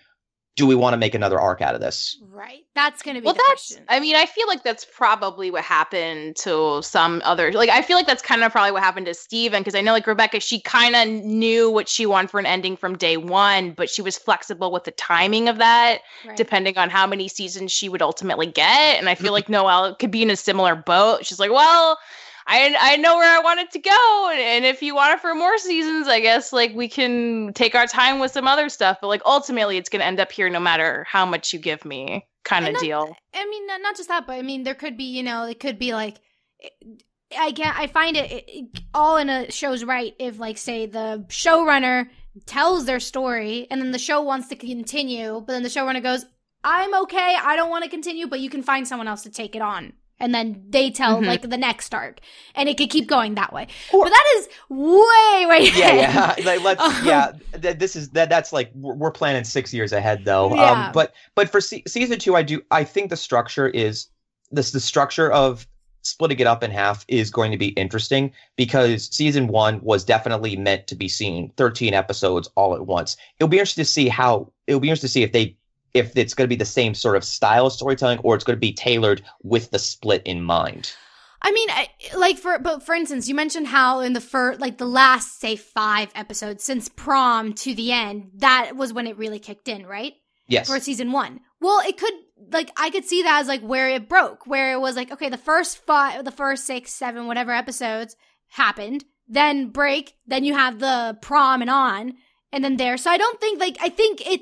do 0.59 0.67
we 0.67 0.75
want 0.75 0.93
to 0.93 0.99
make 0.99 1.15
another 1.15 1.41
arc 1.41 1.63
out 1.63 1.75
of 1.77 1.81
this? 1.81 2.19
Right. 2.31 2.65
That's 2.75 3.01
gonna 3.03 3.21
be 3.21 3.25
well 3.25 3.35
the 3.35 3.43
that's 3.49 3.73
question. 3.73 3.85
i 3.89 3.99
mean 3.99 4.15
i 4.15 4.25
feel 4.25 4.47
like 4.47 4.63
that's 4.63 4.85
probably 4.85 5.51
what 5.51 5.65
happened 5.65 6.37
to 6.37 6.81
some 6.83 7.21
other 7.25 7.51
like 7.53 7.71
i 7.71 7.83
feel 7.83 7.97
like 7.97 8.07
that's 8.07 8.23
kind 8.23 8.45
of 8.45 8.53
probably 8.53 8.71
what 8.71 8.85
happened 8.85 9.07
to 9.07 9.15
steven 9.15 9.61
because 9.61 9.75
i 9.75 9.81
know 9.81 9.91
like 9.93 10.07
rebecca 10.07 10.39
she 10.39 10.61
kind 10.61 10.95
of 10.95 11.09
knew 11.25 11.69
what 11.71 11.89
she 11.89 12.07
wanted 12.07 12.31
for 12.31 12.39
an 12.39 12.47
ending 12.47 12.77
from 12.77 12.97
day 12.97 13.17
one 13.17 13.73
but 13.73 13.91
she 13.91 14.01
was 14.01 14.17
flexible 14.17 14.71
with 14.71 14.85
the 14.85 14.93
timing 14.93 15.49
of 15.49 15.59
that 15.59 16.03
Right. 16.25 16.37
depending 16.37 16.79
on 16.79 16.89
how 16.89 17.05
many 17.05 17.27
seasons 17.27 17.73
she 17.73 17.89
would 17.89 18.03
ultimately 18.03 18.47
get 18.47 18.97
and 18.99 19.09
i 19.09 19.17
feel 19.17 19.33
like 19.39 19.49
noelle 19.49 19.97
could 19.97 20.13
be 20.13 20.23
in 20.23 20.31
a 20.31 20.37
similar 20.37 20.77
boat 20.77 21.27
she's 21.27 21.41
like 21.41 21.51
well 21.51 21.99
I, 22.51 22.75
I 22.81 22.97
know 22.97 23.17
where 23.17 23.39
I 23.39 23.43
want 23.43 23.61
it 23.61 23.71
to 23.73 23.79
go, 23.79 24.31
and, 24.33 24.65
if 24.65 24.83
you 24.83 24.95
want 24.95 25.13
it 25.15 25.21
for 25.21 25.35
more 25.35 25.59
seasons, 25.59 26.09
I 26.09 26.21
guess 26.21 26.53
like 26.53 26.75
we 26.75 26.89
can 26.89 27.53
take 27.53 27.75
our 27.75 27.87
time 27.87 28.19
with 28.19 28.33
some 28.33 28.49
other 28.49 28.69
stuff. 28.71 28.99
But 29.01 29.09
like 29.09 29.23
ultimately, 29.27 29.77
it's 29.77 29.91
gonna 29.91 30.05
end 30.05 30.19
up 30.19 30.33
here 30.33 30.49
no 30.49 30.59
matter 30.59 31.05
how 31.09 31.27
much 31.27 31.53
you 31.53 31.59
give 31.59 31.85
me, 31.85 32.27
kind 32.45 32.67
of 32.67 32.79
deal. 32.81 33.15
I 33.35 33.47
mean, 33.47 33.67
not, 33.67 33.83
not 33.83 33.97
just 33.97 34.09
that, 34.09 34.27
but 34.27 34.35
I 34.35 34.43
mean, 34.43 34.63
there 34.63 34.75
could 34.75 34.97
be, 34.97 35.05
you 35.05 35.23
know, 35.23 35.45
it 35.45 35.61
could 35.61 35.79
be 35.79 35.93
like, 35.93 36.17
I 37.39 37.53
can't, 37.53 37.79
I 37.79 37.87
find 37.87 38.17
it, 38.17 38.31
it, 38.31 38.45
it 38.49 38.81
all 38.95 39.19
in 39.19 39.29
a 39.29 39.51
show's 39.51 39.85
right 39.85 40.15
if, 40.19 40.39
like, 40.39 40.57
say, 40.57 40.87
the 40.87 41.27
showrunner 41.29 42.09
tells 42.47 42.87
their 42.87 43.01
story 43.01 43.67
and 43.71 43.81
then 43.81 43.91
the 43.91 43.99
show 43.99 44.23
wants 44.23 44.49
to 44.49 44.57
continue, 44.57 45.41
but 45.41 45.53
then 45.53 45.63
the 45.63 45.69
showrunner 45.69 46.03
goes, 46.03 46.25
I'm 46.65 46.95
okay, 47.03 47.37
I 47.41 47.57
don't 47.57 47.71
want 47.71 47.85
to 47.85 47.91
continue, 47.91 48.27
but 48.27 48.41
you 48.41 48.51
can 48.51 48.63
find 48.63 48.89
someone 48.89 49.09
else 49.09 49.23
to 49.23 49.31
take 49.31 49.55
it 49.55 49.63
on. 49.63 49.93
And 50.21 50.35
then 50.35 50.65
they 50.69 50.91
tell, 50.91 51.21
Mhm. 51.21 51.27
like, 51.27 51.43
the 51.49 51.57
next 51.57 51.95
arc. 51.95 52.19
And 52.55 52.69
it 52.69 52.77
could 52.77 52.91
keep 52.91 53.07
going 53.09 53.35
that 53.37 53.53
way. 53.53 53.69
Or- 53.93 54.05
but 54.05 54.11
that 54.11 54.25
is 54.37 54.49
way, 54.69 55.47
way 55.47 55.71
Yeah, 55.75 55.87
ahead. 55.89 56.39
yeah. 56.39 56.45
Like, 56.45 56.63
let's. 56.63 56.81
Um, 56.83 56.95
yeah, 57.07 57.33
th- 57.61 57.79
this 57.79 57.95
is 57.97 58.11
that. 58.11 58.29
That's 58.29 58.53
like 58.53 58.71
we're, 58.75 58.95
we're 58.95 59.11
planning 59.13 59.45
six 59.45 59.73
years 59.73 59.93
ahead, 59.93 60.25
though. 60.25 60.55
Yeah. 60.55 60.87
Um, 60.87 60.93
but 60.93 61.15
but 61.35 61.49
for 61.51 61.61
se- 61.61 61.85
season 61.87 62.19
two, 62.19 62.35
I 62.37 62.43
do. 62.43 62.63
I 62.71 62.85
think 62.85 63.11
the 63.11 63.17
structure 63.17 63.69
is 63.69 64.09
this. 64.51 64.73
The 64.73 64.81
structure 64.81 65.31
of 65.31 65.67
splitting 66.03 66.39
it 66.39 66.47
up 66.47 66.63
in 66.63 66.71
half 66.71 67.05
is 67.09 67.29
going 67.31 67.51
to 67.51 67.59
be 67.59 67.69
interesting 67.71 68.33
because 68.57 69.09
season 69.15 69.47
one 69.49 69.79
was 69.83 70.05
definitely 70.05 70.57
meant 70.57 70.87
to 70.87 70.95
be 70.95 71.09
seen 71.09 71.53
13 71.57 71.93
episodes 71.93 72.49
all 72.55 72.75
at 72.75 72.87
once 72.87 73.17
it'll 73.39 73.49
be 73.49 73.59
interesting 73.59 73.85
to 73.85 73.91
see 73.91 74.09
how 74.09 74.51
it'll 74.69 74.81
be 74.81 74.89
interesting 74.89 75.09
to 75.09 75.13
see 75.13 75.23
if 75.25 75.33
they 75.33 75.55
if 75.95 76.17
it's 76.17 76.35
going 76.35 76.47
to 76.47 76.49
be 76.49 76.57
the 76.57 76.65
same 76.65 76.95
sort 76.95 77.17
of 77.17 77.25
style 77.25 77.67
of 77.67 77.73
storytelling 77.73 78.19
or 78.21 78.35
it's 78.35 78.45
going 78.45 78.57
to 78.57 78.61
be 78.61 78.73
tailored 78.73 79.23
with 79.43 79.71
the 79.71 79.79
split 79.79 80.23
in 80.25 80.43
mind 80.43 80.93
I 81.41 81.53
mean, 81.53 81.71
I, 81.71 81.89
like 82.17 82.37
for 82.37 82.59
but 82.59 82.83
for 82.83 82.95
instance, 82.95 83.29
you 83.29 83.35
mentioned 83.35 83.69
how 83.69 84.01
in 84.01 84.13
the 84.13 84.21
first 84.21 84.61
like 84.61 84.79
the 84.79 84.87
last 84.87 85.41
say 85.41 85.57
five 85.57 86.11
episodes 86.15 86.65
since 86.65 86.89
prom 86.89 87.53
to 87.55 87.75
the 87.75 87.93
end, 87.93 88.31
that 88.37 88.77
was 88.77 88.93
when 88.93 89.07
it 89.07 89.17
really 89.17 89.39
kicked 89.39 89.69
in, 89.69 89.87
right? 89.87 90.15
Yes. 90.49 90.69
For 90.69 90.81
season 90.81 91.13
one. 91.13 91.41
Well, 91.61 91.81
it 91.87 91.97
could 91.97 92.13
like 92.51 92.71
I 92.77 92.91
could 92.91 93.05
see 93.05 93.23
that 93.23 93.41
as 93.41 93.47
like 93.47 93.61
where 93.61 93.89
it 93.89 94.09
broke, 94.09 94.47
where 94.47 94.73
it 94.73 94.81
was 94.81 94.97
like 94.97 95.13
okay, 95.13 95.29
the 95.29 95.37
first 95.37 95.79
five, 95.79 96.25
the 96.25 96.33
first 96.33 96.67
six, 96.67 96.93
seven, 96.93 97.27
whatever 97.27 97.53
episodes 97.53 98.17
happened, 98.49 99.05
then 99.29 99.69
break, 99.69 100.15
then 100.27 100.43
you 100.43 100.55
have 100.55 100.81
the 100.81 101.19
prom 101.23 101.61
and 101.61 101.71
on, 101.71 102.15
and 102.51 102.65
then 102.65 102.79
there. 102.79 102.97
So 102.97 103.11
I 103.11 103.19
don't 103.19 103.41
think 103.41 103.61
like 103.61 103.77
I 103.81 103.91
think 103.91 104.27
it 104.27 104.41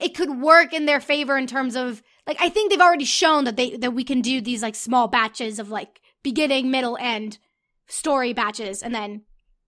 it 0.00 0.14
could 0.14 0.40
work 0.40 0.72
in 0.72 0.86
their 0.86 1.00
favor 1.00 1.36
in 1.36 1.46
terms 1.46 1.76
of 1.76 2.02
like 2.26 2.36
I 2.40 2.48
think 2.48 2.70
they've 2.70 2.80
already 2.80 3.04
shown 3.04 3.44
that 3.44 3.56
they 3.56 3.76
that 3.76 3.92
we 3.92 4.04
can 4.04 4.20
do 4.20 4.40
these 4.40 4.62
like 4.62 4.74
small 4.74 5.08
batches 5.08 5.58
of 5.58 5.70
like 5.70 6.00
beginning, 6.22 6.70
middle, 6.70 6.96
end 7.00 7.38
story 7.86 8.32
batches, 8.32 8.82
and 8.82 8.94
then 8.94 9.22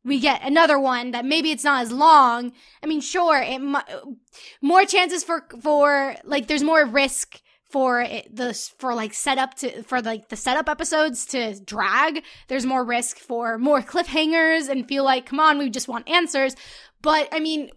we 0.05 0.19
get 0.21 0.43
another 0.43 0.79
one 0.79 1.11
that 1.13 1.25
maybe 1.25 1.51
it's 1.51 1.65
not 1.65 1.83
as 1.83 1.93
long. 1.93 2.53
I 2.83 2.87
mean, 2.87 3.01
sure, 3.01 3.41
it 3.41 3.61
more 4.61 4.85
chances 4.85 5.25
for 5.25 5.45
for 5.61 6.17
like 6.25 6.47
there's 6.47 6.63
more 6.63 6.85
risk 6.85 7.41
for 7.71 8.01
it, 8.01 8.35
the 8.35 8.55
for 8.79 8.95
like 8.95 9.13
setup 9.13 9.55
to 9.55 9.83
for 9.83 10.01
like 10.01 10.29
the 10.29 10.37
setup 10.37 10.69
episodes 10.69 11.27
to 11.27 11.61
drag. 11.61 12.23
There's 12.49 12.67
more 12.67 12.85
risk 12.85 13.19
for 13.19 13.59
more 13.59 13.83
cliffhangers 13.83 14.69
and 14.69 14.89
feel 14.89 15.05
like 15.05 15.27
come 15.27 15.41
on, 15.41 15.59
we 15.59 15.71
just 15.71 15.89
want 15.89 16.09
answers. 16.09 16.57
But 17.03 17.29
I 17.33 17.41
mean, 17.41 17.71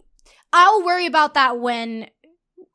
I'll 0.52 0.84
worry 0.84 1.06
about 1.06 1.34
that 1.34 1.60
when 1.60 2.08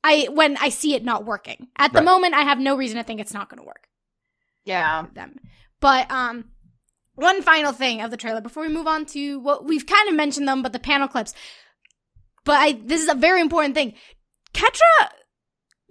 I 0.10 0.28
when 0.32 0.58
I 0.58 0.70
see 0.70 0.94
it 0.96 1.04
not 1.04 1.26
working. 1.26 1.68
At 1.78 1.92
the 1.94 2.00
Right. 2.00 2.06
moment, 2.06 2.34
I 2.34 2.42
have 2.42 2.60
no 2.60 2.76
reason 2.76 2.98
to 2.98 3.04
think 3.04 3.20
it's 3.20 3.34
not 3.34 3.50
going 3.50 3.60
to 3.60 3.66
work. 3.66 3.88
Yeah. 4.66 5.06
Them, 5.14 5.40
but 5.80 6.10
um, 6.12 6.46
one 7.16 7.42
final 7.42 7.72
thing 7.74 8.02
of 8.02 8.12
the 8.12 8.18
trailer 8.18 8.42
before 8.42 8.64
we 8.64 8.70
move 8.74 8.88
on 8.88 9.06
to 9.08 9.40
what 9.40 9.66
we've 9.66 9.86
kind 9.86 10.08
of 10.10 10.16
mentioned 10.16 10.48
them, 10.48 10.62
but 10.62 10.74
the 10.74 10.80
panel 10.80 11.08
clips. 11.08 11.34
But 12.46 12.60
I 12.60 12.72
this 12.84 13.02
is 13.02 13.10
a 13.10 13.16
very 13.16 13.42
important 13.42 13.76
thing. 13.76 13.94
Catra 14.54 15.10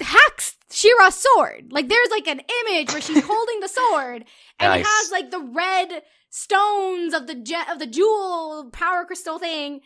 hacks 0.00 0.56
She-Ra's 0.70 1.14
sword. 1.14 1.68
Like 1.70 1.88
there's 1.88 2.10
like 2.10 2.26
an 2.26 2.40
image 2.66 2.92
where 2.92 3.00
she's 3.02 3.22
holding 3.30 3.60
the 3.60 3.68
sword 3.68 4.24
and 4.58 4.80
it 4.80 4.86
has 4.86 5.10
like 5.10 5.30
the 5.30 5.40
red 5.40 6.02
stones 6.30 7.14
of 7.14 7.26
the 7.26 7.34
jet 7.34 7.70
of 7.70 7.78
the 7.78 7.86
jewel 7.86 8.70
power 8.72 9.04
crystal 9.04 9.38
thing. 9.38 9.80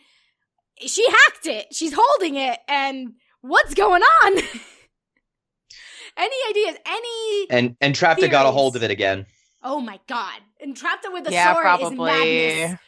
She 0.79 1.05
hacked 1.09 1.45
it. 1.45 1.67
She's 1.73 1.93
holding 1.95 2.35
it 2.35 2.59
and 2.67 3.13
what's 3.41 3.73
going 3.73 4.01
on? 4.01 4.33
Any 6.17 6.35
ideas? 6.49 6.77
Any 6.85 7.49
And 7.49 7.79
Entrapta 7.79 8.29
got 8.29 8.45
a 8.45 8.51
hold 8.51 8.75
of 8.75 8.83
it 8.83 8.91
again. 8.91 9.25
Oh 9.63 9.79
my 9.79 9.99
god. 10.07 10.39
And 10.59 10.75
trapped 10.75 11.05
it 11.05 11.13
with 11.13 11.23
the 11.23 11.31
yeah, 11.31 11.53
sword 11.53 11.63
probably. 11.63 12.47
is 12.47 12.69
madness. 12.69 12.79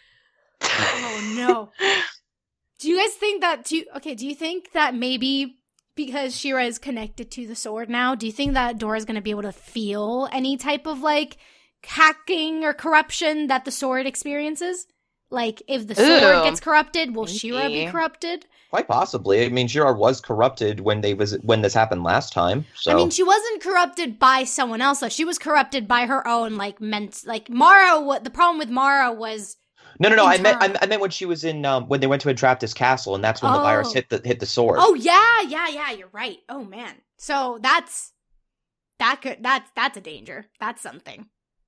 Oh 0.61 1.33
no. 1.35 1.71
Do 2.79 2.89
you 2.89 2.97
guys 2.99 3.13
think 3.13 3.41
that 3.41 3.63
do 3.63 3.77
you, 3.77 3.85
okay, 3.95 4.13
do 4.13 4.27
you 4.27 4.35
think 4.35 4.73
that 4.73 4.93
maybe 4.93 5.57
because 5.95 6.35
She-Ra 6.35 6.63
is 6.63 6.79
connected 6.79 7.31
to 7.31 7.47
the 7.47 7.55
sword 7.55 7.89
now, 7.89 8.13
do 8.13 8.25
you 8.25 8.31
think 8.33 8.55
that 8.55 8.77
Dora's 8.77 9.05
going 9.05 9.15
to 9.15 9.21
be 9.21 9.29
able 9.29 9.43
to 9.43 9.53
feel 9.53 10.27
any 10.33 10.57
type 10.57 10.85
of 10.85 10.99
like 10.99 11.37
hacking 11.85 12.65
or 12.65 12.73
corruption 12.73 13.47
that 13.47 13.63
the 13.63 13.71
sword 13.71 14.05
experiences? 14.05 14.85
Like 15.29 15.61
if 15.67 15.87
the 15.87 15.95
sword 15.95 16.09
Ooh, 16.09 16.43
gets 16.43 16.59
corrupted, 16.59 17.15
will 17.15 17.25
She-Ra 17.25 17.69
be 17.69 17.87
corrupted? 17.87 18.47
Quite 18.73 18.87
possibly. 18.87 19.45
I 19.45 19.49
mean, 19.49 19.67
She-Ra 19.67 19.91
was 19.91 20.19
corrupted 20.19 20.79
when 20.79 21.01
they 21.01 21.13
was 21.13 21.37
when 21.43 21.61
this 21.61 21.75
happened 21.75 22.01
last 22.01 22.33
time. 22.33 22.65
So 22.73 22.91
I 22.91 22.95
mean, 22.95 23.11
she 23.11 23.21
wasn't 23.21 23.61
corrupted 23.61 24.17
by 24.17 24.45
someone 24.45 24.81
else. 24.81 24.99
Though. 24.99 25.09
She 25.09 25.25
was 25.25 25.37
corrupted 25.37 25.87
by 25.87 26.07
her 26.07 26.27
own 26.27 26.55
like 26.55 26.81
ment. 26.81 27.21
Like 27.23 27.51
Mara, 27.51 28.01
what 28.01 28.23
the 28.23 28.31
problem 28.31 28.57
with 28.57 28.71
Mara 28.71 29.13
was 29.13 29.57
no, 29.99 30.09
no, 30.09 30.15
no. 30.15 30.25
I 30.25 30.39
meant 30.39 30.57
I. 30.59 30.75
I 30.81 30.87
meant 30.87 31.01
when 31.01 31.11
she 31.11 31.27
was 31.27 31.43
in 31.43 31.65
um, 31.65 31.87
when 31.87 31.99
they 31.99 32.07
went 32.07 32.23
to 32.23 32.29
Entrapta's 32.29 32.73
Castle, 32.73 33.13
and 33.13 33.23
that's 33.23 33.43
when 33.43 33.53
the 33.53 33.59
virus 33.59 33.89
Oh. 33.89 33.93
hit 33.93 34.09
the 34.09 34.19
hit 34.25 34.39
the 34.39 34.47
sword. 34.47 34.79
Oh 34.81 34.95
yeah, 34.95 35.41
yeah, 35.47 35.67
yeah. 35.67 35.91
You're 35.91 36.09
right. 36.11 36.39
Oh 36.49 36.63
man. 36.63 36.95
So 37.19 37.59
that's 37.61 38.11
that 38.97 39.21
could 39.21 39.43
that's 39.43 39.69
that's 39.75 39.97
a 39.97 40.01
danger. 40.01 40.47
That's 40.59 40.81
something 40.81 41.27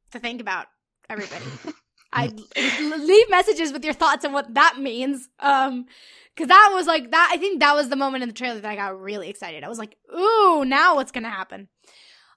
to 0.10 0.18
think 0.18 0.42
about, 0.42 0.66
everybody. 1.08 1.46
I 2.16 2.98
leave 2.98 3.30
messages 3.30 3.72
with 3.74 3.84
your 3.84 3.94
thoughts 3.94 4.26
on 4.26 4.34
what 4.34 4.54
that 4.56 4.78
means. 4.80 5.28
Um, 5.40 5.86
because 6.36 6.50
that 6.50 6.72
was 6.74 6.86
like 6.86 7.12
that. 7.12 7.30
I 7.32 7.38
think 7.38 7.62
that 7.62 7.76
was 7.76 7.88
the 7.90 7.96
moment 7.96 8.24
in 8.24 8.30
the 8.30 8.34
trailer 8.36 8.60
that 8.60 8.70
I 8.70 8.76
got 8.76 9.00
really 9.00 9.30
excited. 9.30 9.64
I 9.64 9.70
was 9.70 9.80
like, 9.80 9.96
"Ooh, 10.14 10.66
now 10.66 10.96
what's 10.96 11.12
gonna 11.14 11.30
happen?" 11.30 11.70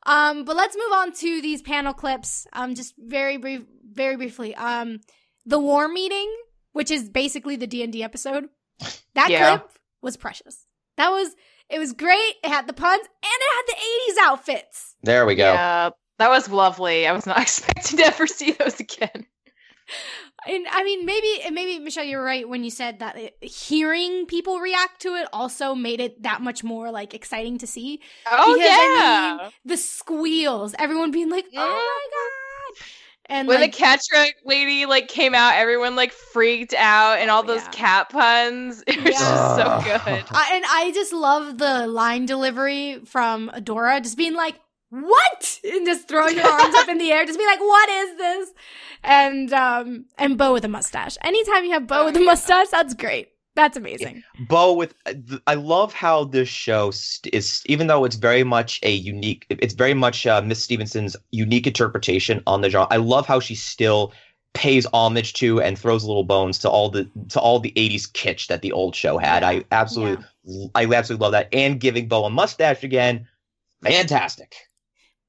Um, 0.07 0.45
but 0.45 0.55
let's 0.57 0.77
move 0.77 0.93
on 0.93 1.13
to 1.15 1.43
these 1.43 1.63
panel 1.63 1.93
clips. 1.93 2.47
Um, 2.53 2.75
just 2.77 2.95
very 2.97 3.37
brief, 3.39 3.63
very 3.91 4.17
briefly. 4.17 4.55
Um, 4.55 5.01
the 5.45 5.59
war 5.59 5.89
meeting, 5.89 6.33
which 6.73 6.91
is 6.93 7.09
basically 7.09 7.57
the 7.57 7.67
D 7.67 7.83
and 7.83 7.93
D 7.93 8.03
episode. 8.05 8.49
That 9.15 9.31
Yeah. 9.31 9.59
clip 9.59 9.71
was 10.01 10.17
precious. 10.17 10.67
That 10.97 11.11
was 11.11 11.35
it 11.69 11.79
was 11.81 11.93
great. 11.93 12.35
It 12.45 12.49
had 12.49 12.67
the 12.69 12.73
puns 12.73 13.03
and 13.03 13.09
it 13.23 13.57
had 13.57 13.67
the 13.67 14.23
'80s 14.23 14.29
outfits. 14.31 14.95
There 15.03 15.27
we 15.27 15.35
go. 15.35 15.53
Yeah, 15.53 15.91
that 16.19 16.31
was 16.31 16.49
lovely. 16.49 17.07
I 17.07 17.13
was 17.13 17.27
not 17.27 17.39
expecting 17.43 17.99
to 17.99 18.05
ever 18.07 18.27
see 18.29 18.53
those 18.53 18.79
again. 18.79 19.27
And 20.47 20.67
I 20.71 20.85
mean, 20.85 21.05
maybe 21.05 21.51
maybe 21.51 21.79
Michelle, 21.79 22.05
you're 22.05 22.23
right 22.23 22.49
when 22.49 22.65
you 22.65 22.71
said 22.71 23.01
that 23.01 23.17
it, 23.19 23.37
hearing 23.43 24.27
people 24.27 24.61
react 24.61 25.01
to 25.03 25.15
it 25.15 25.29
also 25.33 25.75
made 25.75 26.01
it 26.01 26.23
that 26.23 26.41
much 26.43 26.63
more 26.65 26.91
like 26.91 27.15
exciting 27.15 27.59
to 27.59 27.67
see. 27.67 28.01
Oh 28.27 28.55
Because, 28.55 28.77
I 28.79 28.89
yeah. 28.89 29.51
The 29.65 29.77
squeals, 29.77 30.75
everyone 30.79 31.11
being 31.11 31.31
like, 31.31 31.47
"Oh 31.57 31.83
my 31.85 32.07
mm-hmm. 32.11 32.77
god!" 32.81 32.87
And 33.27 33.49
when 33.49 33.61
like, 33.61 33.61
the 33.61 33.69
cat 33.69 34.01
truck 34.09 34.33
lady 34.45 34.87
like 34.87 35.09
came 35.09 35.35
out, 35.35 35.55
everyone 35.55 35.97
like 35.97 36.13
freaked 36.13 36.75
out, 36.75 37.19
and 37.19 37.31
oh, 37.31 37.35
all 37.35 37.43
those 37.43 37.67
Yeah. 37.67 37.69
cat 37.69 38.11
puns. 38.11 38.83
It 38.87 39.03
was 39.05 39.17
Yeah. 39.17 39.19
just 39.19 39.55
so 39.55 39.71
good. 39.83 40.29
I, 40.33 40.51
and 40.55 40.65
I 40.69 40.91
just 40.95 41.13
love 41.13 41.59
the 41.59 41.87
line 41.87 42.27
delivery 42.27 43.01
from 43.05 43.51
Adora, 43.55 44.03
just 44.03 44.17
being 44.17 44.35
like, 44.35 44.57
"What?" 44.91 45.61
and 45.65 45.87
just 45.87 46.09
throwing 46.09 46.37
your 46.37 46.47
arms 46.47 46.75
up 46.75 46.89
in 46.89 46.99
the 46.99 47.11
air, 47.13 47.25
just 47.25 47.39
be 47.39 47.47
like, 47.47 47.61
"What 47.61 47.89
is 47.89 48.17
this?" 48.17 48.53
And 49.03 49.53
um 49.53 50.07
and 50.19 50.39
Bow 50.39 50.53
with 50.53 50.65
a 50.65 50.69
mustache. 50.69 51.17
Anytime 51.23 51.65
you 51.65 51.73
have 51.73 51.87
Bow 51.87 52.05
with 52.07 52.17
a 52.17 52.21
mustache, 52.21 52.69
that's 52.69 52.95
great. 52.95 53.29
That's 53.59 53.77
amazing. 53.77 54.23
Bow 54.49 54.73
with 54.73 54.95
I 55.49 55.55
love 55.55 55.93
how 55.93 56.23
this 56.23 56.49
show 56.49 56.93
st- 56.93 57.35
is 57.35 57.63
even 57.67 57.89
though 57.89 58.05
it's 58.05 58.15
very 58.15 58.45
much 58.45 58.79
a 58.85 58.93
unique 58.93 59.47
it's 59.49 59.75
very 59.75 59.95
much 59.95 60.29
uh, 60.29 60.41
Miss 60.43 60.63
Stevenson's 60.63 61.17
unique 61.33 61.67
interpretation 61.67 62.41
on 62.47 62.61
the 62.61 62.71
genre. 62.71 62.87
I 62.93 62.99
love 62.99 63.27
how 63.27 63.41
she 63.41 63.57
still 63.57 64.13
pays 64.55 64.87
homage 64.93 65.33
to 65.35 65.61
and 65.61 65.77
throws 65.77 66.05
little 66.05 66.23
bones 66.23 66.59
to 66.61 66.71
all 66.71 66.89
the 66.89 67.11
to 67.31 67.41
all 67.41 67.59
the 67.59 67.73
80s 67.73 68.11
kitsch 68.13 68.47
that 68.47 68.63
the 68.63 68.71
old 68.71 68.95
show 68.95 69.19
had. 69.19 69.43
I 69.43 69.65
absolutely 69.73 70.25
I 70.77 70.85
absolutely 70.85 71.25
love 71.25 71.33
that 71.33 71.49
and 71.53 71.81
giving 71.81 72.07
Bow 72.07 72.27
a 72.27 72.31
mustache 72.31 72.85
again. 72.85 73.27
Fantastic. 73.83 74.55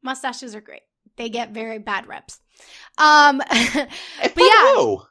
Mustaches 0.02 0.56
are 0.56 0.62
great. 0.62 0.82
They 1.18 1.30
get 1.30 1.52
very 1.52 1.80
bad 1.80 2.08
reps. 2.08 2.40
Um, 2.98 3.38
but 3.50 3.50
yeah, 4.38 4.74
who? 4.76 5.02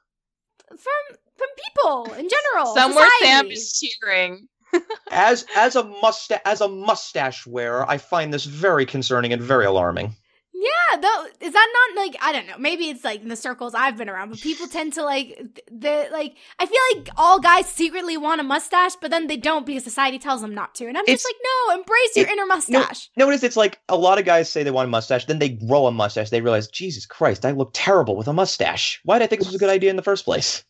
from 0.69 1.17
from 1.37 1.49
people 1.67 2.15
in 2.15 2.29
general. 2.29 2.75
Somewhere 2.75 3.09
Sam 3.21 3.51
society. 3.51 3.55
is 3.55 3.81
cheering. 4.01 4.49
as 5.11 5.47
as 5.57 5.77
a 5.77 5.85
mustache 5.85 6.41
as 6.45 6.61
a 6.61 6.69
mustache 6.69 7.47
wearer, 7.47 7.89
I 7.89 7.99
find 7.99 8.33
this 8.33 8.45
very 8.45 8.85
concerning 8.85 9.33
and 9.33 9.43
very 9.43 9.65
alarming. 9.65 10.15
Yeah, 10.61 11.01
though 11.01 11.27
is 11.41 11.53
that 11.53 11.69
not 11.95 12.03
like 12.03 12.17
I 12.21 12.33
don't 12.33 12.49
know. 12.49 12.59
Maybe 12.59 12.89
it's 12.89 13.05
like 13.05 13.23
in 13.23 13.29
the 13.29 13.37
circles 13.37 13.75
I've 13.75 13.97
been 13.97 14.09
around, 14.09 14.31
but 14.31 14.41
people 14.41 14.67
tend 14.67 14.95
to 14.95 15.05
like 15.05 15.63
the 15.71 16.09
like. 16.11 16.35
I 16.59 16.67
feel 16.67 16.81
like 16.97 17.09
all 17.17 17.39
guys 17.39 17.67
secretly 17.67 18.17
want 18.17 18.41
a 18.41 18.45
mustache, 18.45 18.97
but 19.01 19.13
then 19.13 19.29
they 19.29 19.37
don't 19.37 19.65
because 19.65 19.85
society 19.85 20.19
tells 20.19 20.41
them 20.41 20.55
not 20.55 20.75
to. 20.77 20.87
And 20.89 20.99
I'm 20.99 21.05
It's- 21.05 21.23
just 21.23 21.29
like, 21.29 21.37
no, 21.69 21.75
embrace 21.81 22.17
your 22.17 22.27
it- 22.27 22.33
inner 22.33 22.47
mustache. 22.47 23.09
Notice 23.17 23.45
it's 23.45 23.57
like 23.57 23.79
a 23.89 23.97
lot 23.97 24.19
of 24.19 24.25
guys 24.25 24.51
say 24.51 24.65
they 24.65 24.73
want 24.73 24.89
a 24.89 24.91
mustache, 24.91 25.27
then 25.27 25.39
they 25.39 25.51
grow 25.51 25.87
a 25.87 25.93
mustache. 25.93 26.31
They 26.31 26.41
realize, 26.41 26.67
Jesus 26.67 27.07
Christ, 27.07 27.45
I 27.47 27.53
look 27.53 27.71
terrible 27.73 28.17
with 28.17 28.27
a 28.27 28.33
mustache. 28.33 29.01
Why 29.05 29.19
did 29.21 29.25
I 29.25 29.27
think 29.29 29.41
this 29.41 29.49
was 29.49 29.55
a 29.55 29.59
good 29.61 29.71
idea 29.71 29.91
in 29.91 29.97
the 29.97 30.03
first 30.03 30.25
place? 30.25 30.65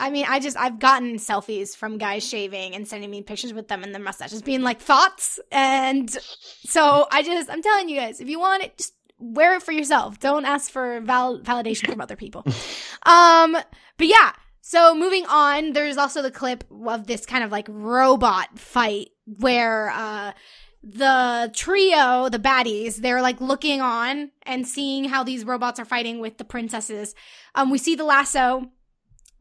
I 0.00 0.10
mean, 0.10 0.24
I 0.28 0.40
just 0.40 0.56
I've 0.56 0.78
gotten 0.78 1.16
selfies 1.16 1.76
from 1.76 1.98
guys 1.98 2.26
shaving 2.26 2.74
and 2.74 2.88
sending 2.88 3.10
me 3.10 3.22
pictures 3.22 3.52
with 3.52 3.68
them 3.68 3.82
and 3.82 3.94
their 3.94 4.02
mustaches 4.02 4.42
being 4.42 4.62
like 4.62 4.80
thoughts, 4.80 5.38
and 5.52 6.10
so 6.10 7.06
I 7.12 7.22
just 7.22 7.50
I'm 7.50 7.62
telling 7.62 7.88
you 7.88 7.96
guys, 7.96 8.20
if 8.20 8.28
you 8.28 8.40
want 8.40 8.62
it, 8.64 8.78
just 8.78 8.94
wear 9.18 9.54
it 9.56 9.62
for 9.62 9.72
yourself. 9.72 10.18
Don't 10.18 10.46
ask 10.46 10.70
for 10.70 11.00
val- 11.00 11.40
validation 11.40 11.90
from 11.90 12.00
other 12.00 12.16
people. 12.16 12.44
Um, 13.06 13.52
but 13.96 14.06
yeah. 14.06 14.32
So 14.60 14.94
moving 14.94 15.24
on, 15.24 15.72
there's 15.72 15.96
also 15.96 16.20
the 16.20 16.30
clip 16.30 16.64
of 16.86 17.06
this 17.06 17.24
kind 17.24 17.42
of 17.42 17.50
like 17.50 17.66
robot 17.70 18.58
fight 18.58 19.08
where 19.24 19.90
uh 19.90 20.32
the 20.82 21.50
trio, 21.54 22.28
the 22.28 22.38
baddies, 22.38 22.96
they're 22.96 23.22
like 23.22 23.40
looking 23.40 23.80
on 23.80 24.30
and 24.42 24.66
seeing 24.66 25.04
how 25.04 25.24
these 25.24 25.44
robots 25.44 25.80
are 25.80 25.84
fighting 25.84 26.20
with 26.20 26.38
the 26.38 26.44
princesses. 26.44 27.14
Um, 27.54 27.70
we 27.70 27.78
see 27.78 27.94
the 27.94 28.04
lasso 28.04 28.70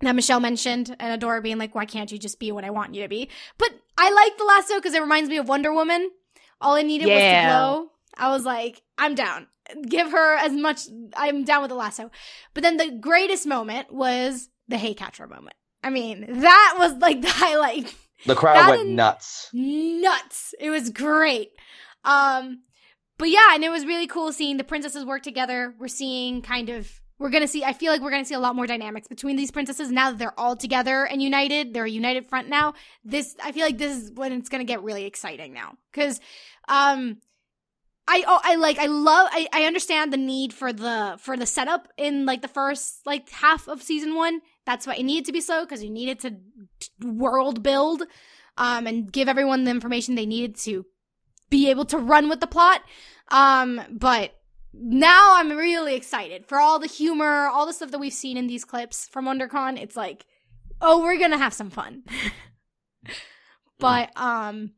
that 0.01 0.15
Michelle 0.15 0.39
mentioned, 0.39 0.95
and 0.99 1.21
Adora 1.21 1.41
being 1.43 1.57
like, 1.57 1.75
"Why 1.75 1.85
can't 1.85 2.11
you 2.11 2.17
just 2.17 2.39
be 2.39 2.51
what 2.51 2.63
I 2.65 2.69
want 2.69 2.95
you 2.95 3.01
to 3.03 3.09
be?" 3.09 3.29
But 3.57 3.71
I 3.97 4.11
like 4.11 4.37
the 4.37 4.43
lasso 4.45 4.75
because 4.75 4.93
it 4.93 5.01
reminds 5.01 5.29
me 5.29 5.37
of 5.37 5.47
Wonder 5.47 5.73
Woman. 5.73 6.09
All 6.61 6.75
I 6.75 6.81
needed 6.83 7.05
was 7.07 7.17
Yeah. 7.19 7.41
to 7.41 7.47
glow. 7.53 7.91
I 8.17 8.29
was 8.29 8.45
like, 8.45 8.81
"I'm 8.97 9.15
down." 9.15 9.47
give 9.87 10.09
her 10.11 10.35
as 10.37 10.51
much. 10.51 10.81
I'm 11.15 11.43
down 11.43 11.61
with 11.61 11.69
the 11.69 11.75
lasso. 11.75 12.09
But 12.55 12.63
then 12.63 12.77
the 12.77 12.89
greatest 12.89 13.45
moment 13.45 13.93
was 13.93 14.49
the 14.67 14.77
Hey 14.79 14.95
Catra 14.95 15.29
moment. 15.29 15.55
I 15.83 15.91
mean, 15.91 16.25
that 16.41 16.75
was 16.79 16.93
like 16.93 17.21
the 17.21 17.29
highlight. 17.29 17.93
The 18.25 18.33
crowd 18.33 18.55
That 18.55 18.69
went 18.71 18.89
nuts. 18.89 19.47
Nuts. 19.53 20.55
It 20.59 20.71
was 20.71 20.89
great. 20.89 21.51
Um, 22.03 22.63
but 23.19 23.29
yeah, 23.29 23.53
and 23.53 23.63
it 23.63 23.69
was 23.69 23.85
really 23.85 24.07
cool 24.07 24.33
seeing 24.33 24.57
the 24.57 24.63
princesses 24.63 25.05
work 25.05 25.21
together. 25.21 25.75
We're 25.77 25.87
seeing 25.87 26.41
kind 26.41 26.69
of. 26.69 26.98
We're 27.19 27.29
gonna 27.29 27.47
see. 27.47 27.63
I 27.63 27.73
feel 27.73 27.91
like 27.91 28.01
we're 28.01 28.11
gonna 28.11 28.25
see 28.25 28.35
a 28.35 28.39
lot 28.39 28.55
more 28.55 28.65
dynamics 28.65 29.07
between 29.07 29.35
these 29.35 29.51
princesses 29.51 29.91
now 29.91 30.11
that 30.11 30.19
they're 30.19 30.39
all 30.39 30.55
together 30.55 31.05
and 31.05 31.21
united. 31.21 31.73
They're 31.73 31.85
a 31.85 31.89
united 31.89 32.27
front 32.27 32.47
now. 32.47 32.73
This, 33.03 33.35
I 33.43 33.51
feel 33.51 33.65
like 33.65 33.77
this 33.77 33.95
is 33.95 34.11
when 34.11 34.31
it's 34.31 34.49
gonna 34.49 34.63
get 34.63 34.81
really 34.81 35.05
exciting 35.05 35.53
now 35.53 35.73
because, 35.91 36.21
um, 36.69 37.17
I 38.07 38.23
oh 38.25 38.39
I 38.43 38.55
like 38.55 38.79
I 38.79 38.87
love 38.87 39.27
I, 39.31 39.47
I 39.53 39.65
understand 39.65 40.11
the 40.11 40.17
need 40.17 40.51
for 40.51 40.73
the 40.73 41.17
for 41.19 41.37
the 41.37 41.45
setup 41.45 41.89
in 41.95 42.25
like 42.25 42.41
the 42.41 42.47
first 42.47 43.05
like 43.05 43.29
half 43.29 43.67
of 43.67 43.83
season 43.83 44.15
one. 44.15 44.41
That's 44.65 44.87
why 44.87 44.95
it 44.95 45.03
needed 45.03 45.25
to 45.25 45.31
be 45.31 45.41
slow 45.41 45.63
because 45.63 45.83
you 45.83 45.91
needed 45.91 46.19
to 46.21 46.37
world 47.05 47.61
build, 47.61 48.03
um, 48.57 48.87
and 48.87 49.11
give 49.11 49.27
everyone 49.27 49.63
the 49.63 49.71
information 49.71 50.15
they 50.15 50.25
needed 50.25 50.55
to 50.59 50.85
be 51.51 51.69
able 51.69 51.85
to 51.85 51.97
run 51.97 52.29
with 52.29 52.39
the 52.39 52.47
plot. 52.47 52.81
Um, 53.29 53.81
but 53.91 54.33
now 54.73 55.35
I'm 55.35 55.51
really 55.51 55.95
excited 55.95 56.45
for 56.45 56.59
all 56.59 56.79
the 56.79 56.87
humor, 56.87 57.47
all 57.47 57.65
the 57.65 57.73
stuff 57.73 57.91
that 57.91 57.99
we've 57.99 58.13
seen 58.13 58.37
in 58.37 58.47
these 58.47 58.65
clips 58.65 59.07
from 59.07 59.25
WonderCon. 59.25 59.81
It's 59.81 59.95
like, 59.95 60.25
oh, 60.81 61.01
we're 61.01 61.19
gonna 61.19 61.37
have 61.37 61.53
some 61.53 61.69
fun. 61.69 62.03
but 63.79 64.11
um, 64.15 64.71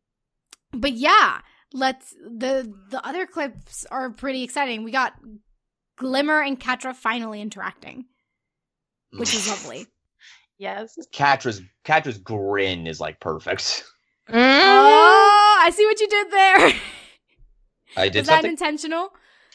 but 0.72 0.94
yeah, 0.94 1.40
let's 1.74 2.14
the 2.14 2.74
the 2.90 3.06
other 3.06 3.26
clips 3.26 3.86
are 3.92 4.10
pretty 4.12 4.44
exciting. 4.44 4.84
We 4.84 4.92
got 4.92 5.14
Glimmer 5.98 6.42
and 6.42 6.60
Catra 6.60 6.96
finally 6.96 7.42
interacting, 7.42 8.06
which 9.18 9.34
is 9.34 9.48
lovely. 9.48 9.88
Yes. 10.62 10.96
Catra's 11.12 11.60
Catra's 11.84 12.20
grin 12.20 12.86
is 12.86 13.00
like 13.00 13.20
perfect. 13.20 13.84
Mm. 14.30 14.36
Oh, 14.36 15.60
I 15.60 15.72
see 15.72 15.84
what 15.88 16.00
you 16.00 16.08
did 16.08 16.32
there. 16.32 16.74
I 17.98 18.10
did 18.10 18.20
Is 18.20 18.28
that 18.28 18.46
intentional? 18.46 19.10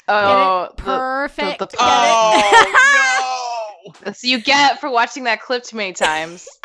Oh, 0.08 0.68
the- 0.76 0.82
Perfect. 0.82 1.58
the- 1.58 1.66
Get 1.66 1.74
it? 1.74 1.80
Oh 1.80 3.92
that's 4.04 4.22
you 4.24 4.40
get 4.40 4.80
for 4.80 4.90
watching 4.90 5.24
that 5.24 5.42
clip 5.42 5.64
too 5.64 5.76
many 5.76 5.92
times. 5.92 6.48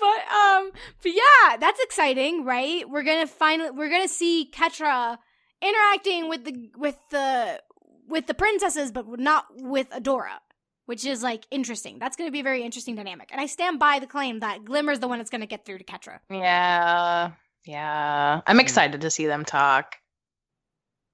but 0.00 0.34
um 0.34 0.72
but 1.02 1.12
yeah 1.12 1.56
that's 1.60 1.80
exciting 1.80 2.44
right 2.44 2.88
we're 2.90 3.04
gonna 3.04 3.26
finally 3.26 3.70
we're 3.70 3.88
gonna 3.88 4.08
see 4.08 4.50
catra 4.52 5.16
interacting 5.62 6.28
with 6.28 6.44
the 6.44 6.70
with 6.76 6.96
the 7.10 7.60
with 8.08 8.26
the 8.26 8.34
princesses 8.34 8.90
but 8.90 9.06
not 9.18 9.46
with 9.54 9.88
adora 9.90 10.38
which 10.86 11.06
is 11.06 11.22
like 11.22 11.46
interesting 11.52 11.98
that's 12.00 12.16
gonna 12.16 12.32
be 12.32 12.40
a 12.40 12.42
very 12.42 12.64
interesting 12.64 12.96
dynamic 12.96 13.28
and 13.30 13.40
i 13.40 13.46
stand 13.46 13.78
by 13.78 14.00
the 14.00 14.06
claim 14.06 14.40
that 14.40 14.64
glimmer's 14.64 14.98
the 14.98 15.06
one 15.08 15.18
that's 15.18 15.30
gonna 15.30 15.46
get 15.46 15.64
through 15.64 15.78
to 15.78 15.84
catra 15.84 16.18
yeah. 16.30 17.30
Yeah. 17.64 18.40
I'm 18.44 18.58
excited 18.58 19.02
to 19.02 19.10
see 19.10 19.26
them 19.26 19.44
talk. 19.44 19.94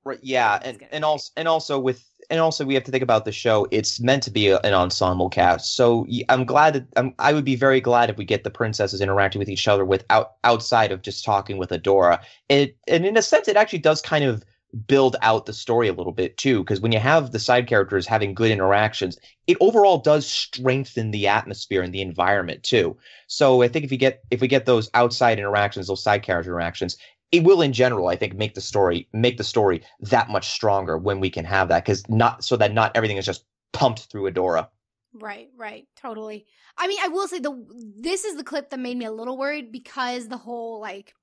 Right, 0.09 0.19
yeah, 0.23 0.59
and 0.63 0.83
and 0.91 1.05
also 1.05 1.31
and 1.37 1.47
also 1.47 1.79
with 1.79 2.03
and 2.31 2.41
also 2.41 2.65
we 2.65 2.73
have 2.73 2.85
to 2.85 2.91
think 2.91 3.03
about 3.03 3.27
the 3.27 3.33
show. 3.33 3.67
It's 3.71 4.01
meant 4.01 4.23
to 4.23 4.31
be 4.31 4.49
a, 4.49 4.59
an 4.61 4.73
ensemble 4.73 5.29
cast, 5.29 5.77
so 5.77 6.07
I'm 6.31 6.47
glad 6.47 6.73
that 6.73 6.87
I'm, 6.97 7.15
I 7.19 7.35
would 7.35 7.45
be 7.45 7.57
very 7.57 7.83
glad 7.83 8.09
if 8.09 8.17
we 8.17 8.25
get 8.25 8.43
the 8.43 8.51
princesses 8.51 9.03
interacting 9.03 9.39
with 9.39 9.51
each 9.51 9.69
other 9.69 9.85
without 9.85 10.37
outside 10.45 10.93
of 10.93 11.03
just 11.03 11.27
talking 11.27 11.59
with 11.59 11.69
Adora. 11.69 12.23
It 12.49 12.79
and 12.89 13.05
in 13.05 13.19
a 13.19 13.23
sense, 13.23 13.49
it 13.49 13.57
actually 13.59 13.81
does 13.81 14.01
kind 14.01 14.25
of 14.25 14.43
build 14.87 15.17
out 15.21 15.45
the 15.45 15.53
story 15.53 15.89
a 15.89 15.93
little 15.95 16.13
bit 16.13 16.37
too 16.37 16.61
because 16.61 16.81
when 16.81 16.93
you 16.93 16.99
have 16.99 17.31
the 17.31 17.39
side 17.39 17.67
characters 17.67 18.07
having 18.07 18.35
good 18.35 18.51
interactions 18.51 19.19
it 19.47 19.57
overall 19.63 19.97
does 19.97 20.27
strengthen 20.27 21.11
the 21.11 21.27
atmosphere 21.27 21.81
and 21.81 21.95
the 21.95 22.03
environment 22.03 22.63
too 22.63 22.95
so 23.29 23.63
i 23.63 23.69
think 23.69 23.83
if 23.83 23.91
you 23.91 23.97
get 23.97 24.23
if 24.31 24.43
we 24.43 24.47
get 24.47 24.67
those 24.67 24.91
outside 24.93 25.39
interactions 25.39 25.87
those 25.87 26.03
side 26.03 26.23
character 26.23 26.51
interactions 26.51 26.99
it 27.33 27.45
will 27.45 27.63
in 27.63 27.73
general 27.73 28.09
i 28.09 28.17
think 28.17 28.35
make 28.35 28.55
the 28.55 28.61
story 28.61 29.09
make 29.13 29.37
the 29.37 29.45
story 29.45 29.83
that 30.01 30.31
much 30.31 30.49
stronger 30.49 30.97
when 30.97 31.21
we 31.21 31.31
can 31.31 31.45
have 31.45 31.69
that 31.69 31.85
because 31.85 32.09
not 32.09 32.45
so 32.45 32.57
that 32.57 32.73
not 32.73 32.91
everything 32.97 33.17
is 33.17 33.27
just 33.27 33.45
pumped 33.73 34.07
through 34.11 34.31
adora 34.31 34.69
Right, 35.15 35.49
right, 35.57 35.87
totally. 35.97 36.47
I 36.77 36.87
mean, 36.87 36.99
I 37.03 37.09
will 37.09 37.27
say 37.29 37.39
the 37.39 37.67
this 37.99 38.25
is 38.25 38.37
the 38.37 38.45
clip 38.45 38.71
that 38.71 38.79
made 38.79 38.97
me 38.97 39.07
a 39.07 39.11
little 39.11 39.39
worried 39.39 39.73
because 39.73 40.29
the 40.29 40.37
whole 40.37 40.81
like 40.81 41.15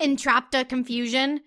entrapta 0.00 0.68
confusion 0.68 1.40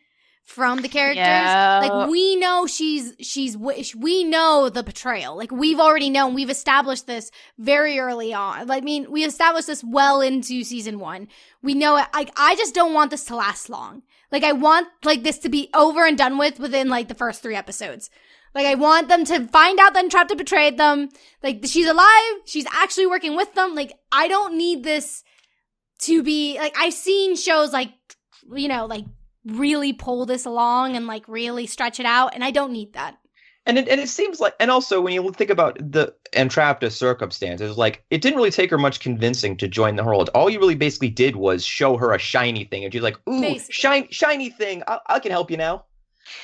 from 0.47 0.81
the 0.81 0.87
characters. 0.87 1.17
Yeah. 1.17 1.81
Like 1.83 2.09
we 2.09 2.37
know 2.37 2.65
she's 2.67 3.13
she's 3.19 3.57
we 3.57 4.23
know 4.23 4.69
the 4.69 4.81
betrayal. 4.81 5.35
Like 5.35 5.51
we've 5.51 5.79
already 5.79 6.09
known. 6.09 6.33
We've 6.33 6.49
established 6.49 7.05
this 7.05 7.31
very 7.59 7.99
early 7.99 8.33
on. 8.33 8.65
Like, 8.65 8.81
I 8.81 8.85
mean, 8.85 9.11
we 9.11 9.25
established 9.25 9.67
this 9.67 9.83
well 9.83 10.21
into 10.21 10.63
season 10.63 10.99
1. 10.99 11.27
We 11.61 11.73
know 11.75 11.97
it. 11.97 12.07
Like 12.13 12.31
I 12.37 12.55
just 12.55 12.73
don't 12.73 12.93
want 12.93 13.11
this 13.11 13.25
to 13.25 13.35
last 13.35 13.69
long. 13.69 14.03
Like 14.31 14.45
I 14.45 14.53
want 14.53 14.87
like 15.03 15.23
this 15.23 15.37
to 15.39 15.49
be 15.49 15.69
over 15.73 16.05
and 16.05 16.17
done 16.17 16.37
with 16.37 16.59
within 16.59 16.87
like 16.87 17.09
the 17.09 17.13
first 17.13 17.43
3 17.43 17.53
episodes. 17.53 18.09
Like 18.55 18.65
I 18.65 18.75
want 18.75 19.09
them 19.09 19.25
to 19.25 19.45
find 19.47 19.79
out 19.79 19.93
that 19.93 20.09
Entrapta 20.09 20.37
betrayed 20.37 20.77
them. 20.77 21.09
Like 21.43 21.59
she's 21.65 21.87
alive. 21.87 22.35
She's 22.45 22.65
actually 22.71 23.07
working 23.07 23.35
with 23.35 23.53
them. 23.53 23.75
Like 23.75 23.91
I 24.13 24.29
don't 24.29 24.57
need 24.57 24.83
this 24.83 25.25
to 26.03 26.23
be 26.23 26.57
like 26.57 26.75
I've 26.77 26.93
seen 26.93 27.35
shows 27.35 27.73
like 27.73 27.91
you 28.55 28.69
know 28.69 28.85
like 28.85 29.03
really 29.47 29.93
pull 29.93 30.25
this 30.25 30.45
along 30.45 30.95
and 30.95 31.07
like 31.07 31.27
really 31.27 31.65
stretch 31.65 31.99
it 31.99 32.05
out 32.05 32.33
and 32.33 32.43
I 32.43 32.51
don't 32.51 32.71
need 32.71 32.93
that. 32.93 33.17
and 33.65 33.77
it, 33.77 33.87
and 33.87 33.99
it 33.99 34.09
seems 34.09 34.39
like 34.39 34.53
and 34.59 34.69
also 34.71 35.01
when 35.01 35.13
you 35.13 35.31
think 35.31 35.49
about 35.49 35.77
the 35.79 36.13
entrapta 36.33 36.91
circumstances 36.91 37.77
like 37.77 38.03
it 38.09 38.21
didn't 38.21 38.37
really 38.37 38.51
take 38.51 38.69
her 38.71 38.77
much 38.77 38.99
convincing 38.99 39.55
to 39.57 39.67
join 39.67 39.95
the 39.95 40.03
horde 40.03 40.29
all 40.29 40.49
you 40.49 40.59
really 40.59 40.75
basically 40.75 41.09
did 41.09 41.35
was 41.35 41.63
show 41.65 41.97
her 41.97 42.13
a 42.13 42.19
shiny 42.19 42.63
thing 42.65 42.83
and 42.83 42.93
she's 42.93 43.01
like 43.01 43.17
ooh 43.29 43.41
Basically. 43.41 43.73
shiny 43.73 44.07
shiny 44.11 44.49
thing 44.49 44.83
I, 44.87 44.99
I 45.07 45.19
can 45.19 45.31
help 45.31 45.49
you 45.51 45.57
now 45.57 45.83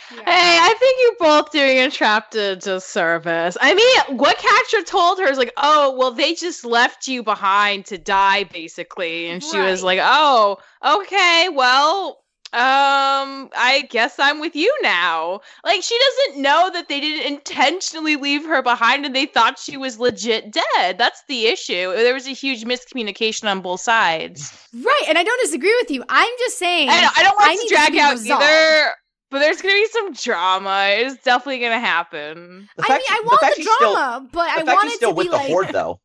Hey, 0.10 0.22
I 0.26 0.74
think 0.80 0.98
you're 1.02 1.30
both 1.30 1.52
doing 1.52 1.80
a 1.80 1.90
trap 1.92 2.32
to 2.32 2.56
disservice. 2.56 3.58
I 3.60 3.74
mean, 3.74 4.18
what 4.18 4.38
Catra 4.38 4.86
told 4.86 5.20
her 5.20 5.30
is 5.30 5.38
like, 5.38 5.52
oh, 5.58 5.96
well, 5.98 6.12
they 6.12 6.36
just 6.36 6.64
left 6.64 7.06
you 7.08 7.22
behind 7.22 7.86
to 7.88 7.98
die, 7.98 8.46
basically. 8.46 9.28
And 9.28 9.44
she 9.44 9.58
was 9.60 9.84
like, 9.84 10.00
oh, 10.02 10.58
okay, 10.86 11.50
well, 11.52 12.23
um, 12.54 13.50
I 13.58 13.88
guess 13.90 14.16
I'm 14.20 14.40
with 14.40 14.56
you 14.56 14.72
now. 14.84 15.42
Like, 15.66 15.82
she 15.82 15.98
doesn't 16.28 16.42
know 16.44 16.70
that 16.72 16.88
they 16.88 17.00
didn't 17.00 17.26
intentionally 17.34 18.16
leave 18.16 18.46
her 18.46 18.62
behind 18.62 19.06
and 19.06 19.16
they 19.16 19.26
thought 19.26 19.58
she 19.58 19.76
was 19.76 19.98
legit 19.98 20.52
dead. 20.52 20.98
That's 21.00 21.24
the 21.28 21.48
issue. 21.48 21.92
There 21.94 22.14
was 22.14 22.28
a 22.28 22.32
huge 22.32 22.64
miscommunication 22.64 23.50
on 23.50 23.62
both 23.62 23.82
sides. 23.82 24.54
Right, 24.74 25.04
and 25.10 25.18
I 25.18 25.24
don't 25.24 25.42
disagree 25.42 25.76
with 25.82 25.90
you. 25.90 26.04
I'm 26.10 26.32
just 26.40 26.60
saying 26.60 26.90
I 26.90 27.02
don't, 27.02 27.18
I 27.18 27.24
don't 27.24 27.36
want 27.36 27.50
I 27.50 27.56
to 27.56 27.60
this 27.62 27.70
to 27.70 27.76
drag 27.76 27.92
be 27.94 28.00
out 28.00 28.12
resolved. 28.14 28.44
either, 28.44 28.92
but 29.32 29.40
there's 29.40 29.62
gonna 29.62 29.74
be 29.74 29.88
some 29.88 30.14
drama. 30.14 30.86
It's 30.90 31.24
definitely 31.24 31.60
gonna 31.60 31.80
happen. 31.80 32.70
the 32.78 32.84
I 32.88 32.90
mean, 32.98 33.02
I 33.10 33.22
want 33.26 33.42
fact 33.42 33.56
the, 33.56 33.64
she's 33.64 33.74
still- 33.74 33.94
drama, 33.94 34.28
but 34.32 34.64
the 34.64 34.72
I 34.72 34.74
want 34.76 34.88
it 34.90 34.94
still 34.94 35.10
to 35.10 35.16
with 35.16 35.26
be 35.26 35.30
the 35.32 35.38
like 35.38 35.48
horde 35.48 35.70
though 35.70 36.00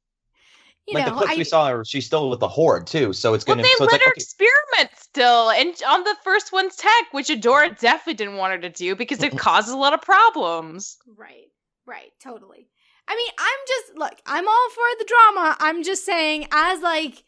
you 0.89 0.95
like 0.95 1.07
know, 1.07 1.12
the 1.12 1.16
clips 1.16 1.32
I, 1.32 1.36
we 1.36 1.45
saw 1.45 1.68
her 1.68 1.84
she's 1.84 2.07
still 2.07 2.30
with 2.30 2.41
the 2.41 2.49
horde 2.49 2.86
too 2.86 3.12
so 3.12 3.34
it's 3.34 3.47
Well, 3.47 3.57
gonna 3.57 3.62
they 3.62 3.68
so 3.76 3.84
it's 3.84 3.93
let 3.93 3.93
like 3.93 4.03
her 4.03 4.12
okay, 4.12 4.16
experiment 4.16 4.91
still, 4.97 5.51
and 5.51 5.74
on 5.89 6.05
the 6.05 6.16
first 6.22 6.53
one's 6.53 6.76
tech, 6.76 7.07
which 7.12 7.28
Adora 7.28 7.78
definitely 7.78 8.14
didn't 8.14 8.36
want 8.36 8.53
her 8.53 8.59
to 8.61 8.70
do 8.70 8.95
because 8.95 9.22
it 9.22 9.36
causes 9.39 9.72
a 9.72 9.76
lot 9.76 9.95
of 9.95 10.03
problems. 10.03 10.97
Right, 11.16 11.49
right, 11.86 12.12
totally. 12.22 12.68
I 13.09 13.16
mean, 13.16 13.30
I'm 13.39 13.59
just 13.66 13.99
look, 13.99 14.14
I'm 14.26 14.47
all 14.47 14.70
for 14.70 14.99
the 14.99 15.05
drama. 15.07 15.57
I'm 15.61 15.82
just 15.82 16.05
saying, 16.05 16.47
as 16.53 16.80
like 16.82 17.24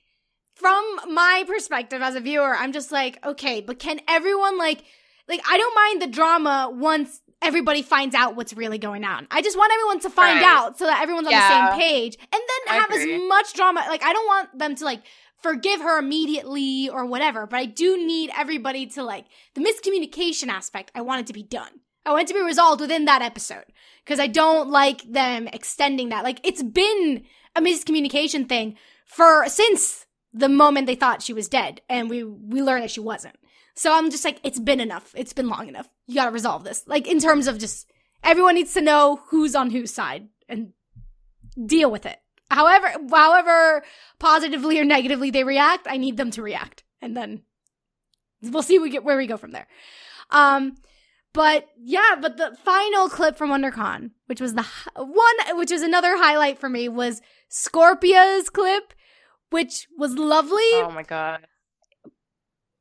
from 0.55 0.85
my 1.09 1.45
perspective 1.47 2.03
as 2.03 2.15
a 2.15 2.21
viewer, 2.21 2.55
I'm 2.55 2.73
just 2.73 2.93
like, 2.93 3.25
okay, 3.25 3.61
but 3.61 3.79
can 3.79 4.01
everyone 4.09 4.59
like, 4.59 4.85
like 5.29 5.41
I 5.49 5.57
don't 5.57 5.75
mind 5.75 6.03
the 6.03 6.15
drama 6.15 6.71
once 6.73 7.21
everybody 7.43 7.83
finds 7.83 8.15
out 8.15 8.37
what's 8.37 8.53
really 8.53 8.79
going 8.79 9.05
on. 9.05 9.27
I 9.31 9.43
just 9.43 9.57
want 9.57 9.73
everyone 9.73 10.01
to 10.01 10.11
find 10.11 10.41
Right. 10.41 10.47
out 10.47 10.79
so 10.79 10.87
that 10.87 11.01
everyone's 11.03 11.27
on 11.27 11.33
Yeah. 11.33 11.49
the 11.71 11.71
same 11.73 11.81
page, 11.81 12.17
and 12.21 12.41
then 12.41 12.75
I 12.75 12.79
have 12.81 12.91
agree. 12.91 13.15
as 13.15 13.23
much 13.29 13.53
drama. 13.55 13.85
Like 13.89 14.03
I 14.05 14.13
don't 14.13 14.27
want 14.27 14.59
them 14.59 14.75
to 14.77 14.85
like 14.85 15.03
forgive 15.43 15.81
her 15.81 15.99
immediately 15.99 16.89
or 16.91 17.07
whatever, 17.07 17.47
but 17.47 17.59
I 17.59 17.65
do 17.65 17.97
need 18.07 18.31
everybody 18.37 18.87
to 18.89 19.03
like 19.03 19.25
the 19.55 19.63
miscommunication 19.63 20.49
aspect. 20.49 20.91
I 20.95 21.01
want 21.01 21.23
it 21.23 21.27
to 21.29 21.33
be 21.33 21.43
done. 21.43 21.81
I 22.05 22.11
want 22.13 22.23
it 22.25 22.29
to 22.29 22.35
be 22.35 22.45
resolved 22.45 22.81
within 22.81 23.05
that 23.07 23.23
episode 23.23 23.65
because 24.05 24.21
I 24.21 24.27
don't 24.27 24.71
like 24.71 25.03
them 25.11 25.49
extending 25.49 26.11
that. 26.11 26.25
Like 26.25 26.41
it's 26.45 26.63
been 26.63 27.25
a 27.57 27.61
miscommunication 27.61 28.49
thing 28.49 28.77
for 29.07 29.47
since 29.49 30.07
the 30.33 30.49
moment 30.49 30.87
they 30.87 30.95
thought 30.95 31.23
she 31.23 31.33
was 31.33 31.49
dead, 31.49 31.81
and 31.89 32.09
we 32.09 32.23
we 32.23 32.63
learned 32.63 32.85
that 32.85 32.91
she 32.91 33.01
wasn't. 33.01 33.37
So 33.75 33.93
I'm 33.95 34.11
just 34.11 34.25
like, 34.25 34.41
it's 34.43 34.61
been 34.61 34.81
enough. 34.81 35.13
It's 35.17 35.33
been 35.33 35.49
long 35.49 35.69
enough. 35.69 35.89
You 36.07 36.17
got 36.17 36.27
to 36.27 36.31
resolve 36.31 36.65
this. 36.65 36.85
Like 36.87 37.07
in 37.07 37.19
terms 37.21 37.47
of 37.47 37.59
just 37.59 37.87
everyone 38.23 38.55
needs 38.55 38.75
to 38.75 38.81
know 38.81 39.21
who's 39.29 39.55
on 39.55 39.71
whose 39.71 39.93
side 39.93 40.29
and 40.49 40.73
deal 41.67 41.91
with 41.91 42.07
it. 42.07 42.19
However, 42.51 42.93
however 43.11 43.83
positively 44.19 44.79
or 44.81 44.85
negatively 44.85 45.31
they 45.31 45.45
react, 45.45 45.87
I 45.89 45.97
need 45.97 46.17
them 46.17 46.33
to 46.33 46.43
react, 46.43 46.83
and 47.01 47.17
then 47.17 47.43
we'll 48.43 48.63
see 48.63 48.79
we 48.79 48.91
get 48.91 49.05
where 49.05 49.17
we 49.17 49.29
go 49.29 49.37
from 49.37 49.53
there. 49.53 49.69
Um, 50.31 50.77
But 51.33 51.69
yeah, 51.79 52.17
but 52.21 52.37
the 52.39 52.57
final 52.65 53.09
clip 53.09 53.37
from 53.37 53.51
WonderCon, 53.51 54.11
which 54.27 54.41
was 54.41 54.55
the 54.55 54.67
one, 54.97 55.59
which 55.59 55.71
was 55.71 55.83
another 55.83 56.17
highlight 56.17 56.59
for 56.59 56.69
me, 56.69 56.89
was 56.89 57.23
Scorpia's 57.49 58.51
clip, 58.51 58.95
which 59.51 59.87
was 59.97 60.15
lovely. 60.15 60.59
Oh 60.75 60.91
my 60.93 61.05
god. 61.05 61.47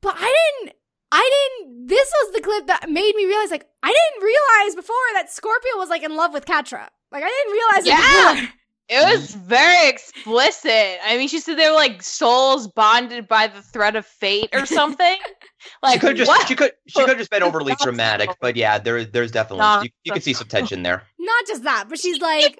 But 0.01 0.15
I 0.17 0.33
didn't. 0.63 0.77
I 1.11 1.57
didn't. 1.59 1.87
This 1.87 2.11
was 2.23 2.33
the 2.33 2.41
clip 2.41 2.67
that 2.67 2.89
made 2.89 3.15
me 3.15 3.25
realize, 3.25 3.49
like, 3.51 3.67
I 3.81 3.87
didn't 3.87 4.23
realize 4.23 4.75
before 4.75 4.95
that 5.13 5.27
Scorpia 5.29 5.77
was 5.77 5.89
like 5.89 6.03
in 6.03 6.15
love 6.15 6.33
with 6.33 6.45
Catra. 6.45 6.87
Like, 7.11 7.23
I 7.23 7.27
didn't 7.29 7.51
realize 7.53 7.85
it 7.85 7.87
Yeah. 7.87 8.33
before. 8.35 8.53
It 8.91 9.19
was 9.19 9.35
very 9.35 9.87
explicit. 9.87 10.97
I 11.05 11.15
mean, 11.17 11.27
she 11.27 11.39
said 11.39 11.59
they 11.59 11.69
were 11.69 11.75
like 11.75 12.01
souls 12.01 12.67
bonded 12.67 13.27
by 13.27 13.45
the 13.45 13.61
thread 13.61 13.95
of 13.95 14.03
fate 14.05 14.49
or 14.51 14.65
something. 14.65 15.17
like 15.83 15.93
she 15.93 15.99
could 15.99 16.17
just 16.17 16.27
what? 16.27 16.47
she 16.47 16.55
could 16.55 16.71
she 16.87 17.05
could 17.05 17.17
just 17.19 17.29
been 17.29 17.43
overly 17.49 17.75
dramatic, 17.81 18.31
so- 18.31 18.35
but 18.41 18.55
yeah, 18.55 18.79
there 18.79 19.05
there's 19.05 19.31
definitely 19.31 19.59
No, 19.59 19.81
you, 19.83 19.89
you 20.05 20.11
that's 20.11 20.15
can 20.15 20.21
see 20.23 20.33
some 20.33 20.47
tension 20.47 20.81
there. 20.81 21.03
Not 21.19 21.45
just 21.47 21.63
that, 21.65 21.85
but 21.87 21.99
she's 21.99 22.19
like, 22.19 22.57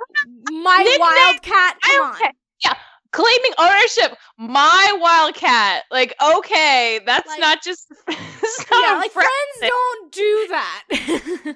my 0.51 0.97
wildcat. 0.99 1.77
Come 1.81 2.01
on. 2.03 2.15
Okay. 2.15 2.29
Yeah, 2.63 2.73
claiming 3.12 3.51
ownership. 3.57 4.18
My 4.38 4.97
wildcat. 4.99 5.84
Like, 5.91 6.16
okay, 6.22 6.99
that's 7.05 7.28
Like- 7.28 7.39
not 7.39 7.64
just. 7.64 7.88
it's 8.07 8.72
not 8.72 8.84
Yeah, 8.84 8.97
like 8.97 9.12
friend 9.12 9.28
friends 9.60 9.72
don't 9.72 10.12
do 10.12 10.47
that. 10.49 10.84
thing. 11.43 11.55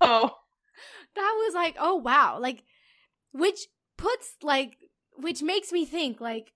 that 0.00 1.34
was 1.44 1.54
like, 1.54 1.76
oh 1.78 1.96
wow, 1.96 2.38
like, 2.40 2.62
which 3.32 3.66
puts 3.98 4.34
like, 4.42 4.76
which 5.16 5.42
makes 5.42 5.72
me 5.72 5.84
think 5.84 6.20
like, 6.20 6.52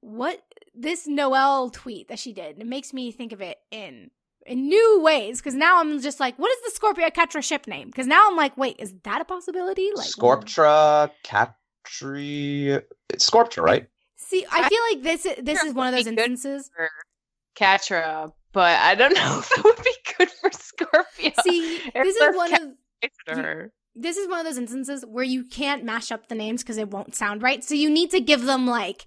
what 0.00 0.40
this 0.74 1.06
Noelle 1.08 1.70
tweet 1.70 2.08
that 2.08 2.18
she 2.18 2.32
did. 2.32 2.60
It 2.60 2.66
makes 2.66 2.92
me 2.92 3.10
think 3.10 3.32
of 3.32 3.40
it 3.40 3.58
in 3.70 4.10
in 4.46 4.68
new 4.68 5.00
ways 5.02 5.38
because 5.40 5.54
now 5.54 5.80
I'm 5.80 6.00
just 6.00 6.20
like, 6.20 6.38
what 6.38 6.50
is 6.50 6.72
the 6.72 6.80
Scorpia 6.80 7.10
Catra 7.12 7.42
ship 7.42 7.66
name? 7.66 7.88
Because 7.88 8.06
now 8.06 8.28
I'm 8.28 8.36
like, 8.36 8.56
wait, 8.56 8.76
is 8.78 8.94
that 9.04 9.20
a 9.20 9.24
possibility? 9.24 9.90
Like, 9.94 10.06
Scorptra, 10.08 11.10
Catri, 11.24 11.54
it's 11.90 13.28
Scorptra, 13.30 13.62
right? 13.62 13.86
See, 14.16 14.44
I 14.50 14.68
feel 14.68 14.80
like 14.92 15.02
this 15.02 15.26
is, 15.26 15.36
this 15.44 15.62
is 15.62 15.72
one 15.74 15.88
of 15.88 15.94
those 15.94 16.06
instances. 16.06 16.70
Catra, 17.58 18.32
but 18.52 18.78
I 18.78 18.94
don't 18.94 19.14
know 19.14 19.38
if 19.40 19.50
it 19.58 19.64
would 19.64 19.82
be 19.82 19.94
good 20.16 20.28
for 20.40 20.50
Scorpia. 20.50 21.32
See, 21.42 21.78
this 21.94 22.16
is 22.16 22.36
one 22.36 22.50
Cat- 22.50 22.62
of 22.62 23.34
to 23.36 23.70
this 23.94 24.16
is 24.16 24.28
one 24.28 24.38
of 24.40 24.44
those 24.46 24.58
instances 24.58 25.04
where 25.08 25.24
you 25.24 25.44
can't 25.44 25.82
mash 25.84 26.12
up 26.12 26.28
the 26.28 26.34
names 26.36 26.62
because 26.62 26.76
it 26.78 26.90
won't 26.90 27.16
sound 27.16 27.42
right. 27.42 27.64
So 27.64 27.74
you 27.74 27.90
need 27.90 28.10
to 28.12 28.20
give 28.20 28.44
them 28.44 28.66
like 28.66 29.06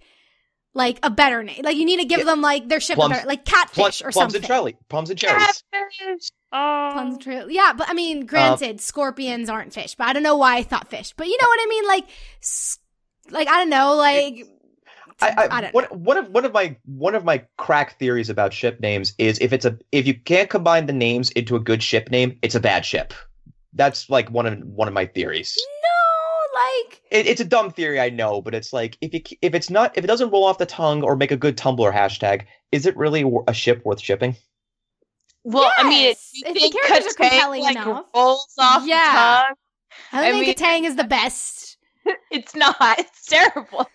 like 0.74 1.00
a 1.04 1.10
better 1.10 1.44
name. 1.44 1.62
Like 1.64 1.78
you 1.78 1.86
need 1.86 2.00
to 2.00 2.06
give 2.06 2.20
Yeah. 2.20 2.26
them 2.26 2.42
like 2.42 2.68
their 2.68 2.80
ship 2.82 2.96
Plums- 2.96 3.14
better, 3.16 3.28
like 3.28 3.46
catfish 3.46 3.76
Plums, 3.76 4.02
or 4.02 4.12
plums 4.12 4.34
something. 4.34 4.38
and 4.42 4.46
cherry, 4.48 4.78
plums 4.90 5.10
and 5.10 5.20
cherries. 5.20 5.64
Catfish. 5.74 6.30
Oh. 6.54 6.90
Plums 6.94 7.14
and 7.16 7.24
trail- 7.24 7.50
Yeah, 7.50 7.74
but 7.76 7.88
I 7.88 7.92
Uh, 7.92 7.96
mean, 7.96 8.26
granted, 8.26 8.82
scorpions 8.82 9.50
aren't 9.50 9.74
fish, 9.74 9.96
but 9.96 10.08
I 10.08 10.14
don't 10.14 10.24
know 10.24 10.36
why 10.36 10.58
I 10.58 10.64
thought 10.64 10.90
fish. 10.90 11.14
But 11.16 11.28
you 11.28 11.38
know 11.42 11.48
what 11.48 11.60
I 11.62 11.68
mean? 11.70 11.88
Like, 11.88 12.06
like 13.30 13.48
I 13.48 13.58
don't 13.58 13.70
know, 13.70 13.96
like 13.96 14.46
I, 15.22 15.30
I, 15.30 15.58
I 15.58 15.62
don't 15.62 15.74
one, 15.74 15.86
one 15.86 16.18
of 16.18 16.30
one 16.30 16.46
of 16.46 16.52
my 16.54 16.76
one 16.86 17.16
of 17.16 17.24
my 17.24 17.46
crack 17.58 17.98
theories 18.00 18.30
about 18.30 18.54
ship 18.54 18.80
names 18.82 19.14
is 19.18 19.38
if 19.40 19.54
it's 19.54 19.66
a 19.66 19.78
if 19.92 20.08
you 20.08 20.14
can't 20.16 20.50
combine 20.50 20.88
the 20.88 20.94
names 20.94 21.30
into 21.32 21.56
a 21.56 21.60
good 21.60 21.82
ship 21.84 22.10
name, 22.10 22.38
it's 22.42 22.56
a 22.56 22.60
bad 22.60 22.86
ship. 22.86 23.14
That's 23.74 24.10
like 24.10 24.30
one 24.30 24.46
of 24.46 24.60
one 24.64 24.88
of 24.88 24.94
my 24.94 25.06
theories. 25.06 25.56
no, 25.84 26.60
like 26.60 27.02
It, 27.12 27.28
it's 27.28 27.40
a 27.40 27.46
dumb 27.46 27.72
theory, 27.72 28.02
I 28.02 28.10
know, 28.10 28.42
but 28.42 28.54
it's 28.56 28.74
like 28.74 28.98
if 29.00 29.14
you 29.14 29.22
if 29.42 29.54
it's 29.54 29.70
not 29.70 29.98
if 29.98 30.04
it 30.04 30.08
doesn't 30.08 30.32
roll 30.32 30.44
off 30.44 30.58
the 30.58 30.66
tongue 30.66 31.04
or 31.04 31.16
make 31.16 31.32
a 31.32 31.38
good 31.38 31.56
Tumblr 31.56 31.94
hashtag, 31.94 32.44
is 32.72 32.86
it 32.86 32.98
really 32.98 33.24
a 33.48 33.54
ship 33.54 33.84
worth 33.86 34.02
shipping? 34.02 34.36
Well, 35.44 35.72
I 35.78 35.84
mean, 35.84 36.04
Yes, 36.10 36.30
you 36.34 36.44
if 36.48 36.54
the 36.54 36.60
think 36.60 36.76
characters 36.86 37.14
are 37.14 37.16
Kataang, 37.16 37.30
compelling 37.30 37.64
like 37.64 37.76
enough. 37.76 38.06
rolls 38.16 38.54
off 38.60 38.86
Yeah. 38.86 38.98
the 38.98 39.18
tongue? 39.48 39.56
I 40.14 40.22
don't 40.22 40.26
I 40.28 40.32
think 40.32 40.46
mean- 40.60 40.84
Kataang 40.84 40.88
is 40.88 40.96
the 40.96 41.04
best. 41.20 41.78
It's 42.32 42.56
not. 42.56 42.76
It's 43.00 43.26
terrible. 43.28 43.88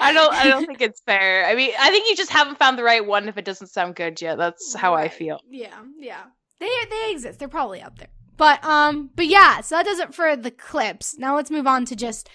I 0.00 0.12
don't. 0.12 0.32
I 0.34 0.48
don't 0.48 0.66
think 0.66 0.80
it's 0.80 1.00
fair. 1.02 1.46
I 1.46 1.54
mean, 1.54 1.70
I 1.78 1.90
think 1.90 2.08
you 2.08 2.16
just 2.16 2.30
haven't 2.30 2.58
found 2.58 2.76
the 2.76 2.82
right 2.82 3.04
one. 3.06 3.28
If 3.28 3.38
it 3.38 3.44
doesn't 3.44 3.68
sound 3.68 3.94
good 3.94 4.20
yet, 4.20 4.36
that's 4.36 4.74
how 4.74 4.94
I 4.94 5.08
feel. 5.08 5.40
Yeah, 5.48 5.78
yeah. 5.98 6.22
They 6.58 6.68
they 6.90 7.10
exist. 7.12 7.38
They're 7.38 7.46
probably 7.48 7.80
up 7.82 7.98
there. 7.98 8.08
But 8.36 8.64
um 8.64 9.10
but 9.14 9.26
yeah, 9.26 9.60
so 9.60 9.76
that 9.76 9.84
does 9.86 10.00
it 10.00 10.12
for 10.14 10.34
the 10.36 10.50
clips. 10.50 11.16
Now 11.18 11.36
let's 11.36 11.50
move 11.50 11.66
on 11.68 11.84
to 11.86 11.94
just 11.96 12.28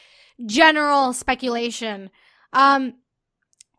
general 0.45 1.11
speculation. 1.13 2.09
Um 2.53 2.93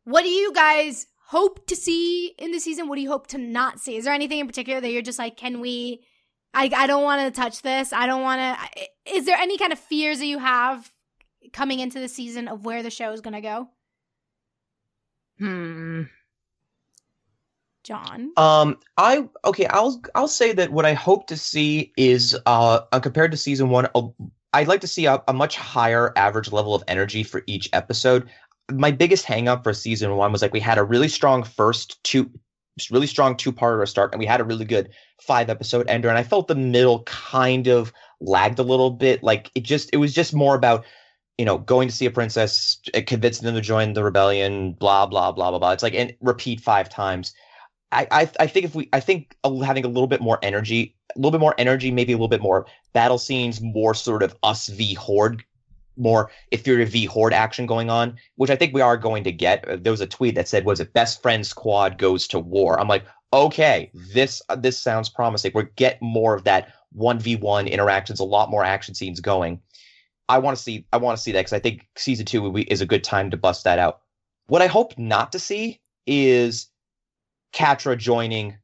what 0.04 0.22
do 0.22 0.28
you 0.28 0.52
guys 0.52 1.06
hope 1.32 1.66
to 1.66 1.74
see 1.74 2.34
in 2.38 2.52
the 2.52 2.60
season? 2.60 2.88
What 2.88 2.96
do 2.96 3.02
you 3.02 3.10
hope 3.10 3.26
to 3.28 3.38
not 3.38 3.80
see? 3.80 3.96
Is 3.96 4.04
there 4.04 4.12
anything 4.12 4.38
in 4.38 4.46
particular 4.46 4.82
that 4.82 4.90
you're 4.90 5.00
just 5.00 5.18
like, 5.18 5.36
can 5.36 5.60
we 5.60 6.02
I 6.54 6.70
I 6.76 6.86
don't 6.86 7.02
want 7.02 7.22
to 7.22 7.40
touch 7.40 7.62
this. 7.62 7.92
I 7.92 8.06
don't 8.06 8.22
want 8.22 8.40
to 8.40 9.14
Is 9.14 9.24
there 9.24 9.38
any 9.38 9.56
kind 9.56 9.72
of 9.72 9.78
fears 9.78 10.18
that 10.18 10.26
you 10.26 10.38
have 10.38 10.92
coming 11.52 11.80
into 11.80 12.00
the 12.00 12.08
season 12.08 12.48
of 12.48 12.64
where 12.64 12.82
the 12.82 12.90
show 12.90 13.12
is 13.12 13.22
going 13.22 13.34
to 13.34 13.40
go? 13.40 13.68
Hmm. 15.38 16.02
John. 17.82 18.32
Um, 18.36 18.78
I 18.96 19.26
okay. 19.44 19.66
I'll 19.66 20.00
I'll 20.14 20.28
say 20.28 20.52
that 20.52 20.70
what 20.70 20.84
I 20.84 20.92
hope 20.92 21.26
to 21.28 21.36
see 21.36 21.92
is 21.96 22.36
uh, 22.46 22.80
uh 22.92 23.00
compared 23.00 23.30
to 23.32 23.36
season 23.36 23.70
one, 23.70 23.88
I'd 24.52 24.68
like 24.68 24.82
to 24.82 24.86
see 24.86 25.06
a, 25.06 25.22
a 25.26 25.32
much 25.32 25.56
higher 25.56 26.12
average 26.14 26.52
level 26.52 26.74
of 26.74 26.84
energy 26.86 27.22
for 27.22 27.42
each 27.46 27.70
episode. 27.72 28.28
My 28.70 28.90
biggest 28.90 29.24
hang 29.24 29.48
up 29.48 29.64
for 29.64 29.72
season 29.72 30.16
one 30.16 30.32
was 30.32 30.42
like 30.42 30.52
we 30.52 30.60
had 30.60 30.78
a 30.78 30.84
really 30.84 31.08
strong 31.08 31.42
first 31.42 32.02
two, 32.04 32.30
really 32.90 33.06
strong 33.06 33.36
two 33.36 33.52
parter 33.52 33.86
start, 33.88 34.12
and 34.12 34.20
we 34.20 34.26
had 34.26 34.40
a 34.40 34.44
really 34.44 34.64
good 34.64 34.90
five 35.20 35.50
episode 35.50 35.88
ender, 35.88 36.08
and 36.08 36.18
I 36.18 36.22
felt 36.22 36.48
the 36.48 36.54
middle 36.54 37.02
kind 37.04 37.66
of 37.66 37.92
lagged 38.20 38.58
a 38.58 38.64
little 38.64 38.90
bit. 38.90 39.22
Like 39.22 39.50
it 39.54 39.64
just 39.64 39.90
it 39.92 39.98
was 39.98 40.14
just 40.14 40.32
more 40.34 40.54
about 40.54 40.84
you 41.38 41.44
know, 41.44 41.58
going 41.58 41.88
to 41.88 41.94
see 41.94 42.06
a 42.06 42.10
princess, 42.10 42.78
uh, 42.94 43.00
convincing 43.06 43.46
them 43.46 43.54
to 43.54 43.60
join 43.60 43.94
the 43.94 44.04
rebellion, 44.04 44.72
blah 44.74 45.06
blah 45.06 45.32
blah 45.32 45.50
blah 45.50 45.58
blah. 45.58 45.72
It's 45.72 45.82
like 45.82 45.94
and 45.94 46.14
repeat 46.20 46.60
five 46.60 46.88
times. 46.88 47.32
I, 47.90 48.06
I 48.10 48.30
I 48.40 48.46
think 48.46 48.66
if 48.66 48.74
we 48.74 48.88
I 48.92 49.00
think 49.00 49.36
having 49.64 49.84
a 49.84 49.88
little 49.88 50.06
bit 50.06 50.20
more 50.20 50.38
energy, 50.42 50.94
a 51.14 51.18
little 51.18 51.30
bit 51.30 51.40
more 51.40 51.54
energy, 51.58 51.90
maybe 51.90 52.12
a 52.12 52.16
little 52.16 52.28
bit 52.28 52.42
more 52.42 52.66
battle 52.92 53.18
scenes, 53.18 53.60
more 53.60 53.94
sort 53.94 54.22
of 54.22 54.36
us 54.42 54.68
v 54.68 54.94
horde, 54.94 55.42
more 55.96 56.30
Etheria 56.52 56.86
v 56.86 57.04
horde 57.04 57.34
action 57.34 57.66
going 57.66 57.90
on, 57.90 58.16
which 58.36 58.50
I 58.50 58.56
think 58.56 58.74
we 58.74 58.80
are 58.80 58.96
going 58.96 59.24
to 59.24 59.32
get. 59.32 59.66
Uh, 59.68 59.76
There 59.80 59.92
was 59.92 60.00
a 60.00 60.06
tweet 60.06 60.34
that 60.34 60.48
said, 60.48 60.64
"Was 60.64 60.80
it 60.80 60.92
best 60.92 61.22
friend 61.22 61.46
squad 61.46 61.98
goes 61.98 62.26
to 62.28 62.38
war?" 62.38 62.78
I'm 62.78 62.88
like, 62.88 63.04
okay, 63.32 63.90
this 64.12 64.42
uh, 64.48 64.56
this 64.56 64.78
sounds 64.78 65.08
promising. 65.08 65.52
We're 65.54 65.70
get 65.76 66.00
more 66.02 66.34
of 66.34 66.44
that 66.44 66.72
one 66.92 67.18
v 67.18 67.36
one 67.36 67.66
interactions, 67.66 68.20
a 68.20 68.24
lot 68.24 68.50
more 68.50 68.64
action 68.64 68.94
scenes 68.94 69.20
going. 69.20 69.60
I 70.28 70.38
want 70.38 70.56
to 70.56 70.62
see 70.62 70.86
I 70.92 70.96
want 70.98 71.16
to 71.16 71.22
see 71.22 71.32
that 71.32 71.40
because 71.40 71.52
I 71.52 71.58
think 71.58 71.88
season 71.96 72.26
two 72.26 72.52
be, 72.52 72.62
is 72.70 72.80
a 72.80 72.86
good 72.86 73.04
time 73.04 73.30
to 73.30 73.36
bust 73.36 73.64
that 73.64 73.78
out. 73.78 74.00
What 74.46 74.62
I 74.62 74.66
hope 74.66 74.98
not 74.98 75.32
to 75.32 75.38
see 75.38 75.80
is 76.06 76.68
Catra 77.52 77.96
joining 77.96 78.56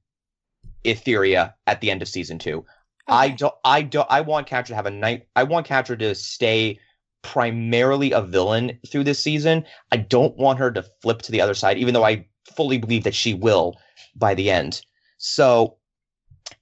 Etheria 0.84 1.54
at 1.66 1.80
the 1.80 1.90
end 1.90 2.02
of 2.02 2.08
season 2.08 2.38
two. 2.38 2.64
I 3.06 3.30
don't 3.30 3.54
I 3.64 3.82
don't 3.82 4.06
I 4.10 4.20
want 4.20 4.48
Catra 4.48 4.66
to 4.66 4.74
have 4.74 4.86
a 4.86 4.90
night 4.90 5.26
I 5.34 5.44
want 5.44 5.66
Catra 5.66 5.98
to 5.98 6.14
stay 6.14 6.78
primarily 7.22 8.12
a 8.12 8.22
villain 8.22 8.78
through 8.90 9.04
this 9.04 9.20
season. 9.22 9.64
I 9.92 9.98
don't 9.98 10.36
want 10.36 10.58
her 10.58 10.70
to 10.70 10.84
flip 11.02 11.22
to 11.22 11.32
the 11.32 11.40
other 11.40 11.54
side, 11.54 11.78
even 11.78 11.94
though 11.94 12.04
I 12.04 12.26
fully 12.54 12.78
believe 12.78 13.04
that 13.04 13.14
she 13.14 13.34
will 13.34 13.76
by 14.16 14.34
the 14.34 14.50
end. 14.50 14.82
So 15.18 15.76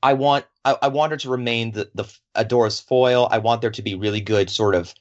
I 0.02 0.12
want 0.14 0.46
I, 0.64 0.76
I 0.82 0.88
want 0.88 1.12
her 1.12 1.18
to 1.18 1.30
remain 1.30 1.72
the 1.72 1.90
the 1.94 2.04
Adora's 2.34 2.80
foil. 2.80 3.28
I 3.30 3.38
want 3.38 3.60
there 3.60 3.70
to 3.70 3.82
be 3.82 3.94
really 3.94 4.20
good 4.20 4.50
sort 4.50 4.74
of 4.74 4.94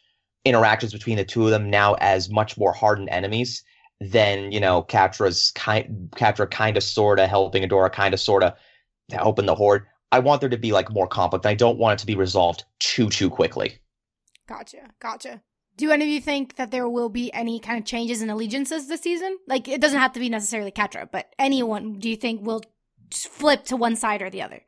interactions 0.43 0.93
between 0.93 1.17
the 1.17 1.25
two 1.25 1.45
of 1.45 1.51
them 1.51 1.69
now 1.69 1.95
as 1.95 2.29
much 2.29 2.57
more 2.57 2.71
hardened 2.71 3.09
enemies 3.09 3.63
than 3.99 4.51
you 4.51 4.59
know 4.59 4.83
Catra's 4.83 5.51
kind 5.51 6.09
Catra 6.15 6.49
kind 6.49 6.77
of 6.77 6.83
sort 6.83 7.19
of 7.19 7.29
helping 7.29 7.63
Adora 7.63 7.91
kind 7.91 8.13
of 8.13 8.19
sort 8.19 8.43
of 8.43 8.53
helping 9.11 9.45
the 9.45 9.55
Horde. 9.55 9.85
I 10.11 10.19
want 10.19 10.39
there 10.39 10.49
to 10.49 10.57
be 10.57 10.71
like 10.71 10.91
more 10.91 11.07
conflict. 11.07 11.45
I 11.45 11.55
don't 11.55 11.79
want 11.79 11.99
it 11.99 12.01
to 12.01 12.07
be 12.07 12.15
resolved 12.15 12.63
too 12.79 13.09
too 13.09 13.29
quickly. 13.29 13.79
Gotcha. 14.47 14.89
Gotcha. 14.99 15.41
Do 15.77 15.91
any 15.91 16.05
of 16.05 16.09
you 16.09 16.21
think 16.21 16.55
that 16.55 16.71
there 16.71 16.87
will 16.87 17.09
be 17.09 17.33
any 17.33 17.59
kind 17.59 17.77
of 17.77 17.85
changes 17.85 18.21
in 18.21 18.29
allegiances 18.29 18.87
this 18.87 19.01
season? 19.01 19.37
Like, 19.47 19.67
it 19.67 19.81
doesn't 19.81 19.99
have 19.99 20.13
to 20.13 20.19
be 20.19 20.29
necessarily 20.29 20.71
Catra, 20.71 21.09
but 21.11 21.33
anyone 21.37 21.99
do 21.99 22.09
you 22.09 22.15
think 22.15 22.45
will 22.45 22.61
flip 23.11 23.65
to 23.65 23.75
one 23.75 23.95
side 23.95 24.21
or 24.21 24.29
the 24.29 24.41
other? 24.41 24.61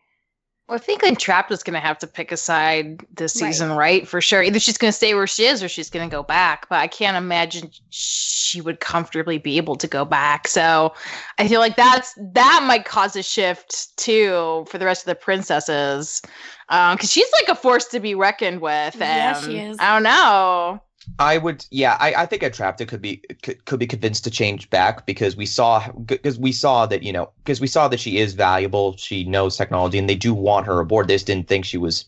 Well, 0.67 0.75
I 0.75 0.79
think 0.79 1.01
Entrapta 1.01 1.51
is 1.51 1.63
going 1.63 1.75
to 1.75 1.79
have 1.79 1.97
to 1.99 2.07
pick 2.07 2.33
a 2.33 2.35
side 2.35 3.05
this 3.15 3.31
season, 3.31 3.71
right? 3.71 4.05
For 4.05 4.19
sure. 4.19 4.43
Either 4.43 4.59
she's 4.59 4.77
going 4.77 4.89
to 4.89 4.95
stay 4.95 5.13
where 5.13 5.25
she 5.25 5.45
is 5.45 5.63
or 5.63 5.69
she's 5.69 5.89
going 5.89 6.09
to 6.09 6.13
go 6.13 6.23
back. 6.23 6.67
But 6.67 6.79
I 6.79 6.87
can't 6.87 7.15
imagine 7.15 7.71
she 7.89 8.59
would 8.59 8.81
comfortably 8.81 9.37
be 9.37 9.55
able 9.55 9.77
to 9.77 9.87
go 9.87 10.03
back. 10.03 10.45
So 10.49 10.93
I 11.37 11.47
feel 11.47 11.61
like 11.61 11.77
that's 11.77 12.13
that 12.33 12.65
might 12.67 12.83
cause 12.83 13.15
a 13.15 13.23
shift 13.23 13.95
too 13.97 14.65
for 14.67 14.77
the 14.77 14.83
rest 14.83 15.03
of 15.03 15.05
the 15.05 15.15
princesses, 15.15 16.21
uh, 16.67 16.95
because 16.95 17.13
she's 17.13 17.31
like 17.39 17.47
a 17.47 17.55
force 17.55 17.85
to 17.85 18.01
be 18.01 18.13
reckoned 18.13 18.59
with. 18.59 18.97
Yeah, 18.97 19.37
and 19.37 19.45
she 19.45 19.57
is. 19.59 19.77
I 19.79 19.93
don't 19.93 20.03
know. 20.03 20.81
I 21.19 21.37
would, 21.37 21.65
yeah, 21.71 21.97
I, 21.99 22.13
I 22.13 22.25
think 22.25 22.43
Entrapta 22.43 22.87
could 22.87 23.01
be 23.01 23.21
could, 23.41 23.65
could 23.65 23.79
be 23.79 23.87
convinced 23.87 24.23
to 24.25 24.31
change 24.31 24.69
back 24.69 25.05
because 25.05 25.35
we 25.35 25.45
saw 25.45 25.87
because 25.91 26.37
we 26.37 26.51
saw 26.51 26.85
that 26.85 27.03
you 27.03 27.11
know 27.11 27.31
because 27.43 27.59
we 27.59 27.67
saw 27.67 27.87
that 27.87 27.99
she 27.99 28.19
is 28.19 28.33
valuable, 28.33 28.95
she 28.97 29.23
knows 29.23 29.57
technology, 29.57 29.97
and 29.97 30.09
they 30.09 30.15
do 30.15 30.33
want 30.33 30.67
her 30.67 30.79
aboard. 30.79 31.07
They 31.07 31.15
just 31.15 31.25
didn't 31.27 31.47
think 31.47 31.65
she 31.65 31.77
was 31.77 32.05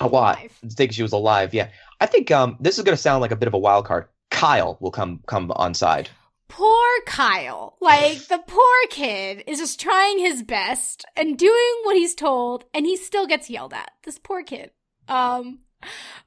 alive. 0.00 0.38
Alive. 0.38 0.72
Think 0.72 0.92
she 0.92 1.02
was 1.02 1.12
alive. 1.12 1.54
Yeah, 1.54 1.68
I 2.00 2.06
think 2.06 2.30
um 2.30 2.56
this 2.60 2.76
is 2.76 2.84
going 2.84 2.96
to 2.96 3.02
sound 3.02 3.20
like 3.20 3.30
a 3.30 3.36
bit 3.36 3.46
of 3.46 3.54
a 3.54 3.58
wild 3.58 3.84
card. 3.84 4.08
Kyle 4.30 4.78
will 4.80 4.90
come 4.90 5.20
come 5.26 5.52
on 5.52 5.74
side. 5.74 6.08
Poor 6.48 6.86
Kyle. 7.06 7.76
Like, 7.80 8.26
the 8.28 8.38
poor 8.46 8.64
kid 8.90 9.42
is 9.46 9.58
just 9.58 9.80
trying 9.80 10.18
his 10.18 10.42
best 10.42 11.04
and 11.16 11.38
doing 11.38 11.80
what 11.82 11.96
he's 11.96 12.14
told, 12.14 12.64
and 12.72 12.86
he 12.86 12.96
still 12.96 13.26
gets 13.26 13.50
yelled 13.50 13.72
at. 13.72 13.90
This 14.04 14.18
poor 14.18 14.42
kid. 14.42 14.70
Um, 15.08 15.60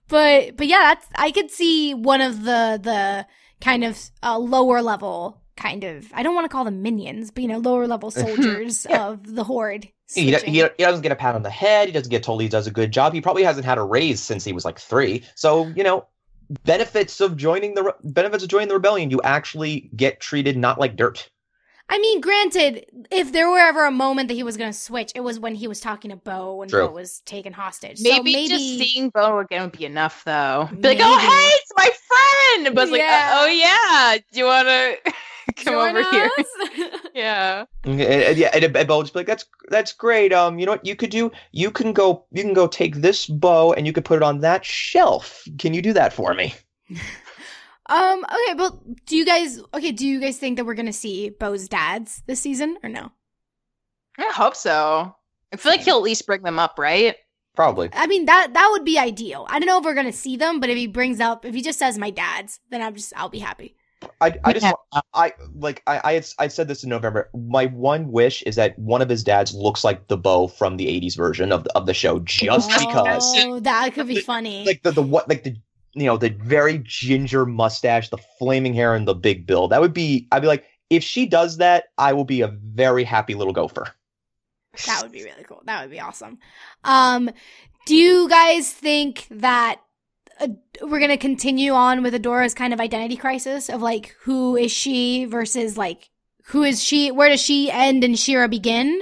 but, 0.08 0.58
but 0.58 0.68
yeah, 0.68 0.94
that's, 0.96 1.08
I 1.16 1.32
could 1.32 1.52
see 1.52 1.94
one 1.94 2.22
of 2.22 2.44
the, 2.44 2.80
the 2.82 3.28
kind 3.62 3.84
of 3.84 4.00
uh, 4.24 4.38
lower 4.38 4.82
level 4.82 5.42
kind 5.56 5.84
of, 5.84 6.06
I 6.14 6.24
don't 6.24 6.36
want 6.36 6.46
to 6.46 6.50
call 6.50 6.64
them 6.66 6.82
minions, 6.82 7.32
but 7.32 7.42
you 7.42 7.50
know, 7.50 7.58
lower 7.58 7.88
level 7.88 8.12
soldiers 8.12 8.86
Yeah. 8.90 9.08
of 9.08 9.36
the 9.36 9.44
Horde. 9.44 9.88
He, 10.14 10.32
he, 10.32 10.52
he 10.52 10.62
doesn't 10.78 11.02
get 11.02 11.12
a 11.12 11.16
pat 11.16 11.36
on 11.36 11.44
the 11.44 11.50
head. 11.50 11.88
He 11.88 11.92
doesn't 11.92 12.10
get 12.10 12.24
told 12.24 12.42
he 12.42 12.48
does 12.48 12.66
a 12.66 12.72
good 12.72 12.92
job. 12.92 13.14
He 13.14 13.20
probably 13.20 13.44
hasn't 13.44 13.66
had 13.66 13.78
a 13.78 13.84
raise 13.84 14.22
since 14.24 14.46
he 14.46 14.54
was 14.54 14.64
like 14.64 14.80
three. 14.80 15.24
So 15.36 15.68
you 15.76 15.84
know, 15.84 16.06
benefits 16.64 17.20
of 17.20 17.36
joining 17.36 17.76
the 17.76 17.94
benefits 18.04 18.42
of 18.44 18.50
joining 18.50 18.70
the 18.70 18.76
rebellion. 18.76 19.12
You 19.12 19.20
actually 19.24 19.90
get 19.98 20.22
treated 20.22 20.56
not 20.56 20.80
like 20.80 20.96
dirt. 20.96 21.30
I 21.90 22.00
mean, 22.00 22.20
granted, 22.20 22.86
if 23.12 23.32
there 23.32 23.50
were 23.50 23.60
ever 23.60 23.86
a 23.86 23.92
moment 23.92 24.28
that 24.28 24.34
he 24.34 24.44
was 24.44 24.58
going 24.58 24.70
to 24.72 24.78
switch, 24.78 25.12
it 25.16 25.22
was 25.22 25.40
when 25.40 25.56
he 25.56 25.68
was 25.70 25.80
talking 25.80 26.12
to 26.12 26.18
Bow 26.18 26.62
and 26.62 26.70
True. 26.70 26.88
Bow 26.88 26.94
was 26.94 27.22
taken 27.22 27.54
hostage. 27.54 28.02
Maybe, 28.02 28.18
so 28.18 28.38
maybe 28.38 28.48
just 28.50 28.78
seeing 28.78 29.10
Bow 29.10 29.40
again 29.40 29.62
would 29.64 29.72
be 29.72 29.86
enough, 29.86 30.24
though. 30.26 30.68
Be 30.82 30.90
like, 30.90 31.00
oh, 31.02 31.18
hey, 31.18 31.56
it's 31.56 31.72
my 31.78 31.90
friend. 32.64 32.76
But 32.76 32.84
it's 32.84 32.92
like, 32.92 33.02
Yeah. 33.02 33.32
uh, 33.34 33.38
oh 33.40 33.46
yeah, 33.48 34.18
do 34.34 34.40
you 34.40 34.46
want 34.46 34.68
to 34.68 34.98
come 35.64 35.74
join 35.74 35.96
over 35.96 36.10
here? 36.12 36.30
us? 36.38 36.46
Yeah. 37.16 37.66
And, 37.86 38.00
and- 38.00 38.38
yeah, 38.38 38.52
and, 38.54 38.64
and 38.66 38.88
Bow 38.88 39.02
just 39.02 39.14
be 39.14 39.22
like, 39.22 39.28
"That's 39.28 39.46
that's 39.70 39.92
great. 39.94 40.32
Um, 40.32 40.60
you 40.60 40.66
know 40.68 40.74
what 40.74 40.86
you 40.86 40.96
could 40.96 41.10
do? 41.10 41.32
You 41.52 41.72
can 41.72 41.94
go. 41.94 42.26
You 42.32 42.44
can 42.44 42.54
go 42.54 42.68
take 42.68 42.98
this 42.98 43.26
bow 43.26 43.74
and 43.74 43.88
you 43.88 43.94
could 43.94 44.06
put 44.06 44.18
it 44.18 44.24
on 44.24 44.42
that 44.42 44.64
shelf. 44.64 45.48
Can 45.58 45.74
you 45.74 45.82
do 45.82 45.94
that 45.94 46.14
for 46.14 46.34
me?" 46.36 46.54
Um. 47.90 48.26
Okay, 48.26 48.54
but 48.56 49.06
do 49.06 49.16
you 49.16 49.26
guys? 49.26 49.62
Okay, 49.74 49.92
do 49.92 50.06
you 50.06 50.20
guys 50.20 50.38
think 50.38 50.58
that 50.58 50.66
we're 50.66 50.74
gonna 50.74 50.94
see 50.94 51.30
Bow's 51.30 51.68
dads 51.68 52.24
this 52.28 52.40
season 52.40 52.78
or 52.84 52.90
no? 52.90 53.12
I 54.18 54.32
hope 54.34 54.56
so. 54.56 55.16
I 55.54 55.58
feel 55.58 55.72
like 55.72 55.82
he'll 55.82 55.98
at 55.98 56.04
least 56.04 56.26
bring 56.26 56.42
them 56.42 56.60
up, 56.60 56.76
right? 56.78 57.16
Probably. 57.56 57.90
I 57.94 58.08
mean 58.08 58.26
that 58.26 58.54
that 58.54 58.70
would 58.72 58.86
be 58.86 59.00
ideal. 59.00 59.48
I 59.50 59.60
don't 59.60 59.68
know 59.68 59.80
if 59.80 59.86
we're 59.86 59.96
gonna 59.96 60.12
see 60.12 60.38
them, 60.38 60.60
but 60.60 60.70
if 60.70 60.78
he 60.78 60.88
brings 60.88 61.20
up, 61.20 61.46
if 61.46 61.56
he 61.56 61.62
just 61.62 61.80
says 61.80 61.98
my 61.98 62.12
dad's, 62.12 62.60
then 62.70 62.82
I'm 62.82 62.94
just 62.94 63.14
I'll 63.16 63.30
be 63.30 63.40
happy. 63.40 63.76
I, 64.22 64.36
I 64.44 64.54
just 64.54 64.64
Yeah. 64.64 65.02
I 65.14 65.34
like 65.56 65.82
I 65.88 66.02
I, 66.04 66.14
had, 66.14 66.28
I 66.38 66.48
said 66.50 66.68
this 66.68 66.84
in 66.84 66.90
November. 66.90 67.32
My 67.34 67.66
one 67.68 68.12
wish 68.12 68.44
is 68.44 68.56
that 68.58 68.78
one 68.78 69.02
of 69.02 69.10
his 69.10 69.24
dads 69.24 69.56
looks 69.56 69.84
like 69.84 70.08
the 70.08 70.18
Bow 70.18 70.48
from 70.48 70.78
the 70.78 70.86
'80s 70.86 71.18
version 71.18 71.52
of 71.52 71.64
the, 71.64 71.76
of 71.76 71.88
the 71.88 71.96
show, 71.96 72.20
just 72.20 72.70
because. 72.70 73.24
Oh, 73.38 73.60
that 73.62 73.94
could 73.94 74.08
be 74.08 74.20
funny. 74.20 74.64
Like 74.66 74.84
the 74.84 74.92
the 74.92 75.02
what 75.02 75.28
like 75.28 75.44
the 75.44 75.56
you 75.98 76.06
know 76.06 76.18
the 76.18 76.30
very 76.30 76.80
ginger 76.84 77.46
mustache, 77.46 78.10
the 78.10 78.18
flaming 78.40 78.74
hair, 78.74 78.96
and 78.96 79.08
the 79.08 79.16
big 79.16 79.46
bill. 79.46 79.68
That 79.68 79.82
would 79.82 79.94
be. 79.94 80.28
I'd 80.32 80.42
be 80.42 80.48
like, 80.48 80.66
if 80.90 81.04
she 81.04 81.26
does 81.26 81.58
that, 81.58 81.86
I 81.98 82.14
will 82.14 82.26
be 82.26 82.42
a 82.42 82.48
very 82.48 83.04
happy 83.04 83.34
little 83.34 83.54
gopher. 83.54 83.88
That 84.86 85.02
would 85.02 85.12
be 85.12 85.24
really 85.24 85.44
cool. 85.44 85.62
That 85.66 85.82
would 85.82 85.92
be 85.92 86.00
awesome. 86.00 86.38
Um, 86.84 87.32
do 87.86 87.96
you 87.96 88.30
guys 88.30 88.72
think 88.72 89.28
that 89.32 89.82
uh, 90.40 90.50
we're 90.82 91.00
gonna 91.00 91.18
continue 91.18 91.72
on 91.72 92.04
with 92.04 92.14
Adora's 92.14 92.54
kind 92.54 92.74
of 92.74 92.80
identity 92.80 93.18
crisis 93.18 93.70
of 93.70 93.82
like 93.82 94.16
who 94.22 94.56
is 94.56 94.72
she 94.72 95.26
versus 95.26 95.78
like 95.78 96.10
who 96.46 96.64
is 96.64 96.84
she? 96.84 97.12
Where 97.12 97.30
does 97.30 97.42
she 97.42 97.72
end 97.72 98.04
and 98.04 98.18
She-Ra 98.18 98.48
begin? 98.48 99.02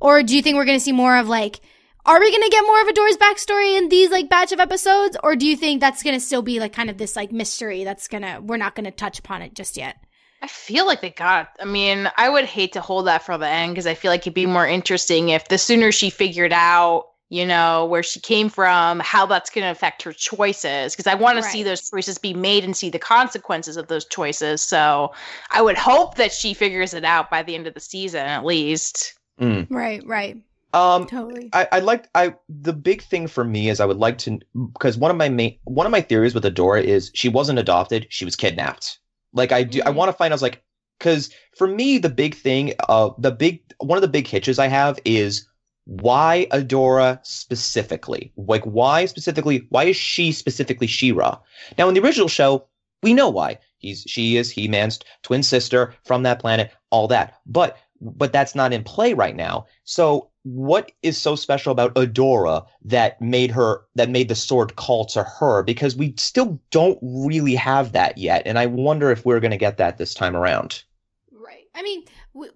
Or 0.00 0.22
do 0.22 0.36
you 0.36 0.42
think 0.42 0.56
we're 0.56 0.64
gonna 0.64 0.80
see 0.80 0.92
more 0.92 1.16
of 1.16 1.28
like? 1.28 1.60
Are 2.06 2.20
we 2.20 2.30
gonna 2.30 2.48
get 2.48 2.62
more 2.62 2.80
of 2.80 2.88
Adora's 2.88 3.16
backstory 3.16 3.76
in 3.76 3.88
these 3.88 4.10
like 4.10 4.30
batch 4.30 4.52
of 4.52 4.60
episodes, 4.60 5.16
or 5.22 5.34
do 5.34 5.46
you 5.46 5.56
think 5.56 5.80
that's 5.80 6.02
gonna 6.02 6.20
still 6.20 6.42
be 6.42 6.60
like 6.60 6.72
kind 6.72 6.88
of 6.88 6.98
this 6.98 7.16
like 7.16 7.32
mystery 7.32 7.84
that's 7.84 8.06
gonna 8.08 8.40
we're 8.40 8.56
not 8.56 8.74
gonna 8.74 8.92
touch 8.92 9.18
upon 9.18 9.42
it 9.42 9.54
just 9.54 9.76
yet? 9.76 9.96
I 10.42 10.46
feel 10.48 10.86
like 10.86 11.00
they 11.00 11.10
got. 11.10 11.48
I 11.60 11.64
mean, 11.64 12.08
I 12.16 12.28
would 12.28 12.44
hate 12.44 12.74
to 12.74 12.80
hold 12.80 13.06
that 13.06 13.24
for 13.24 13.36
the 13.36 13.48
end 13.48 13.72
because 13.72 13.86
I 13.86 13.94
feel 13.94 14.10
like 14.10 14.20
it'd 14.20 14.34
be 14.34 14.46
more 14.46 14.66
interesting 14.66 15.30
if 15.30 15.48
the 15.48 15.58
sooner 15.58 15.90
she 15.90 16.10
figured 16.10 16.52
out, 16.52 17.08
you 17.30 17.46
know, 17.46 17.86
where 17.86 18.02
she 18.02 18.20
came 18.20 18.48
from, 18.48 19.00
how 19.00 19.26
that's 19.26 19.50
going 19.50 19.64
to 19.64 19.70
affect 19.70 20.02
her 20.02 20.12
choices. 20.12 20.94
Because 20.94 21.06
I 21.06 21.14
want 21.14 21.38
to 21.38 21.42
see 21.42 21.62
those 21.62 21.90
choices 21.90 22.18
be 22.18 22.34
made 22.34 22.64
and 22.64 22.76
see 22.76 22.90
the 22.90 22.98
consequences 22.98 23.76
of 23.76 23.88
those 23.88 24.04
choices. 24.04 24.62
So 24.62 25.12
I 25.50 25.62
would 25.62 25.78
hope 25.78 26.16
that 26.16 26.32
she 26.32 26.54
figures 26.54 26.94
it 26.94 27.04
out 27.04 27.30
by 27.30 27.42
the 27.42 27.54
end 27.54 27.66
of 27.66 27.74
the 27.74 27.80
season, 27.80 28.26
at 28.26 28.44
least. 28.44 29.14
Mm. 29.40 29.66
Right, 29.70 30.06
right, 30.06 30.36
Um, 30.76 31.06
totally. 31.06 31.48
I, 31.52 31.68
I 31.72 31.78
like 31.80 32.08
I 32.14 32.34
the 32.48 32.72
big 32.72 33.02
thing 33.02 33.26
for 33.28 33.44
me 33.44 33.68
is 33.70 33.80
I 33.80 33.86
would 33.86 33.96
like 33.96 34.18
to 34.18 34.38
because 34.74 34.98
one 34.98 35.10
of 35.10 35.16
my 35.16 35.28
main 35.28 35.58
one 35.64 35.86
of 35.86 35.92
my 35.92 36.02
theories 36.02 36.34
with 36.34 36.44
Adora 36.44 36.82
is 36.82 37.10
she 37.14 37.28
wasn't 37.28 37.58
adopted, 37.58 38.06
she 38.10 38.24
was 38.26 38.36
kidnapped. 38.36 38.98
Like 39.32 39.52
I 39.52 39.62
do 39.62 39.80
I 39.86 39.90
Mhm. 39.90 39.94
want 39.94 40.08
to 40.10 40.16
find 40.16 40.34
out 40.34 40.42
like 40.42 40.62
because 40.98 41.30
for 41.56 41.66
me 41.66 41.98
the 41.98 42.10
big 42.10 42.34
thing 42.34 42.74
uh 42.88 43.10
the 43.18 43.30
big 43.30 43.62
one 43.78 43.96
of 43.96 44.02
the 44.02 44.08
big 44.08 44.26
hitches 44.26 44.58
I 44.58 44.66
have 44.66 44.98
is 45.04 45.48
why 45.86 46.46
Adora 46.50 47.20
specifically 47.24 48.32
like 48.36 48.64
why 48.64 49.06
specifically 49.06 49.66
why 49.70 49.84
is 49.84 49.96
she 49.96 50.32
specifically 50.32 50.86
She-Ra? 50.86 51.38
Now 51.78 51.88
in 51.88 51.94
the 51.94 52.02
original 52.02 52.28
show 52.28 52.66
we 53.02 53.14
know 53.14 53.30
why 53.30 53.58
he's 53.78 54.04
she 54.06 54.36
is 54.36 54.50
He 54.50 54.68
Man's 54.68 54.98
twin 55.22 55.42
sister 55.42 55.94
from 56.04 56.22
that 56.24 56.38
planet 56.38 56.70
all 56.90 57.08
that 57.08 57.34
but 57.46 57.78
but 58.00 58.32
that's 58.32 58.54
not 58.54 58.72
in 58.72 58.84
play 58.84 59.14
right 59.14 59.36
now. 59.36 59.66
So 59.84 60.30
what 60.42 60.92
is 61.02 61.18
so 61.18 61.34
special 61.34 61.72
about 61.72 61.94
Adora 61.94 62.64
that 62.84 63.20
made 63.20 63.50
her 63.50 63.82
that 63.96 64.08
made 64.08 64.28
the 64.28 64.34
sword 64.34 64.76
call 64.76 65.04
to 65.06 65.24
her? 65.24 65.62
Because 65.62 65.96
we 65.96 66.14
still 66.16 66.60
don't 66.70 66.98
really 67.02 67.54
have 67.54 67.92
that 67.92 68.16
yet, 68.16 68.42
and 68.46 68.58
I 68.58 68.66
wonder 68.66 69.10
if 69.10 69.24
we're 69.24 69.40
going 69.40 69.50
to 69.50 69.56
get 69.56 69.78
that 69.78 69.98
this 69.98 70.14
time 70.14 70.36
around. 70.36 70.84
Right. 71.32 71.64
I 71.74 71.82
mean, 71.82 72.04
w- 72.34 72.52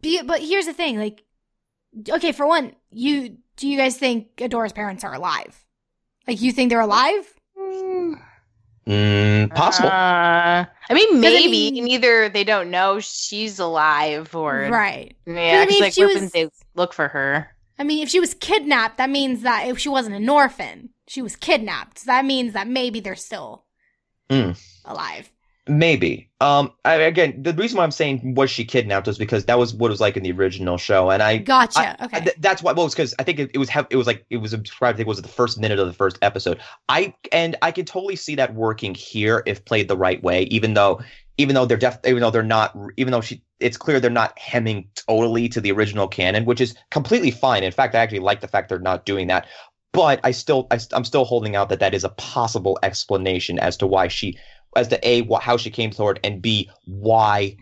be, 0.00 0.22
but 0.22 0.40
here's 0.40 0.66
the 0.66 0.72
thing. 0.72 0.98
Like, 0.98 1.22
okay, 2.08 2.32
for 2.32 2.46
one, 2.46 2.74
you 2.90 3.38
do 3.56 3.68
you 3.68 3.78
guys 3.78 3.96
think 3.96 4.36
Adora's 4.38 4.72
parents 4.72 5.04
are 5.04 5.14
alive? 5.14 5.64
Like, 6.26 6.40
you 6.40 6.52
think 6.52 6.70
they're 6.70 6.80
alive? 6.80 7.34
Mm, 7.56 8.20
possible. 9.54 9.88
Uh, 9.88 10.64
I 10.90 10.94
mean, 10.94 11.08
'Cause 11.08 11.16
I 11.18 11.20
maybe 11.20 11.70
mean- 11.72 11.88
either 11.88 12.28
they 12.28 12.44
don't 12.44 12.70
know 12.70 13.00
she's 13.00 13.58
alive 13.58 14.34
or 14.34 14.68
Right. 14.70 15.14
yeah, 15.26 15.32
I 15.62 15.66
mean, 15.66 15.66
'cause, 15.66 15.74
if 15.74 15.80
like 15.80 15.92
she 15.92 16.00
where 16.00 16.08
was- 16.08 16.14
wouldn't 16.14 16.32
they 16.32 16.48
look 16.74 16.92
for 16.94 17.08
her? 17.08 17.54
I 17.78 17.84
mean, 17.84 18.02
if 18.02 18.08
she 18.08 18.18
was 18.20 18.34
kidnapped, 18.34 18.96
that 18.96 19.10
means 19.10 19.42
that 19.42 19.68
if 19.68 19.78
she 19.78 19.88
wasn't 19.88 20.16
an 20.16 20.28
orphan, 20.28 20.90
she 21.06 21.22
was 21.22 21.36
kidnapped. 21.36 22.00
So 22.00 22.06
that 22.06 22.24
means 22.24 22.52
that 22.54 22.66
maybe 22.66 22.98
they're 23.00 23.14
still 23.14 23.64
Hmm. 24.30 24.52
alive. 24.84 25.30
Maybe. 25.68 26.30
Um. 26.40 26.72
I, 26.84 26.94
again, 26.94 27.42
the 27.42 27.52
reason 27.52 27.78
why 27.78 27.84
I'm 27.84 27.90
saying 27.90 28.34
was 28.34 28.50
she 28.50 28.64
kidnapped 28.64 29.06
was 29.06 29.18
because 29.18 29.44
that 29.46 29.58
was 29.58 29.74
what 29.74 29.88
it 29.88 29.90
was 29.90 30.00
like 30.00 30.16
in 30.16 30.22
the 30.22 30.32
original 30.32 30.78
show, 30.78 31.10
and 31.10 31.22
I 31.22 31.38
Gotcha. 31.38 31.96
okay. 32.04 32.20
Th- 32.20 32.36
that's 32.38 32.62
why. 32.62 32.72
Well, 32.72 32.86
it's 32.86 32.94
because 32.94 33.14
I 33.18 33.22
think 33.22 33.38
it, 33.38 33.50
it 33.52 33.58
was. 33.58 33.68
Hev- 33.68 33.88
it 33.90 33.96
was 33.96 34.06
like 34.06 34.24
it 34.30 34.38
was 34.38 34.52
described. 34.52 34.94
I 34.94 34.98
think 34.98 35.06
it 35.06 35.08
was 35.08 35.20
the 35.20 35.28
first 35.28 35.58
minute 35.58 35.78
of 35.78 35.86
the 35.86 35.92
first 35.92 36.18
episode. 36.22 36.60
I 36.88 37.12
and 37.32 37.56
I 37.60 37.70
can 37.72 37.84
totally 37.84 38.16
see 38.16 38.34
that 38.36 38.54
working 38.54 38.94
here 38.94 39.42
if 39.46 39.64
played 39.64 39.88
the 39.88 39.96
right 39.96 40.22
way. 40.22 40.44
Even 40.44 40.74
though, 40.74 41.00
even 41.36 41.54
though 41.54 41.66
they're 41.66 41.76
def, 41.76 41.98
even 42.06 42.20
though 42.20 42.30
they're 42.30 42.42
not, 42.42 42.76
even 42.96 43.12
though 43.12 43.20
she, 43.20 43.42
it's 43.60 43.76
clear 43.76 44.00
they're 44.00 44.10
not 44.10 44.38
hemming 44.38 44.88
totally 44.94 45.48
to 45.50 45.60
the 45.60 45.72
original 45.72 46.08
canon, 46.08 46.44
which 46.44 46.60
is 46.60 46.74
completely 46.90 47.30
fine. 47.30 47.62
In 47.62 47.72
fact, 47.72 47.94
I 47.94 47.98
actually 47.98 48.20
like 48.20 48.40
the 48.40 48.48
fact 48.48 48.68
they're 48.68 48.78
not 48.78 49.04
doing 49.04 49.26
that. 49.26 49.46
But 49.92 50.20
I 50.22 50.32
still, 50.32 50.66
I, 50.70 50.78
I'm 50.92 51.04
still 51.04 51.24
holding 51.24 51.56
out 51.56 51.70
that 51.70 51.80
that 51.80 51.94
is 51.94 52.04
a 52.04 52.10
possible 52.10 52.78
explanation 52.82 53.58
as 53.58 53.76
to 53.78 53.86
why 53.86 54.08
she, 54.08 54.38
as 54.76 54.88
to 54.88 55.08
a 55.08 55.22
wh- 55.24 55.40
how 55.40 55.56
she 55.56 55.70
came 55.70 55.90
toward, 55.90 56.20
and 56.24 56.40
b 56.42 56.70
why 56.86 57.56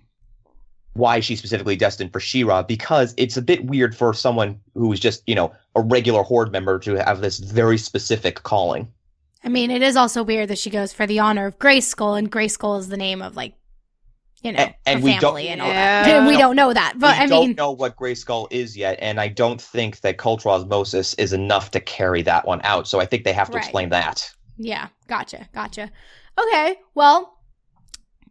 why 0.95 1.21
she's 1.21 1.39
specifically 1.39 1.77
destined 1.77 2.11
for 2.11 2.21
She-Ra 2.21 2.63
because 2.63 3.13
it's 3.19 3.37
a 3.37 3.43
bit 3.43 3.67
weird 3.67 3.95
for 3.95 4.15
someone 4.15 4.59
who 4.73 4.91
is 4.95 4.99
just, 4.99 5.23
you 5.27 5.35
know, 5.35 5.53
a 5.75 5.83
regular 5.83 6.23
horde 6.23 6.51
member 6.51 6.79
to 6.79 6.95
have 6.95 7.21
this 7.21 7.39
very 7.39 7.77
specific 7.77 8.43
calling. 8.45 8.91
I 9.45 9.51
mean, 9.51 9.71
it 9.71 9.83
is 9.83 9.95
also 9.95 10.23
weird 10.23 10.49
that 10.49 10.57
she 10.59 10.71
goes 10.71 10.95
for 10.95 11.07
the 11.07 11.19
honor 11.19 11.45
of 11.45 11.59
Grayskull, 11.59 12.19
and 12.19 12.33
Grayskull 12.33 12.79
is 12.81 12.89
the 12.89 12.97
name 12.97 13.21
of 13.21 13.37
like, 13.37 13.53
you 14.43 14.53
know, 14.53 14.59
And- 14.61 14.75
and 14.87 15.01
her 15.01 15.05
we 15.05 15.11
don't- 15.13 15.21
family 15.21 15.49
and 15.49 15.61
all 15.61 15.69
that. 15.69 16.07
Yeah. 16.07 16.17
And 16.17 16.27
we 16.27 16.39
don't 16.39 16.57
know 16.57 16.73
that, 16.73 16.95
but 16.97 17.19
we 17.19 17.25
I 17.25 17.27
don't 17.27 17.57
know 17.59 17.73
what 17.73 17.95
Grayskull 17.97 18.49
is 18.51 18.75
yet, 18.75 18.99
and 19.03 19.21
I 19.21 19.29
don't 19.29 19.61
think 19.61 20.01
that 20.01 20.17
cultural 20.17 20.55
osmosis 20.55 21.13
is 21.15 21.35
enough 21.35 21.73
to 21.73 21.81
carry 21.81 22.23
that 22.23 22.47
one 22.47 22.63
out. 22.65 22.89
So 22.89 23.01
I 23.01 23.05
think 23.05 23.25
they 23.25 23.35
have 23.35 23.51
to 23.51 23.57
Right. 23.57 23.63
explain 23.65 23.91
that. 23.91 24.31
Yeah, 24.59 24.89
gotcha, 25.07 25.49
gotcha. 25.53 25.91
Okay, 26.39 26.77
well, 26.95 27.37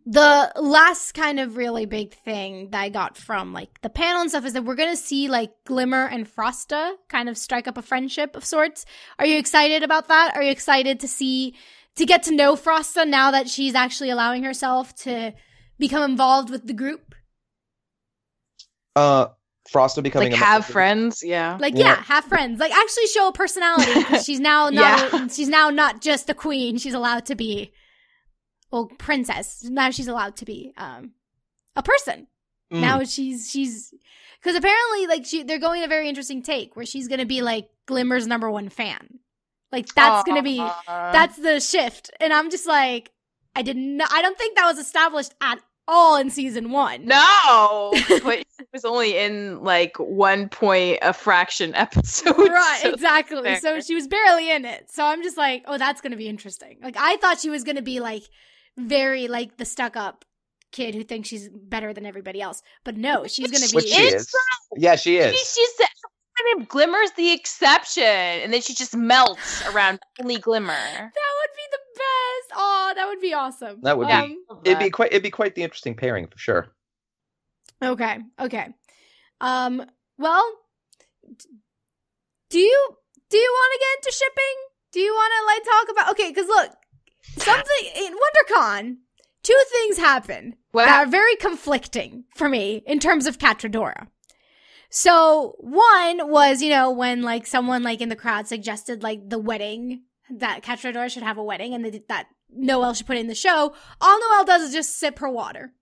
the 0.05 0.51
last 0.55 1.13
kind 1.13 1.39
of 1.39 1.57
really 1.57 1.85
big 1.85 2.13
thing 2.13 2.69
that 2.69 2.79
I 2.79 2.89
got 2.89 3.17
from 3.17 3.53
like 3.53 3.81
the 3.81 3.89
panel 3.89 4.21
and 4.21 4.29
stuff 4.29 4.45
is 4.45 4.53
that 4.53 4.63
we're 4.63 4.75
gonna 4.75 4.95
see 4.95 5.27
like 5.27 5.51
Glimmer 5.65 6.07
and 6.07 6.27
Frosta 6.27 6.93
kind 7.09 7.27
of 7.27 7.37
strike 7.37 7.67
up 7.67 7.77
a 7.77 7.81
friendship 7.81 8.35
of 8.35 8.45
sorts. 8.45 8.85
Are 9.17 9.25
you 9.25 9.37
excited 9.37 9.81
about 9.81 10.07
that? 10.09 10.35
Are 10.35 10.43
you 10.43 10.51
excited 10.51 10.99
to 10.99 11.07
see 11.07 11.55
to 11.95 12.05
get 12.05 12.23
to 12.23 12.35
know 12.35 12.55
Frosta 12.55 13.07
now 13.07 13.31
that 13.31 13.49
she's 13.49 13.73
actually 13.73 14.11
allowing 14.11 14.43
herself 14.43 14.95
to 14.97 15.33
become 15.79 16.09
involved 16.09 16.51
with 16.51 16.67
the 16.67 16.73
group? 16.73 17.15
Uh, 18.95 19.27
Frosta 19.73 20.03
becoming 20.03 20.31
like 20.31 20.39
a 20.41 20.43
have 20.43 20.65
friends, 20.65 21.23
yeah. 21.23 21.57
Like 21.59 21.73
Yeah. 21.75 21.85
yeah, 21.85 22.03
have 22.03 22.25
friends. 22.25 22.59
Like 22.59 22.71
actually 22.71 23.07
show 23.07 23.27
a 23.29 23.33
personality. 23.33 24.01
she's 24.23 24.39
now 24.39 24.69
not 24.69 25.11
Yeah. 25.13 25.27
she's 25.27 25.49
now 25.49 25.69
not 25.69 26.01
just 26.01 26.29
a 26.29 26.33
queen. 26.33 26.77
She's 26.77 26.93
allowed 26.93 27.25
to 27.27 27.35
be 27.35 27.71
well, 28.71 28.89
princess. 28.97 29.63
Now 29.63 29.89
she's 29.91 30.07
allowed 30.07 30.35
to 30.37 30.45
be 30.45 30.73
um 30.77 31.11
a 31.75 31.83
person. 31.83 32.27
Mm. 32.71 32.81
Now 32.81 33.03
she's 33.03 33.49
she's 33.49 33.93
because 34.41 34.55
apparently 34.55 35.07
like 35.07 35.25
she 35.25 35.43
they're 35.43 35.59
going 35.59 35.83
a 35.83 35.87
very 35.87 36.09
interesting 36.09 36.43
take 36.43 36.75
where 36.75 36.85
she's 36.85 37.07
gonna 37.07 37.25
be 37.25 37.41
like 37.41 37.69
Glimmer's 37.87 38.27
number 38.27 38.49
one 38.51 38.69
fan. 38.69 39.19
Like 39.71 39.87
that's 39.93 40.23
gonna 40.27 40.43
be 40.43 40.59
Aw. 40.59 41.11
that's 41.11 41.37
the 41.37 41.59
shift, 41.59 42.11
and 42.19 42.31
I'm 42.31 42.49
just 42.51 42.67
like 42.67 43.11
I 43.55 43.61
didn't 43.61 43.97
know. 43.97 44.05
I 44.11 44.21
don't 44.21 44.37
think 44.37 44.57
that 44.57 44.65
was 44.67 44.77
established 44.77 45.33
at 45.41 45.59
all 45.87 46.17
in 46.17 46.29
season 46.29 46.71
one. 46.71 47.05
no, 47.05 47.91
but 48.23 48.39
it 48.39 48.67
was 48.73 48.85
only 48.85 49.17
in 49.17 49.63
like 49.63 49.95
one 49.97 50.49
point 50.49 50.99
a 51.01 51.13
fraction 51.13 51.75
episode. 51.75 52.35
right 52.37 52.79
so- 52.81 52.89
exactly 52.93 53.41
fair. 53.43 53.59
so 53.59 53.79
she 53.81 53.93
was 53.95 54.07
barely 54.07 54.49
in 54.51 54.65
it 54.65 54.89
so 54.91 55.03
i'm 55.05 55.21
just 55.23 55.37
like 55.37 55.63
oh 55.67 55.77
that's 55.77 56.01
gonna 56.01 56.15
be 56.15 56.27
interesting 56.27 56.77
like 56.81 56.95
i 56.97 57.17
thought 57.17 57.39
she 57.39 57.49
was 57.49 57.63
gonna 57.63 57.81
be 57.81 57.99
like 57.99 58.23
very 58.77 59.27
like 59.27 59.57
the 59.57 59.65
stuck 59.65 59.95
up 59.95 60.25
kid 60.71 60.93
who 60.95 61.03
thinks 61.03 61.29
she's 61.29 61.47
better 61.49 61.93
than 61.93 62.05
everybody 62.05 62.41
else 62.41 62.61
but 62.83 62.97
no 62.97 63.25
she's 63.27 63.51
gonna 63.51 63.65
Which 63.73 63.85
be 63.85 63.91
she 63.91 64.01
is. 64.01 64.29
Yeah, 64.75 64.95
she 64.95 65.11
She, 65.11 65.17
is. 65.19 65.53
she 65.53 65.65
said 65.77 65.87
kind 66.37 66.61
of 66.61 66.67
Glimmer's 66.67 67.11
the 67.11 67.31
exception, 67.31 68.03
and 68.03 68.53
then 68.53 68.61
she 68.61 68.73
just 68.73 68.95
melts 68.95 69.65
around 69.69 69.99
only 70.21 70.37
Glimmer. 70.37 70.67
that 70.73 71.03
would 71.03 71.55
be 71.55 71.67
the 71.71 71.77
best 71.95 72.51
oh 72.57 72.91
that 72.95 73.07
would 73.07 73.21
be 73.21 73.33
awesome 73.33 73.79
That 73.83 73.97
would 73.97 74.07
be- 74.07 74.13
um, 74.13 74.37
It'd 74.63 74.79
be 74.79 74.89
quite. 74.89 75.11
It'd 75.11 75.23
be 75.23 75.29
quite 75.31 75.55
the 75.55 75.63
interesting 75.63 75.95
pairing 75.95 76.27
for 76.27 76.37
sure. 76.37 76.67
okay 77.83 78.19
okay 78.39 78.67
um 79.41 79.83
well 80.17 80.45
do 82.49 82.59
you 82.59 82.87
do 83.29 83.37
you 83.37 83.51
want 83.53 83.73
to 83.73 83.79
get 83.79 83.97
into 84.07 84.17
shipping 84.17 84.55
do 84.93 84.99
you 84.99 85.13
want 85.13 85.33
to 85.39 85.45
like 85.45 85.63
talk 85.87 85.91
about 85.91 86.11
okay 86.11 86.29
because 86.29 86.47
look 86.47 86.71
something 87.37 87.91
in 87.95 88.13
wondercon 88.13 88.95
two 89.43 89.59
things 89.71 89.97
happen 89.97 90.55
What? 90.71 90.85
that 90.85 91.05
are 91.07 91.09
very 91.09 91.35
conflicting 91.35 92.23
for 92.35 92.47
me 92.49 92.81
in 92.85 92.99
terms 92.99 93.25
of 93.27 93.37
Catradora. 93.39 94.07
So 94.95 95.55
one 95.59 96.29
was, 96.31 96.61
you 96.61 96.69
know, 96.69 96.89
when 96.89 97.21
like 97.21 97.45
someone 97.45 97.83
like 97.83 97.99
in 97.99 98.07
the 98.07 98.15
crowd 98.15 98.47
suggested 98.47 99.03
like 99.03 99.29
the 99.29 99.37
wedding 99.37 100.03
that 100.29 100.61
Catradora 100.63 101.11
should 101.11 101.23
have 101.23 101.37
a 101.37 101.43
wedding 101.43 101.73
and 101.73 101.83
that- 101.83 102.07
that 102.07 102.27
Noelle 102.49 102.93
should 102.93 103.05
put 103.05 103.17
in 103.17 103.27
the 103.27 103.35
show. 103.35 103.73
All 103.99 104.19
Noelle 104.21 104.45
does 104.45 104.61
is 104.61 104.73
just 104.73 104.97
sip 104.97 105.19
her 105.19 105.29
water 105.29 105.73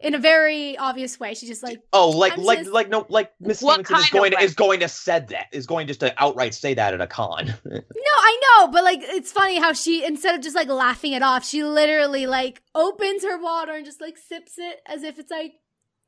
in 0.00 0.12
a 0.14 0.18
very 0.18 0.76
obvious 0.76 1.20
way. 1.20 1.34
She 1.34 1.46
just 1.46 1.62
like 1.62 1.80
Oh, 1.92 2.10
like 2.10 2.36
like 2.36 2.58
just- 2.58 2.72
like 2.72 2.88
no 2.88 3.06
like 3.08 3.30
Miss 3.38 3.62
What 3.62 3.86
Stevenson 3.86 4.04
is 4.04 4.10
going 4.10 4.30
to 4.32 4.40
is 4.40 4.54
going 4.54 4.80
to 4.80 4.88
said 4.88 5.28
that 5.28 5.46
is 5.52 5.66
going 5.68 5.86
just 5.86 6.00
to 6.00 6.12
outright 6.20 6.52
say 6.52 6.74
that 6.74 6.94
at 6.94 7.00
a 7.00 7.06
con. 7.06 7.54
No, 7.64 7.80
I 8.24 8.40
know, 8.42 8.72
but 8.72 8.82
like 8.82 9.00
it's 9.02 9.30
funny 9.30 9.58
how 9.60 9.72
she 9.72 10.04
instead 10.04 10.34
of 10.34 10.40
just 10.40 10.56
like 10.56 10.68
laughing 10.68 11.12
it 11.12 11.22
off, 11.22 11.44
she 11.44 11.62
literally 11.62 12.26
like 12.26 12.60
opens 12.74 13.22
her 13.22 13.40
water 13.40 13.72
and 13.74 13.86
just 13.86 14.00
like 14.00 14.18
sips 14.18 14.54
it 14.58 14.80
as 14.84 15.04
if 15.04 15.20
it's 15.20 15.30
like 15.30 15.52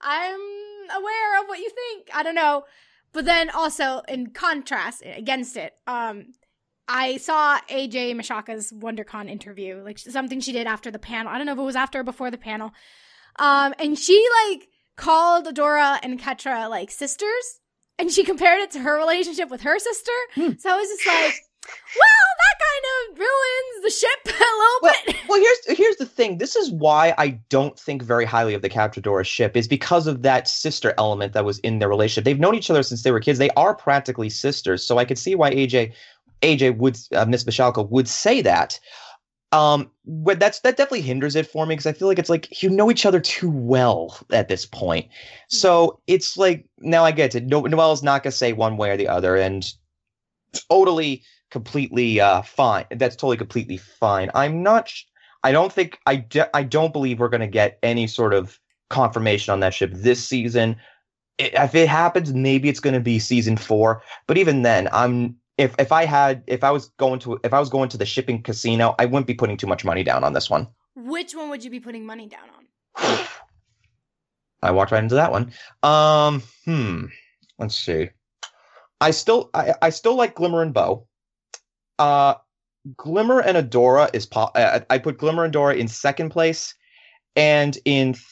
I'm 0.01 0.41
aware 0.97 1.41
of 1.41 1.47
what 1.49 1.59
you 1.59 1.71
think. 1.71 2.09
I 2.15 2.23
don't 2.23 2.35
know. 2.35 2.65
But 3.13 3.25
then 3.25 3.51
also 3.51 4.03
in 4.09 4.29
contrast 4.31 5.03
against 5.05 5.57
it, 5.57 5.75
um 5.87 6.35
I 6.89 7.19
saw 7.19 7.61
AJ 7.69 8.15
Michalka's 8.17 8.73
WonderCon 8.73 9.31
interview, 9.31 9.81
like 9.85 9.99
something 9.99 10.41
she 10.41 10.53
did 10.53 10.67
after 10.67 10.91
the 10.91 10.99
panel. 10.99 11.33
I 11.33 11.37
don't 11.37 11.47
know 11.47 11.53
if 11.53 11.59
it 11.59 11.63
was 11.63 11.77
after 11.77 12.01
or 12.01 12.05
before 12.05 12.31
the 12.31 12.39
panel. 12.39 12.73
Um 13.39 13.75
and 13.79 13.99
she 13.99 14.27
like 14.47 14.69
called 14.97 15.47
Adora 15.47 15.99
and 16.03 16.21
Catra 16.21 16.69
like 16.69 16.91
sisters 16.91 17.61
and 17.99 18.11
she 18.11 18.25
compared 18.25 18.61
it 18.61 18.71
to 18.73 18.81
her 18.81 18.97
relationship 18.97 19.51
with 19.51 19.61
her 19.61 19.79
sister. 19.79 20.13
Hmm. 20.35 20.53
So 20.59 20.71
I 20.71 20.77
was 20.77 20.89
just 20.89 21.07
like, 21.07 21.35
well, 21.67 22.29
that 22.39 22.57
kind 22.61 22.85
of 23.13 23.19
ruins 23.19 23.85
the 23.85 23.91
ship 23.91 24.21
a 24.27 24.29
little 24.31 24.79
Well, 24.83 24.95
bit. 25.07 25.17
well, 25.29 25.41
here's 25.41 25.79
here's 25.79 25.97
the 25.97 26.07
thing. 26.07 26.39
This 26.39 26.57
is 26.57 26.71
why 26.71 27.15
I 27.19 27.41
don't 27.49 27.79
think 27.79 28.03
very 28.03 28.25
highly 28.25 28.55
of 28.55 28.63
the 28.63 28.71
Catradora 28.71 29.25
ship 29.25 29.57
is 29.57 29.69
because 29.69 30.07
of 30.07 30.23
that 30.23 30.49
sister 30.49 30.95
element 30.99 31.33
that 31.35 31.45
was 31.45 31.59
in 31.61 31.79
their 31.79 31.89
relationship. 31.89 32.25
They've 32.25 32.39
known 32.41 32.55
each 32.55 32.71
other 32.71 32.83
since 32.83 33.03
they 33.03 33.11
were 33.13 33.21
kids. 33.21 33.39
They 33.39 33.51
are 33.51 33.75
practically 33.75 34.31
sisters. 34.31 34.85
So 34.85 34.99
I 34.99 35.05
could 35.05 35.19
see 35.19 35.35
why 35.35 35.51
AJ 35.53 35.93
AJ 36.43 36.79
would 36.79 36.99
uh, 37.15 37.27
Miss 37.27 37.45
Michalka 37.45 37.89
would 37.91 38.09
say 38.09 38.41
that. 38.43 38.79
Um, 39.53 39.91
but 40.07 40.39
that's 40.39 40.61
that 40.61 40.77
definitely 40.77 41.01
hinders 41.03 41.35
it 41.35 41.47
for 41.47 41.67
me 41.67 41.75
because 41.75 41.87
I 41.87 41.93
feel 41.93 42.07
like 42.07 42.21
it's 42.21 42.31
like 42.31 42.63
you 42.63 42.71
know 42.71 42.89
each 42.91 43.05
other 43.05 43.19
too 43.21 43.51
well 43.51 44.17
at 44.31 44.49
this 44.49 44.65
point. 44.65 45.09
So 45.49 46.01
it's 46.07 46.37
like 46.37 46.67
now 46.79 47.05
I 47.05 47.11
get 47.11 47.35
it. 47.35 47.47
No, 47.47 47.63
Noelle's 47.63 48.03
not 48.03 48.23
gonna 48.23 48.31
say 48.33 48.53
one 48.53 48.77
way 48.77 48.91
or 48.91 48.97
the 48.97 49.09
other, 49.09 49.37
and 49.37 49.69
totally 50.71 51.23
completely 51.51 52.21
uh 52.21 52.43
fine 52.43 52.85
that's 52.93 53.17
totally 53.17 53.37
completely 53.37 53.77
fine 53.77 54.31
i'm 54.35 54.63
not 54.63 54.89
sh- 54.89 55.05
i 55.45 55.53
don't 55.53 55.73
think 55.73 55.99
i 56.07 56.17
de- 56.17 56.57
i 56.57 56.63
don't 56.63 56.93
believe 56.93 57.19
we're 57.19 57.29
going 57.29 57.41
to 57.41 57.47
get 57.47 57.79
any 57.83 58.07
sort 58.07 58.33
of 58.35 58.59
confirmation 58.89 59.53
on 59.53 59.61
that 59.61 59.75
ship 59.75 59.91
this 59.95 60.25
season 60.25 60.77
I- 61.41 61.51
if 61.65 61.75
it 61.75 61.89
happens 61.89 62.33
maybe 62.33 62.69
it's 62.69 62.81
going 62.81 62.95
to 62.95 63.01
be 63.01 63.19
season 63.19 63.57
4 63.57 64.03
but 64.27 64.39
even 64.39 64.63
then 64.63 64.89
i'm 64.93 65.37
if 65.59 65.75
if 65.79 65.93
i 65.93 66.05
had 66.05 66.43
if 66.47 66.63
i 66.65 66.71
was 66.71 66.89
going 66.99 67.19
to 67.21 67.39
if 67.45 67.53
i 67.53 67.59
was 67.61 67.69
going 67.69 67.89
to 67.91 67.99
the 67.99 68.07
shipping 68.07 68.43
casino 68.43 68.95
i 68.99 69.07
wouldn't 69.07 69.27
be 69.27 69.35
putting 69.35 69.57
too 69.57 69.67
much 69.67 69.85
money 69.85 70.03
down 70.03 70.25
on 70.25 70.33
this 70.33 70.49
one 70.49 70.67
Which 70.97 71.35
one 71.35 71.51
would 71.51 71.65
you 71.65 71.71
be 71.71 71.81
putting 71.81 72.05
money 72.05 72.27
down 72.29 72.49
on? 72.57 73.19
I 74.63 74.71
walked 74.73 74.93
right 74.93 75.03
into 75.03 75.15
that 75.15 75.33
one. 75.33 75.53
Um, 75.83 76.43
hmm. 76.67 77.07
Let's 77.59 77.77
see. 77.77 78.11
I 79.01 79.11
still, 79.13 79.49
I, 79.55 79.75
I 79.81 79.89
still 79.91 80.17
like 80.17 80.35
Glimmer 80.35 80.61
and 80.63 80.75
Bow. 80.75 81.07
Uh, 82.01 82.35
Glimmer 82.97 83.41
and 83.41 83.57
Adora 83.59 84.09
is. 84.15 84.27
Po- 84.27 84.51
uh, 84.55 84.81
I 84.89 84.99
put 84.99 85.19
Glimmer 85.19 85.45
and 85.45 85.55
Adora 85.55 85.77
in 85.77 85.87
second 85.87 86.31
place, 86.31 86.75
and 87.37 87.77
in, 87.85 88.15
th- 88.15 88.25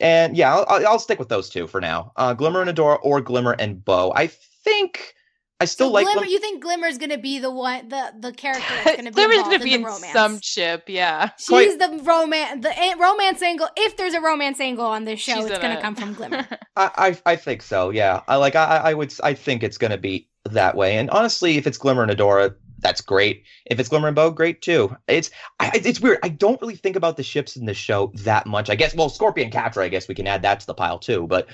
and 0.00 0.36
yeah, 0.36 0.54
I'll, 0.54 0.64
I'll 0.68 0.86
I'll 0.88 0.98
stick 0.98 1.18
with 1.18 1.28
those 1.28 1.50
two 1.50 1.66
for 1.66 1.80
now. 1.80 2.12
Uh, 2.16 2.32
Glimmer 2.34 2.62
and 2.62 2.70
Adora 2.70 2.98
or 3.02 3.20
Glimmer 3.20 3.52
and 3.58 3.84
Bow. 3.84 4.12
I 4.16 4.28
think 4.64 5.14
I 5.60 5.66
still 5.66 5.88
so 5.88 5.92
like. 5.92 6.06
Glimmer, 6.06 6.20
Glim- 6.20 6.30
you 6.30 6.38
think 6.38 6.62
Glimmer's 6.62 6.96
gonna 6.96 7.18
be 7.18 7.38
the 7.38 7.50
one, 7.50 7.86
the 7.88 8.14
the 8.18 8.32
character 8.32 8.64
that's 8.82 8.96
gonna 8.96 9.10
be 9.10 9.14
Glimmer's 9.14 9.36
involved 9.36 9.50
gonna 9.52 9.56
in 9.56 9.62
be 9.62 9.68
the 9.70 9.74
in 9.74 9.84
romance? 9.84 10.12
some 10.14 10.38
chip, 10.40 10.84
yeah. 10.88 11.30
She's 11.38 11.48
Quite- 11.48 11.78
the 11.78 12.00
romance, 12.02 12.62
the 12.62 12.70
a- 12.70 12.96
romance 12.98 13.42
angle. 13.42 13.68
If 13.76 13.98
there's 13.98 14.14
a 14.14 14.22
romance 14.22 14.58
angle 14.58 14.86
on 14.86 15.04
this 15.04 15.20
show, 15.20 15.34
She's 15.34 15.44
it's 15.44 15.56
in 15.56 15.60
gonna 15.60 15.74
it. 15.74 15.82
come 15.82 15.94
from 15.96 16.14
Glimmer. 16.14 16.46
I, 16.76 16.90
I 17.26 17.32
I 17.32 17.36
think 17.36 17.60
so. 17.60 17.90
Yeah, 17.90 18.22
I 18.26 18.36
like. 18.36 18.56
I 18.56 18.78
I 18.78 18.94
would. 18.94 19.12
I 19.22 19.34
think 19.34 19.62
it's 19.62 19.76
gonna 19.76 19.98
be 19.98 20.30
that 20.46 20.76
way. 20.76 20.96
And 20.96 21.10
honestly, 21.10 21.58
if 21.58 21.66
it's 21.66 21.76
Glimmer 21.76 22.02
and 22.04 22.10
Adora, 22.10 22.54
that's 22.80 23.00
great. 23.00 23.44
If 23.66 23.78
it's 23.78 23.88
Glimmer 23.88 24.08
and 24.08 24.16
Bow, 24.16 24.30
great 24.30 24.62
too. 24.62 24.96
It's 25.08 25.30
I, 25.58 25.70
it's 25.74 26.00
weird. 26.00 26.18
I 26.22 26.28
don't 26.28 26.60
really 26.60 26.76
think 26.76 26.96
about 26.96 27.16
the 27.16 27.22
ships 27.22 27.56
in 27.56 27.66
the 27.66 27.74
show 27.74 28.12
that 28.16 28.46
much. 28.46 28.70
I 28.70 28.74
guess. 28.74 28.94
Well, 28.94 29.08
Scorpion 29.08 29.50
Catra. 29.50 29.82
I 29.82 29.88
guess 29.88 30.08
we 30.08 30.14
can 30.14 30.26
add 30.26 30.42
that 30.42 30.60
to 30.60 30.66
the 30.66 30.74
pile 30.74 30.98
too. 30.98 31.26
But 31.26 31.48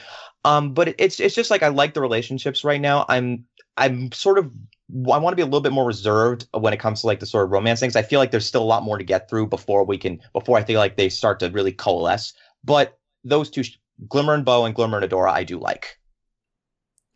um, 0.45 0.75
but 0.75 0.95
it's 0.99 1.21
it's 1.21 1.35
just 1.35 1.51
like 1.51 1.63
I 1.63 1.69
like 1.69 1.95
the 1.95 2.01
relationships 2.01 2.65
right 2.65 2.81
now. 2.81 3.05
I'm 3.09 3.45
I'm 3.77 4.13
sort 4.13 4.39
of. 4.39 4.51
I 4.93 5.19
want 5.19 5.33
to 5.33 5.37
be 5.37 5.43
a 5.43 5.47
little 5.47 5.61
bit 5.61 5.73
more 5.73 5.85
reserved 5.85 6.47
when 6.53 6.73
it 6.73 6.79
comes 6.79 7.01
to 7.01 7.09
like 7.09 7.19
the 7.19 7.27
sort 7.27 7.45
of 7.45 7.51
romance 7.51 7.81
things. 7.81 7.97
I 7.97 8.03
feel 8.03 8.21
like 8.21 8.31
there's 8.31 8.47
still 8.47 8.63
a 8.63 8.65
lot 8.65 8.85
more 8.85 8.99
to 8.99 9.05
get 9.05 9.29
through 9.29 9.49
before 9.49 9.85
we 9.85 9.99
can 9.99 10.21
before 10.33 10.57
I 10.57 10.63
feel 10.63 10.79
like 10.79 10.97
they 10.97 11.09
start 11.09 11.41
to 11.41 11.51
really 11.51 11.73
coalesce. 11.73 12.35
But 12.63 12.97
those 13.25 13.51
two, 13.51 13.65
Glimmer 14.09 14.35
and 14.35 14.45
Bow 14.45 14.65
and 14.65 14.75
Glimmer 14.75 14.99
and 14.99 15.11
Adora, 15.11 15.33
I 15.33 15.43
do 15.43 15.59
like. 15.59 15.99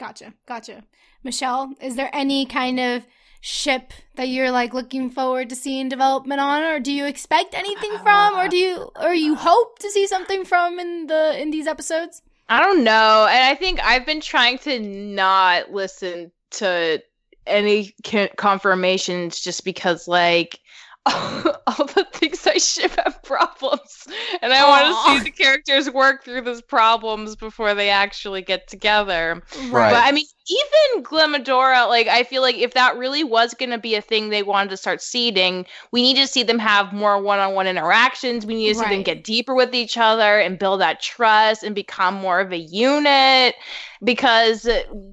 Gotcha, 0.00 0.34
gotcha. 0.46 0.82
Michelle, 1.22 1.74
is 1.80 1.94
there 1.94 2.10
any 2.12 2.46
kind 2.46 2.80
of 2.80 3.04
ship 3.40 3.92
that 4.16 4.28
you're 4.28 4.50
like 4.50 4.74
looking 4.74 5.10
forward 5.10 5.48
to 5.50 5.56
seeing 5.56 5.88
development 5.88 6.40
on, 6.40 6.62
or 6.62 6.80
do 6.80 6.92
you 6.92 7.06
expect 7.06 7.54
anything 7.54 7.96
from, 7.98 8.36
or 8.36 8.48
do 8.48 8.56
you 8.56 8.90
or 9.00 9.14
you 9.14 9.34
hope 9.34 9.78
to 9.78 9.90
see 9.90 10.06
something 10.06 10.44
from 10.44 10.78
in 10.78 11.06
the 11.06 11.40
in 11.40 11.50
these 11.50 11.66
episodes? 11.66 12.22
I 12.48 12.60
don't 12.60 12.82
know. 12.82 13.26
And 13.30 13.44
I 13.44 13.54
think 13.54 13.80
I've 13.80 14.04
been 14.04 14.20
trying 14.20 14.58
to 14.58 14.80
not 14.80 15.70
listen 15.70 16.32
to 16.52 17.00
any 17.46 17.94
confirmations 18.36 19.40
just 19.40 19.64
because, 19.64 20.08
like, 20.08 20.58
all 21.06 21.86
the 21.86 22.06
things 22.12 22.46
I 22.46 22.58
ship 22.58 22.92
have 23.02 23.22
problems. 23.22 24.06
And 24.42 24.52
I 24.52 24.68
want 24.68 25.18
to 25.18 25.24
see 25.24 25.30
the 25.30 25.36
characters 25.36 25.90
work 25.90 26.24
through 26.24 26.42
those 26.42 26.60
problems 26.60 27.36
before 27.36 27.74
they 27.74 27.88
actually 27.88 28.42
get 28.42 28.68
together. 28.68 29.42
Right. 29.68 29.92
But 29.92 30.04
I 30.04 30.12
mean, 30.12 30.26
even 30.50 31.04
Glimmadora, 31.04 31.88
like 31.88 32.08
I 32.08 32.24
feel 32.24 32.42
like 32.42 32.56
if 32.56 32.74
that 32.74 32.96
really 32.96 33.24
was 33.24 33.54
going 33.54 33.70
to 33.70 33.78
be 33.78 33.94
a 33.94 34.02
thing 34.02 34.28
they 34.28 34.42
wanted 34.42 34.70
to 34.70 34.76
start 34.76 35.00
seeding, 35.00 35.64
we 35.92 36.02
need 36.02 36.16
to 36.16 36.26
see 36.26 36.42
them 36.42 36.58
have 36.58 36.92
more 36.92 37.22
one-on-one 37.22 37.66
interactions. 37.66 38.44
We 38.44 38.54
need 38.54 38.74
to 38.74 38.80
see 38.80 38.88
them 38.88 39.02
get 39.02 39.24
deeper 39.24 39.54
with 39.54 39.74
each 39.74 39.96
other 39.96 40.38
and 40.40 40.58
build 40.58 40.80
that 40.80 41.00
trust 41.00 41.62
and 41.62 41.74
become 41.74 42.14
more 42.14 42.40
of 42.40 42.52
a 42.52 42.58
unit. 42.58 43.54
Because 44.02 44.66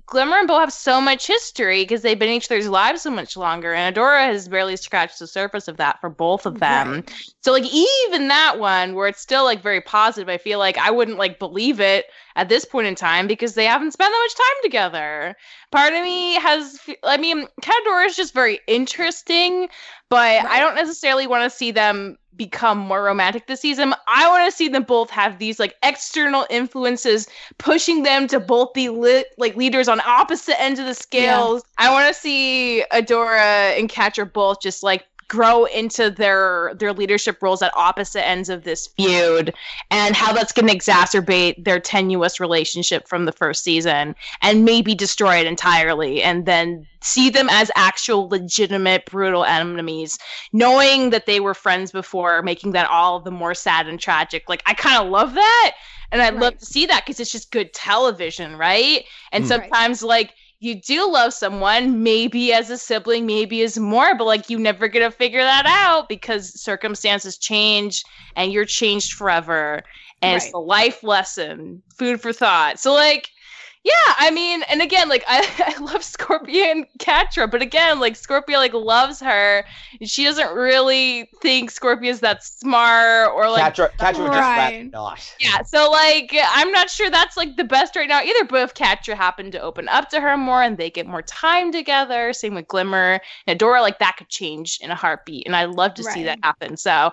Glimmer 0.05 0.37
and 0.37 0.47
Bow 0.47 0.61
have 0.61 0.71
so 0.71 1.01
much 1.01 1.27
history 1.27 1.83
because 1.83 2.03
they've 2.03 2.17
been 2.17 2.29
in 2.29 2.35
each 2.35 2.49
other's 2.49 2.69
lives 2.69 3.01
so 3.01 3.11
much 3.11 3.35
longer, 3.35 3.73
and 3.73 3.93
Adora 3.93 4.27
has 4.27 4.47
barely 4.47 4.77
scratched 4.77 5.19
the 5.19 5.27
surface 5.27 5.67
of 5.67 5.75
that 5.75 5.99
for 5.99 6.09
both 6.09 6.45
of 6.45 6.61
them. 6.61 6.93
Right. 6.93 7.25
So 7.41 7.51
like 7.51 7.65
even 7.65 8.29
that 8.29 8.59
one 8.59 8.95
where 8.95 9.09
it's 9.09 9.19
still 9.19 9.43
like 9.43 9.61
very 9.61 9.81
positive, 9.81 10.29
I 10.29 10.37
feel 10.37 10.57
like 10.57 10.77
I 10.77 10.89
wouldn't 10.89 11.17
like 11.17 11.37
believe 11.37 11.81
it 11.81 12.05
at 12.37 12.49
this 12.49 12.63
point 12.63 12.87
in 12.87 12.95
time 12.95 13.27
because 13.27 13.55
they 13.55 13.65
haven't 13.65 13.91
spent 13.91 14.13
that 14.13 14.23
much 14.23 14.35
time 14.37 14.63
together. 14.63 15.35
Part 15.71 15.93
of 15.93 16.03
me 16.03 16.35
has 16.35 16.79
I 17.03 17.17
mean, 17.17 17.47
Cador 17.61 18.05
is 18.05 18.15
just 18.15 18.33
very 18.33 18.61
interesting, 18.67 19.67
but 20.09 20.45
I 20.45 20.59
don't 20.59 20.75
necessarily 20.75 21.27
want 21.27 21.51
to 21.51 21.57
see 21.57 21.71
them 21.71 22.17
become 22.37 22.77
more 22.77 23.03
romantic 23.03 23.47
this 23.47 23.61
season. 23.61 23.95
I 24.07 24.29
want 24.29 24.49
to 24.49 24.55
see 24.55 24.69
them 24.69 24.83
both 24.83 25.09
have 25.09 25.39
these 25.39 25.59
like 25.59 25.73
external 25.81 26.45
influences 26.51 27.27
pushing 27.57 28.03
them 28.03 28.27
to 28.27 28.39
both 28.39 28.73
be 28.73 28.89
lit 28.89 29.27
like 29.39 29.55
leaders 29.55 29.87
on 29.87 29.99
opposite 30.01 30.61
ends 30.61 30.79
of 30.79 30.85
the 30.85 30.93
scales. 30.93 31.63
I 31.79 31.91
want 31.91 32.07
to 32.07 32.13
see 32.13 32.83
Adora 32.91 33.77
and 33.77 33.89
Catra 33.89 34.31
both 34.31 34.61
just 34.61 34.83
like 34.83 35.05
grow 35.27 35.65
into 35.65 36.09
their 36.09 36.73
their 36.75 36.93
leadership 36.93 37.41
roles 37.41 37.61
at 37.61 37.71
opposite 37.75 38.25
ends 38.25 38.49
of 38.49 38.63
this 38.63 38.87
feud 38.87 39.53
and 39.91 40.15
how 40.15 40.31
that's 40.31 40.53
going 40.53 40.67
to 40.67 40.73
exacerbate 40.75 41.63
their 41.63 41.79
tenuous 41.79 42.39
relationship 42.39 43.07
from 43.07 43.25
the 43.25 43.31
first 43.31 43.63
season 43.63 44.15
and 44.41 44.63
maybe 44.63 44.95
destroy 44.95 45.35
it 45.37 45.45
entirely 45.45 46.23
and 46.23 46.45
then 46.45 46.87
see 47.01 47.29
them 47.29 47.47
as 47.51 47.69
actual 47.75 48.27
legitimate 48.29 49.05
brutal 49.05 49.43
enemies 49.43 50.17
knowing 50.53 51.09
that 51.09 51.25
they 51.25 51.39
were 51.39 51.53
friends 51.53 51.91
before 51.91 52.41
making 52.41 52.71
that 52.71 52.89
all 52.89 53.19
the 53.19 53.31
more 53.31 53.53
sad 53.53 53.87
and 53.87 53.99
tragic 53.99 54.47
like 54.47 54.63
i 54.65 54.73
kind 54.73 54.97
of 55.03 55.09
love 55.11 55.33
that 55.33 55.73
and 56.11 56.21
i'd 56.21 56.35
love 56.35 56.57
to 56.57 56.65
see 56.65 56.85
that 56.85 57.03
because 57.05 57.19
it's 57.19 57.31
just 57.31 57.51
good 57.51 57.73
television 57.73 58.55
right 58.55 59.05
and 59.31 59.43
Mm. 59.43 59.49
Right. 59.49 59.69
sometimes 59.71 60.03
like 60.03 60.33
you 60.59 60.81
do 60.81 61.11
love 61.11 61.33
someone, 61.33 62.03
maybe 62.03 62.51
as 62.51 62.69
a 62.69 62.77
sibling, 62.77 63.25
maybe 63.25 63.61
as 63.61 63.77
more, 63.77 64.15
but 64.15 64.25
like 64.25 64.49
you 64.49 64.57
never 64.57 64.87
gonna 64.87 65.11
figure 65.11 65.43
that 65.43 65.65
out 65.67 66.09
because 66.09 66.59
circumstances 66.59 67.37
change 67.37 68.03
and 68.35 68.51
you're 68.51 68.65
changed 68.65 69.13
forever. 69.13 69.83
And 70.21 70.37
it's 70.37 70.51
a 70.53 70.57
life 70.57 71.03
lesson, 71.03 71.83
food 71.95 72.21
for 72.21 72.33
thought. 72.33 72.79
So 72.79 72.93
like, 72.93 73.29
yeah, 73.83 74.13
I 74.17 74.31
mean, 74.31 74.63
and 74.63 74.81
again, 74.81 75.07
like 75.09 75.23
I, 75.27 75.47
I 75.77 75.79
love 75.79 76.01
Scorpia 76.01 76.71
and 76.71 76.85
Catra, 76.99 77.49
but 77.49 77.61
again, 77.61 77.99
like 77.99 78.13
Scorpia 78.15 78.55
like 78.57 78.73
loves 78.73 79.19
her. 79.21 79.63
And 79.99 80.09
she 80.09 80.23
doesn't 80.25 80.53
really 80.53 81.29
think 81.41 81.71
Scorpia's 81.71 82.19
that 82.21 82.43
smart 82.43 83.31
or 83.33 83.49
like 83.49 83.73
Catra, 83.75 83.89
Catra 83.97 84.23
would 84.23 84.33
just 84.33 84.49
Right. 84.49 84.57
rather 84.57 84.83
not. 84.83 85.35
yeah, 85.39 85.61
so 85.63 85.89
like 85.89 86.35
I'm 86.53 86.71
not 86.71 86.89
sure 86.89 87.09
that's 87.09 87.37
like 87.37 87.55
the 87.55 87.63
best 87.63 87.95
right 87.95 88.09
now 88.09 88.21
either. 88.21 88.45
But 88.45 88.63
if 88.63 88.73
Catra 88.73 89.15
happened 89.15 89.53
to 89.53 89.61
open 89.61 89.87
up 89.87 90.09
to 90.09 90.19
her 90.19 90.35
more 90.37 90.61
and 90.61 90.77
they 90.77 90.89
get 90.89 91.07
more 91.07 91.21
time 91.21 91.71
together, 91.71 92.33
same 92.33 92.55
with 92.55 92.67
Glimmer 92.67 93.19
and 93.45 93.59
Adora, 93.59 93.81
like 93.81 93.99
that 93.99 94.15
could 94.17 94.29
change 94.29 94.79
in 94.81 94.91
a 94.91 94.95
heartbeat, 94.95 95.45
and 95.45 95.55
I'd 95.55 95.69
love 95.69 95.93
to 95.95 96.03
see 96.03 96.23
that 96.23 96.39
happen. 96.43 96.75
So 96.77 97.11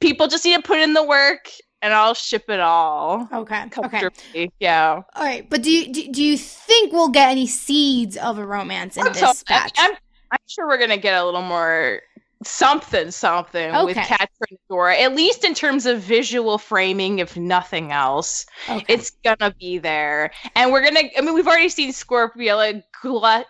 people 0.00 0.28
just 0.28 0.44
need 0.44 0.56
to 0.56 0.62
put 0.62 0.78
in 0.78 0.94
the 0.94 1.04
work, 1.04 1.48
and 1.82 1.92
I'll 1.92 2.14
ship 2.14 2.44
it 2.48 2.60
all 2.60 3.28
Okay. 3.32 3.64
Okay. 3.76 4.48
Yeah, 4.60 5.02
All 5.14 5.24
right. 5.24 5.48
But 5.50 5.62
do 5.62 5.70
you 5.70 5.92
do, 5.92 6.10
do 6.12 6.22
you 6.22 6.38
think 6.38 6.92
we'll 6.92 7.08
get 7.10 7.28
any 7.30 7.46
seeds 7.46 8.16
of 8.16 8.38
a 8.38 8.46
romance 8.46 8.96
in 8.96 9.06
I'm, 9.06 9.12
this 9.12 9.20
so- 9.20 9.26
I- 9.28 9.34
batch? 9.48 9.72
I'm 9.78 9.92
I'm 10.30 10.38
sure 10.46 10.66
we're 10.66 10.78
gonna 10.78 10.96
get 10.96 11.20
a 11.20 11.24
little 11.24 11.42
more 11.42 12.00
something 12.44 13.10
something 13.12 13.70
with 13.84 13.96
Okay. 13.96 14.02
Catra 14.02 14.26
and 14.50 14.58
Dora, 14.68 14.96
at 14.98 15.14
least 15.14 15.44
in 15.44 15.54
terms 15.54 15.86
of 15.86 16.00
visual 16.00 16.58
framing, 16.58 17.20
if 17.20 17.36
nothing 17.36 17.92
else. 17.92 18.46
okay. 18.68 18.84
it's 18.88 19.10
gonna 19.22 19.54
be 19.60 19.78
there 19.78 20.32
and 20.56 20.72
we're 20.72 20.82
gonna 20.82 21.02
i 21.16 21.20
mean 21.20 21.34
we've 21.34 21.46
already 21.46 21.68
seen 21.68 21.92
scorpia 21.92 22.56
like 22.56 22.84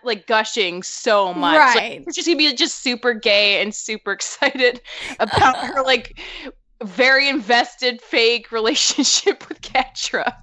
like 0.03 0.27
gushing 0.27 0.83
so 0.83 1.33
much 1.33 1.57
Right. 1.57 1.75
Like, 1.75 2.05
Right. 2.05 2.15
she's 2.15 2.25
gonna 2.27 2.37
be 2.37 2.53
just 2.53 2.83
super 2.83 3.13
gay 3.15 3.61
and 3.63 3.73
super 3.73 4.11
excited 4.19 4.81
about 5.19 5.57
her 5.57 5.81
like 5.83 6.19
very 6.83 7.29
invested 7.29 8.01
fake 8.01 8.51
relationship 8.51 9.47
with 9.49 9.61
Catra, 9.61 10.35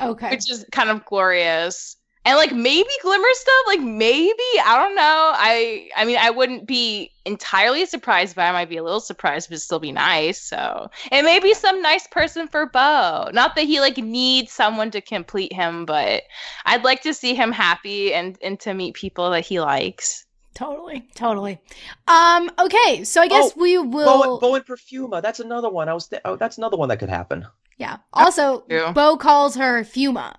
okay. 0.00 0.30
which 0.30 0.50
is 0.50 0.64
kind 0.72 0.90
of 0.90 1.04
glorious. 1.04 1.96
And 2.24 2.36
like 2.36 2.52
maybe 2.52 2.90
glimmer 3.02 3.28
stuff? 3.34 3.64
Like 3.68 3.80
maybe? 3.80 4.42
I 4.64 4.76
don't 4.76 4.96
know. 4.96 5.32
I 5.34 5.88
i 5.96 6.04
mean 6.04 6.16
i 6.18 6.28
wouldn't 6.28 6.66
be 6.66 7.12
entirely 7.24 7.86
surprised 7.86 8.34
but 8.34 8.42
i 8.42 8.52
might 8.52 8.68
be 8.68 8.76
a 8.76 8.82
little 8.82 9.00
surprised 9.00 9.48
but 9.48 9.60
still 9.60 9.78
be 9.78 9.92
nice 9.92 10.42
so. 10.42 10.90
And 11.12 11.24
maybe 11.24 11.54
some 11.54 11.80
nice 11.80 12.08
person 12.08 12.48
for 12.48 12.66
bo. 12.66 13.30
Not 13.32 13.54
that 13.54 13.66
he 13.66 13.80
like 13.80 13.98
needs 13.98 14.50
someone 14.50 14.90
to 14.90 15.00
complete 15.00 15.52
him 15.52 15.86
but 15.86 16.24
i'd 16.64 16.82
like 16.82 17.02
to 17.02 17.14
see 17.14 17.36
him 17.36 17.52
happy 17.52 18.12
and 18.12 18.36
and 18.42 18.58
to 18.60 18.74
meet 18.74 18.94
people 18.94 19.30
that 19.30 19.46
he 19.46 19.60
likes 19.60 20.25
Totally. 20.56 21.06
Totally. 21.14 21.60
Um. 22.08 22.50
Okay. 22.58 23.04
So 23.04 23.20
I 23.20 23.28
guess 23.28 23.52
Oh, 23.56 23.60
we 23.60 23.76
Bow, 23.76 23.84
will. 23.84 24.40
Bow 24.40 24.54
and 24.56 24.64
Perfuma. 24.66 25.20
That's 25.22 25.38
another 25.38 25.68
one. 25.70 25.88
I 25.88 25.94
was. 25.94 26.08
Th- 26.08 26.22
oh, 26.24 26.34
that's 26.36 26.56
another 26.58 26.76
one 26.78 26.88
that 26.88 26.98
could 26.98 27.10
happen. 27.10 27.46
yeah. 27.76 27.98
Also, 28.12 28.60
true. 28.68 28.90
Bow 28.92 29.16
calls 29.16 29.54
her 29.56 29.82
Fuma. 29.84 30.36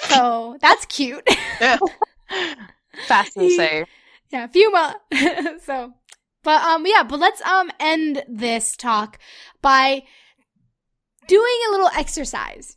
So 0.00 0.58
that's 0.60 0.84
cute. 0.86 1.22
Yeah. 1.60 1.78
fast 3.06 3.36
and 3.36 3.50
safe. 3.52 3.86
yeah, 4.30 4.48
Fuma. 4.48 4.94
so, 5.62 5.92
but 6.42 6.62
um, 6.62 6.84
yeah, 6.86 7.04
but 7.04 7.20
let's 7.20 7.40
um 7.42 7.70
end 7.78 8.24
this 8.28 8.76
talk 8.76 9.18
by 9.62 10.02
doing 11.28 11.56
a 11.68 11.70
little 11.70 11.90
exercise. 11.96 12.76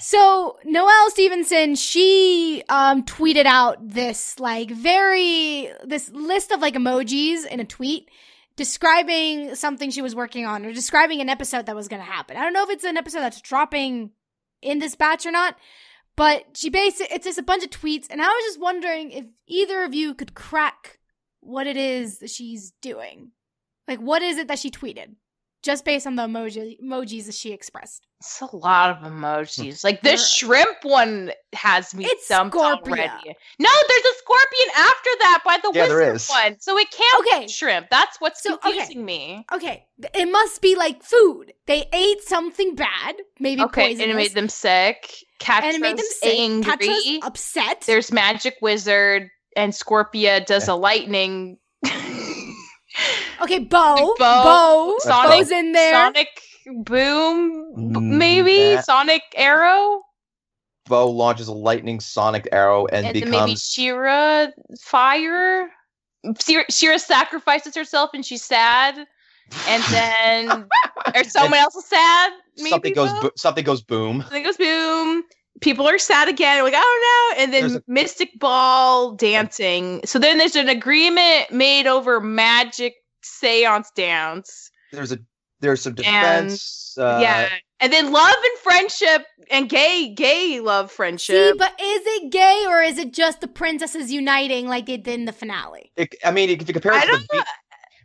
So 0.00 0.58
Noelle 0.64 1.10
Stevenson, 1.10 1.74
she 1.74 2.62
um 2.68 3.04
tweeted 3.04 3.46
out 3.46 3.76
this 3.80 4.38
like 4.38 4.70
very 4.70 5.70
this 5.84 6.10
list 6.10 6.52
of 6.52 6.60
like 6.60 6.74
emojis 6.74 7.46
in 7.46 7.60
a 7.60 7.64
tweet 7.64 8.10
describing 8.56 9.54
something 9.54 9.90
she 9.90 10.02
was 10.02 10.14
working 10.14 10.46
on 10.46 10.64
or 10.64 10.72
describing 10.72 11.20
an 11.20 11.28
episode 11.28 11.66
that 11.66 11.76
was 11.76 11.88
going 11.88 12.00
to 12.00 12.10
happen. 12.10 12.36
I 12.36 12.42
don't 12.42 12.54
know 12.54 12.64
if 12.64 12.70
it's 12.70 12.84
an 12.84 12.96
episode 12.96 13.20
that's 13.20 13.40
dropping 13.42 14.12
in 14.62 14.78
this 14.78 14.94
batch 14.94 15.26
or 15.26 15.30
not, 15.30 15.56
but 16.16 16.44
she 16.54 16.70
basically 16.70 17.14
it's 17.14 17.26
just 17.26 17.38
a 17.38 17.42
bunch 17.42 17.64
of 17.64 17.70
tweets 17.70 18.06
and 18.10 18.20
I 18.22 18.26
was 18.26 18.44
just 18.44 18.60
wondering 18.60 19.10
if 19.10 19.26
either 19.46 19.82
of 19.82 19.94
you 19.94 20.14
could 20.14 20.34
crack 20.34 20.98
what 21.40 21.66
it 21.66 21.76
is 21.76 22.18
that 22.18 22.30
she's 22.30 22.72
doing. 22.80 23.32
Like 23.86 24.00
what 24.00 24.22
is 24.22 24.38
it 24.38 24.48
that 24.48 24.58
she 24.58 24.70
tweeted? 24.70 25.14
Just 25.66 25.84
based 25.84 26.06
on 26.06 26.14
the 26.14 26.22
emoji 26.22 26.76
emojis 26.80 27.26
that 27.26 27.34
she 27.34 27.50
expressed. 27.52 28.02
it's 28.20 28.40
a 28.40 28.56
lot 28.56 28.90
of 28.90 28.98
emojis 29.12 29.82
like 29.84 30.00
the 30.00 30.10
There- 30.10 30.16
shrimp 30.16 30.78
one 30.84 31.32
has 31.54 31.92
me 31.94 32.06
It's 32.06 32.24
stumped 32.24 32.54
Scorpia. 32.56 32.86
already 32.86 33.34
no 33.58 33.68
there's 33.88 34.04
a 34.04 34.14
scorpion 34.22 34.68
after 34.76 35.10
that 35.20 35.42
by 35.44 35.56
the 35.62 35.70
Yeah, 35.74 35.86
there 35.88 35.98
wizard 35.98 36.16
is. 36.16 36.28
one 36.28 36.60
so 36.60 36.78
it 36.78 36.88
can't 36.90 37.26
Okay. 37.26 37.40
be 37.46 37.48
shrimp 37.52 37.88
that's 37.90 38.16
what's 38.20 38.42
So, 38.42 38.54
okay. 38.54 38.72
confusing 38.72 39.04
me 39.04 39.44
Okay, 39.52 39.84
it 40.14 40.30
must 40.30 40.62
be 40.62 40.76
like 40.76 41.02
food. 41.02 41.52
They 41.66 41.88
ate 41.92 42.22
something 42.22 42.74
bad, 42.76 43.16
maybe 43.40 43.60
okay 43.64 43.88
poisonous, 43.88 44.02
and 44.02 44.10
it 44.12 44.16
made 44.16 44.34
them 44.34 44.48
sick 44.48 45.12
Catra's 45.40 45.74
and 45.74 45.84
it 45.84 45.86
made 45.86 45.98
them 45.98 46.06
sick. 46.20 46.38
angry 46.38 46.70
Catra's 46.70 47.18
upset. 47.22 47.80
there's 47.86 48.10
magic 48.12 48.54
wizard 48.62 49.28
and 49.56 49.72
scorpia 49.72 50.44
does 50.46 50.68
Yeah. 50.68 50.74
a 50.74 50.76
lightning 50.76 51.58
okay, 53.40 53.58
Bow, 53.60 54.14
Bow, 54.18 54.44
Bow, 54.44 54.94
Sonic- 55.00 55.30
Bow's 55.30 55.50
in 55.50 55.72
there. 55.72 55.92
sonic 55.92 56.28
boom 56.84 57.74
Mm, 57.76 58.02
maybe 58.16 58.56
that- 58.74 58.84
sonic 58.84 59.22
arrow 59.36 60.02
Bow 60.88 61.06
launches 61.08 61.48
a 61.48 61.52
lightning 61.52 61.98
sonic 62.00 62.48
arrow 62.52 62.86
and, 62.86 63.06
and 63.06 63.14
then 63.16 63.24
maybe 63.30 63.30
becomes. 63.46 63.64
She-Ra 63.64 64.46
fire. 64.80 65.68
She-Ra, 66.40 66.62
She-Ra 66.70 66.96
sacrifices 66.98 67.74
herself 67.74 68.10
and 68.14 68.24
she's 68.24 68.44
sad, 68.44 68.96
and 69.68 69.82
then 69.90 70.68
or 71.14 71.24
someone 71.24 71.58
else 71.58 71.74
is 71.74 71.86
sad. 71.88 72.32
Maybe 72.58 72.70
something 72.70 72.94
goes. 72.94 73.12
Bow- 73.14 73.30
something 73.36 73.64
goes 73.64 73.82
boom. 73.82 74.22
Something 74.22 74.44
goes 74.44 74.56
boom. 74.56 75.24
People 75.60 75.88
are 75.88 75.98
sad 75.98 76.28
again. 76.28 76.62
Like 76.62 76.74
oh 76.76 77.32
no, 77.36 77.42
and 77.42 77.52
then 77.52 77.76
a- 77.76 77.82
Mystic 77.88 78.38
Ball 78.38 79.12
dancing. 79.16 80.00
So 80.04 80.18
then 80.20 80.38
there's 80.38 80.54
an 80.56 80.68
agreement 80.68 81.50
made 81.50 81.86
over 81.88 82.20
magic 82.20 82.94
seance 83.40 83.90
dance. 83.94 84.70
There's 84.92 85.12
a. 85.12 85.18
There's 85.60 85.80
some 85.80 85.94
defense. 85.94 86.96
uh, 86.98 87.18
yeah, 87.22 87.48
and 87.80 87.90
then 87.90 88.12
love 88.12 88.36
and 88.36 88.58
friendship 88.62 89.24
and 89.50 89.70
gay 89.70 90.12
gay 90.14 90.60
love 90.60 90.90
See, 90.90 90.96
friendship. 90.96 91.56
but 91.58 91.72
is 91.80 92.02
it 92.04 92.30
gay 92.30 92.66
or 92.68 92.82
is 92.82 92.98
it 92.98 93.14
just 93.14 93.40
the 93.40 93.48
princesses 93.48 94.12
uniting 94.12 94.68
like 94.68 94.84
they 94.84 94.98
did 94.98 95.14
in 95.14 95.24
the 95.24 95.32
finale? 95.32 95.92
It, 95.96 96.14
I 96.22 96.30
mean, 96.30 96.50
if 96.50 96.68
you 96.68 96.74
compare 96.74 96.92
it 96.92 96.96
I 96.96 97.00
to 97.06 97.06
the 97.06 97.12
don't 97.12 97.32
know. 97.32 97.40
be- 97.40 97.46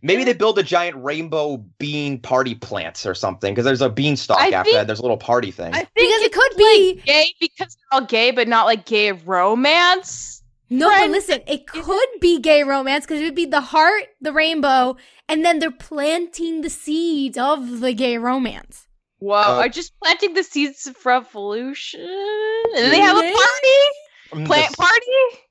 maybe 0.02 0.24
they 0.24 0.32
build 0.34 0.60
a 0.60 0.64
giant 0.64 0.96
rainbow 1.04 1.58
bean 1.78 2.20
party 2.22 2.56
plants 2.56 3.06
or 3.06 3.14
something 3.14 3.54
because 3.54 3.66
there's 3.66 3.82
a 3.82 3.90
beanstalk 3.90 4.40
I 4.40 4.48
after 4.52 4.64
think- 4.64 4.76
that. 4.78 4.88
There's 4.88 5.00
a 5.00 5.04
little 5.04 5.18
party 5.18 5.52
thing. 5.52 5.74
I 5.74 5.80
think 5.80 5.90
Because 5.94 6.22
it 6.22 6.32
could 6.32 6.52
like 6.54 6.58
be 6.58 7.02
gay 7.06 7.34
because 7.42 7.76
they're 7.76 8.00
all 8.00 8.06
gay, 8.08 8.32
but 8.32 8.48
not 8.48 8.66
like 8.66 8.86
gay 8.86 9.12
romance. 9.12 10.41
No, 10.74 10.89
but 10.89 11.09
listen, 11.09 11.41
it 11.47 11.67
could 11.67 12.07
be 12.22 12.39
gay 12.39 12.63
romance 12.63 13.05
because 13.05 13.19
it 13.19 13.26
would 13.26 13.36
be 13.36 13.45
the 13.45 13.59
heart, 13.59 14.05
the 14.22 14.32
rainbow, 14.32 14.95
and 15.28 15.43
then 15.43 15.59
they're 15.59 15.69
planting 15.69 16.61
the 16.61 16.69
seeds 16.69 17.38
of 17.38 17.82
the 17.82 17.91
gay 17.91 18.17
romance. 18.17 18.88
Whoa, 19.19 19.36
Uh, 19.36 19.59
are 19.59 19.69
just 19.69 19.91
planting 20.01 20.34
the 20.34 20.43
seeds 20.43 20.88
of 20.88 21.05
revolution? 21.05 21.99
And 21.99 22.91
they 22.91 22.99
have 23.01 23.17
a 23.17 23.22
party? 23.22 24.45
Plant 24.45 24.69
this- 24.69 24.76
party? 24.78 25.45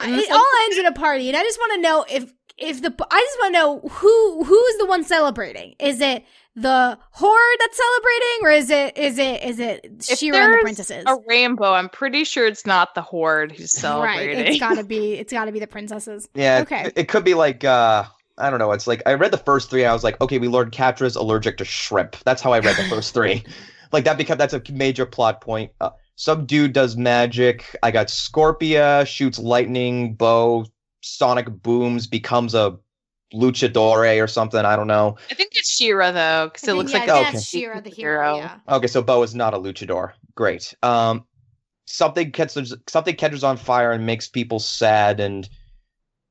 It 0.00 0.30
all 0.32 0.44
ends 0.64 0.76
in 0.76 0.86
a 0.86 0.92
party, 0.92 1.28
and 1.28 1.36
I 1.36 1.42
just 1.42 1.58
want 1.58 1.74
to 1.74 1.80
know 1.80 2.04
if 2.10 2.32
if 2.56 2.82
the 2.82 2.92
I 3.10 3.20
just 3.20 3.38
want 3.38 3.54
to 3.54 3.58
know 3.60 3.80
who 3.88 4.44
who 4.44 4.64
is 4.66 4.78
the 4.78 4.86
one 4.86 5.04
celebrating. 5.04 5.76
Is 5.78 6.00
it 6.00 6.24
the 6.60 6.98
horde 7.10 7.56
that's 7.60 7.76
celebrating, 7.76 8.38
or 8.42 8.50
is 8.50 8.70
it 8.70 8.98
is 8.98 9.18
it 9.18 9.44
is 9.44 9.58
it 9.60 9.80
If 10.10 10.18
She-Ra 10.18 10.38
and 10.38 10.54
the 10.54 10.58
princesses? 10.58 11.04
A 11.06 11.16
rainbow. 11.26 11.72
I'm 11.72 11.88
pretty 11.88 12.24
sure 12.24 12.46
it's 12.46 12.66
not 12.66 12.94
the 12.94 13.02
horde 13.02 13.52
who's 13.52 13.72
celebrating. 13.72 14.38
Right, 14.38 14.48
it's 14.48 14.58
gotta 14.60 14.84
be 14.84 15.14
it's 15.18 15.32
gotta 15.32 15.52
be 15.52 15.60
the 15.60 15.66
princesses. 15.66 16.28
Yeah. 16.34 16.60
Okay. 16.62 16.86
It, 16.86 16.92
it 16.96 17.08
could 17.08 17.24
be 17.24 17.34
like 17.34 17.64
uh 17.64 18.04
I 18.36 18.50
don't 18.50 18.58
know. 18.58 18.72
It's 18.72 18.86
like 18.86 19.02
I 19.06 19.14
read 19.14 19.32
the 19.32 19.38
first 19.38 19.70
three. 19.70 19.84
I 19.84 19.92
was 19.92 20.04
like, 20.04 20.20
okay, 20.20 20.38
we 20.38 20.48
learned 20.48 20.72
Catra's 20.72 21.16
allergic 21.16 21.58
to 21.58 21.64
shrimp. 21.64 22.16
That's 22.24 22.42
how 22.42 22.52
I 22.52 22.60
read 22.60 22.76
the 22.76 22.84
first 22.90 23.14
three. 23.14 23.44
Like 23.92 24.04
that 24.04 24.18
become 24.18 24.38
that's 24.38 24.54
a 24.54 24.62
major 24.72 25.06
plot 25.06 25.40
point. 25.40 25.72
Uh, 25.80 25.90
some 26.16 26.46
dude 26.46 26.72
does 26.72 26.96
magic. 26.96 27.76
I 27.82 27.90
got 27.90 28.08
Scorpia 28.08 29.06
shoots 29.06 29.38
lightning, 29.38 30.14
bow, 30.14 30.66
sonic 31.00 31.48
booms, 31.62 32.06
becomes 32.06 32.54
a 32.54 32.76
luchadore 33.34 34.22
or 34.22 34.26
something. 34.26 34.64
I 34.64 34.76
don't 34.76 34.86
know. 34.86 35.16
I 35.30 35.34
think 35.34 35.54
it's 35.54 35.70
She-Ra 35.70 36.12
though, 36.12 36.46
because 36.46 36.62
it 36.62 36.66
think, 36.66 36.78
looks 36.78 36.92
yeah, 36.92 36.98
like 37.00 37.08
I 37.08 37.22
think 37.24 37.28
okay. 37.28 37.38
She-Ra 37.42 37.80
the 37.80 37.90
hero. 37.90 38.34
Hero. 38.34 38.36
Yeah. 38.38 38.58
Okay, 38.76 38.86
so 38.86 39.02
Bow 39.02 39.22
is 39.22 39.34
not 39.34 39.54
a 39.54 39.58
luchador. 39.58 40.12
Great. 40.34 40.74
Um, 40.82 41.24
something 41.86 42.30
catches 42.32 42.74
something 42.86 43.16
catches 43.16 43.44
on 43.44 43.56
fire 43.56 43.92
and 43.92 44.06
makes 44.06 44.28
people 44.28 44.58
sad, 44.58 45.20
and 45.20 45.48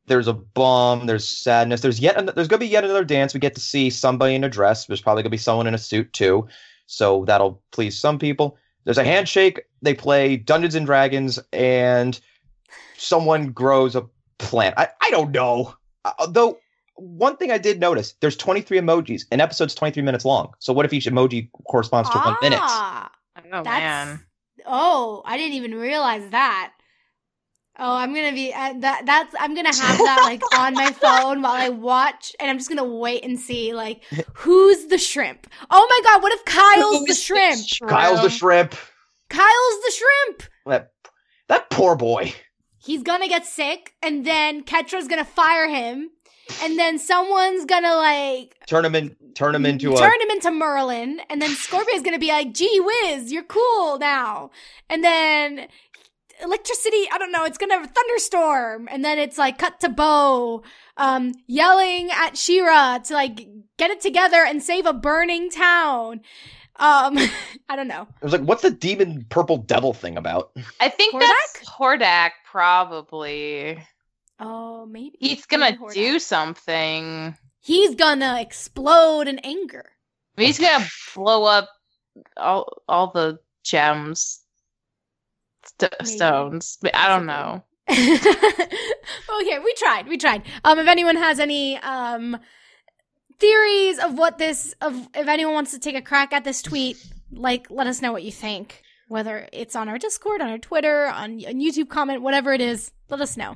there's 0.08 0.28
a 0.28 0.34
bomb. 0.34 1.06
There's 1.06 1.28
sadness. 1.28 1.82
There's 1.82 2.00
yet 2.00 2.18
an- 2.18 2.32
there's 2.36 2.48
gonna 2.48 2.60
be 2.60 2.68
yet 2.68 2.84
another 2.84 3.06
dance. 3.06 3.34
We 3.34 3.40
get 3.40 3.56
to 3.56 3.62
see 3.62 3.90
somebody 3.90 4.36
in 4.36 4.44
a 4.44 4.50
dress. 4.50 4.86
There's 4.86 5.02
probably 5.02 5.24
gonna 5.24 5.32
be 5.32 5.38
someone 5.38 5.68
in 5.68 5.76
a 5.76 5.80
suit 5.80 6.12
too, 6.14 6.48
so 6.86 7.26
that'll 7.26 7.62
please 7.72 8.00
some 8.00 8.18
people. 8.18 8.58
There's 8.86 8.98
a 8.98 9.04
handshake. 9.04 9.62
They 9.82 9.94
play 9.94 10.38
Dungeons 10.38 10.76
and 10.76 10.86
Dragons, 10.86 11.40
and 11.52 12.20
someone 12.98 13.52
grows 13.52 13.96
a 13.96 14.06
plant. 14.38 14.76
I 14.78 14.88
I 15.02 15.12
don't 15.12 15.32
know. 15.32 15.76
Uh, 16.06 16.28
though 16.28 16.58
one 16.98 17.38
thing 17.38 17.52
I 17.52 17.58
did 17.58 17.80
notice, 17.80 18.14
there's 18.22 18.36
23 18.38 18.80
emojis. 18.80 19.24
and 19.32 19.40
episode's 19.42 19.76
23 19.76 20.04
minutes 20.04 20.26
long. 20.26 20.54
So 20.60 20.74
what 20.74 20.86
if 20.86 20.94
each 20.94 21.06
emoji 21.06 21.50
corresponds 21.70 22.10
to 22.10 22.18
one 22.18 22.36
minute? 22.42 22.60
Ah, 22.62 23.12
Oh 23.38 23.64
That's- 23.64 23.66
man. 23.66 24.20
Oh, 24.66 25.22
I 25.26 25.38
didn't 25.38 25.54
even 25.54 25.76
realize 25.76 26.30
that. 26.32 26.74
Oh, 27.80 27.96
I'm 27.96 28.14
gonna 28.14 28.34
be 28.34 28.52
uh, 28.52 28.74
that. 28.80 29.06
That's 29.06 29.36
I'm 29.40 29.54
gonna 29.54 29.68
have 29.74 29.98
that 30.00 30.22
like 30.24 30.42
on 30.60 30.74
my 30.74 30.92
phone 30.92 31.44
while 31.44 31.52
I 31.54 31.70
watch, 31.70 32.36
and 32.40 32.50
I'm 32.50 32.58
just 32.58 32.68
gonna 32.70 32.84
wait 32.84 33.24
and 33.24 33.40
see 33.40 33.74
like 33.76 34.04
who's 34.34 34.88
the 34.88 34.98
shrimp. 34.98 35.48
Oh 35.70 35.88
my 35.88 36.12
god, 36.12 36.24
what 36.24 36.34
if 36.34 36.44
Kyle's 36.46 37.06
the 37.06 37.14
shrimp? 37.14 37.62
Kyle's 37.88 38.24
the 38.24 38.32
shrimp. 38.32 38.74
Kyle's 39.30 39.82
the 39.86 39.92
shrimp. 39.96 40.44
That 40.66 40.92
that 41.50 41.70
poor 41.70 41.96
boy. 41.96 42.34
He's 42.80 43.04
gonna 43.04 43.28
get 43.28 43.46
sick, 43.46 43.94
and 44.02 44.26
then 44.26 44.64
Catra's 44.64 45.08
gonna 45.08 45.24
fire 45.24 45.70
him, 45.70 46.10
and 46.62 46.78
then 46.78 47.00
someone's 47.00 47.66
gonna 47.66 47.96
like 47.96 48.56
Turn 48.68 48.86
him 48.86 48.96
in. 48.96 49.16
Turn 49.36 49.56
him 49.56 49.66
into 49.66 49.94
a. 49.94 49.98
turn 49.98 50.20
him 50.22 50.30
into 50.30 50.52
Merlin, 50.52 51.22
and 51.30 51.42
then 51.42 51.52
Scorpia's 51.52 52.02
gonna 52.02 52.20
be 52.20 52.30
like, 52.30 52.54
"Gee 52.54 52.80
whiz, 52.80 53.32
you're 53.32 53.44
cool 53.44 53.98
now," 54.00 54.52
and 54.90 55.04
then 55.04 55.68
electricity. 56.42 57.08
I 57.12 57.18
don't 57.18 57.32
know. 57.32 57.44
It's 57.46 57.58
gonna 57.58 57.76
have 57.76 57.86
a 57.86 57.94
thunderstorm, 57.94 58.88
and 58.92 59.04
then 59.06 59.20
it's 59.20 59.38
like 59.38 59.58
cut 59.58 59.80
to 59.82 59.90
Bow, 59.90 60.64
um, 60.98 61.34
yelling 61.48 62.10
at 62.12 62.38
She-Ra 62.38 63.00
to 63.00 63.14
like 63.14 63.48
get 63.78 63.92
it 63.92 64.02
together 64.02 64.44
and 64.46 64.62
save 64.62 64.86
a 64.86 64.94
burning 64.94 65.50
town. 65.50 66.22
Um, 66.80 67.18
I 67.70 67.76
don't 67.76 67.88
know. 67.88 68.08
It 68.22 68.24
was 68.24 68.34
like, 68.34 68.42
what's 68.42 68.62
the 68.62 68.72
demon 68.72 69.26
purple 69.30 69.58
devil 69.58 69.94
thing 69.94 70.18
about? 70.18 70.52
I 70.80 70.90
think 70.90 71.14
that's 71.20 71.70
Hordak, 71.70 72.32
probably. 72.46 73.80
Oh, 74.40 74.86
maybe 74.86 75.18
He's 75.20 75.46
gonna 75.46 75.78
do 75.94 76.20
something. 76.20 77.36
He's 77.60 77.96
gonna 77.96 78.40
explode 78.40 79.28
in 79.28 79.40
anger. 79.40 79.86
He's 80.36 80.60
gonna 80.60 80.86
blow 81.16 81.44
up 81.46 81.70
all 82.36 82.82
all 82.88 83.12
the 83.12 83.40
gems, 83.64 84.42
st- 85.80 85.94
stones. 86.04 86.78
I 86.94 87.08
don't 87.08 87.26
know. 87.26 87.64
okay, 87.90 89.60
we 89.60 89.74
tried. 89.76 90.08
We 90.08 90.18
tried. 90.18 90.44
Um, 90.64 90.78
if 90.80 90.88
anyone 90.88 91.16
has 91.16 91.40
any 91.40 91.78
um 91.78 92.38
theories 93.40 94.00
of 94.00 94.18
what 94.18 94.38
this 94.38 94.76
of 94.82 95.08
if 95.16 95.28
anyone 95.28 95.54
wants 95.54 95.72
to 95.72 95.80
take 95.80 95.96
a 95.96 96.02
crack 96.02 96.34
at 96.34 96.44
this 96.44 96.62
tweet, 96.62 96.98
like 97.32 97.68
let 97.70 97.88
us 97.88 98.02
know 98.02 98.12
what 98.12 98.24
you 98.24 98.32
think. 98.32 98.84
Whether 99.08 99.48
it's 99.54 99.76
on 99.76 99.88
our 99.88 99.98
Discord, 99.98 100.42
on 100.42 100.50
our 100.50 100.58
Twitter, 100.58 101.06
on, 101.06 101.36
on 101.46 101.62
YouTube 101.62 101.88
comment, 101.88 102.22
whatever 102.22 102.52
it 102.52 102.60
is, 102.60 102.92
let 103.10 103.22
us 103.22 103.38
know. 103.38 103.56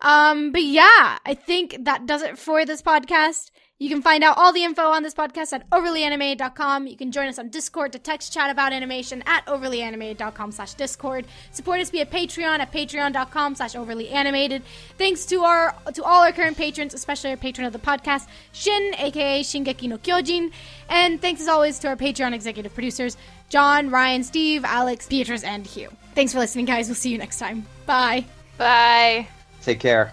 Um, 0.00 0.52
but 0.52 0.62
yeah, 0.62 1.18
I 1.24 1.34
think 1.34 1.76
that 1.84 2.06
does 2.06 2.22
it 2.22 2.38
for 2.38 2.64
this 2.64 2.82
podcast. 2.82 3.50
You 3.82 3.88
can 3.88 4.00
find 4.00 4.22
out 4.22 4.38
all 4.38 4.52
the 4.52 4.62
info 4.62 4.82
on 4.82 5.02
this 5.02 5.12
podcast 5.12 5.52
at 5.52 5.68
overlyanimated.com. 5.70 6.86
You 6.86 6.96
can 6.96 7.10
join 7.10 7.26
us 7.26 7.40
on 7.40 7.48
Discord 7.48 7.90
to 7.92 7.98
text 7.98 8.32
chat 8.32 8.48
about 8.48 8.72
animation 8.72 9.24
at 9.26 9.44
overlyanimated.com 9.46 10.52
slash 10.52 10.74
Discord. 10.74 11.26
Support 11.50 11.80
us 11.80 11.90
via 11.90 12.06
Patreon 12.06 12.60
at 12.60 12.70
patreon.com 12.70 13.56
slash 13.56 13.72
overlyanimated. 13.72 14.62
Thanks 14.98 15.26
to 15.26 15.42
our 15.42 15.74
to 15.94 16.04
all 16.04 16.22
our 16.22 16.30
current 16.30 16.56
patrons, 16.56 16.94
especially 16.94 17.30
our 17.30 17.36
patron 17.36 17.66
of 17.66 17.72
the 17.72 17.80
podcast, 17.80 18.28
Shin, 18.52 18.94
aka 18.98 19.42
Shingeki 19.42 19.88
no 19.88 19.98
Kyojin. 19.98 20.52
And 20.88 21.20
thanks 21.20 21.40
as 21.40 21.48
always 21.48 21.80
to 21.80 21.88
our 21.88 21.96
Patreon 21.96 22.34
executive 22.34 22.72
producers, 22.74 23.16
John, 23.48 23.90
Ryan, 23.90 24.22
Steve, 24.22 24.64
Alex, 24.64 25.08
Beatrice, 25.08 25.42
and 25.42 25.66
Hugh. 25.66 25.90
Thanks 26.14 26.32
for 26.32 26.38
listening, 26.38 26.66
guys. 26.66 26.86
We'll 26.86 26.94
see 26.94 27.10
you 27.10 27.18
next 27.18 27.40
time. 27.40 27.66
Bye. 27.84 28.26
Bye. 28.58 29.26
Take 29.62 29.78
care. 29.78 30.12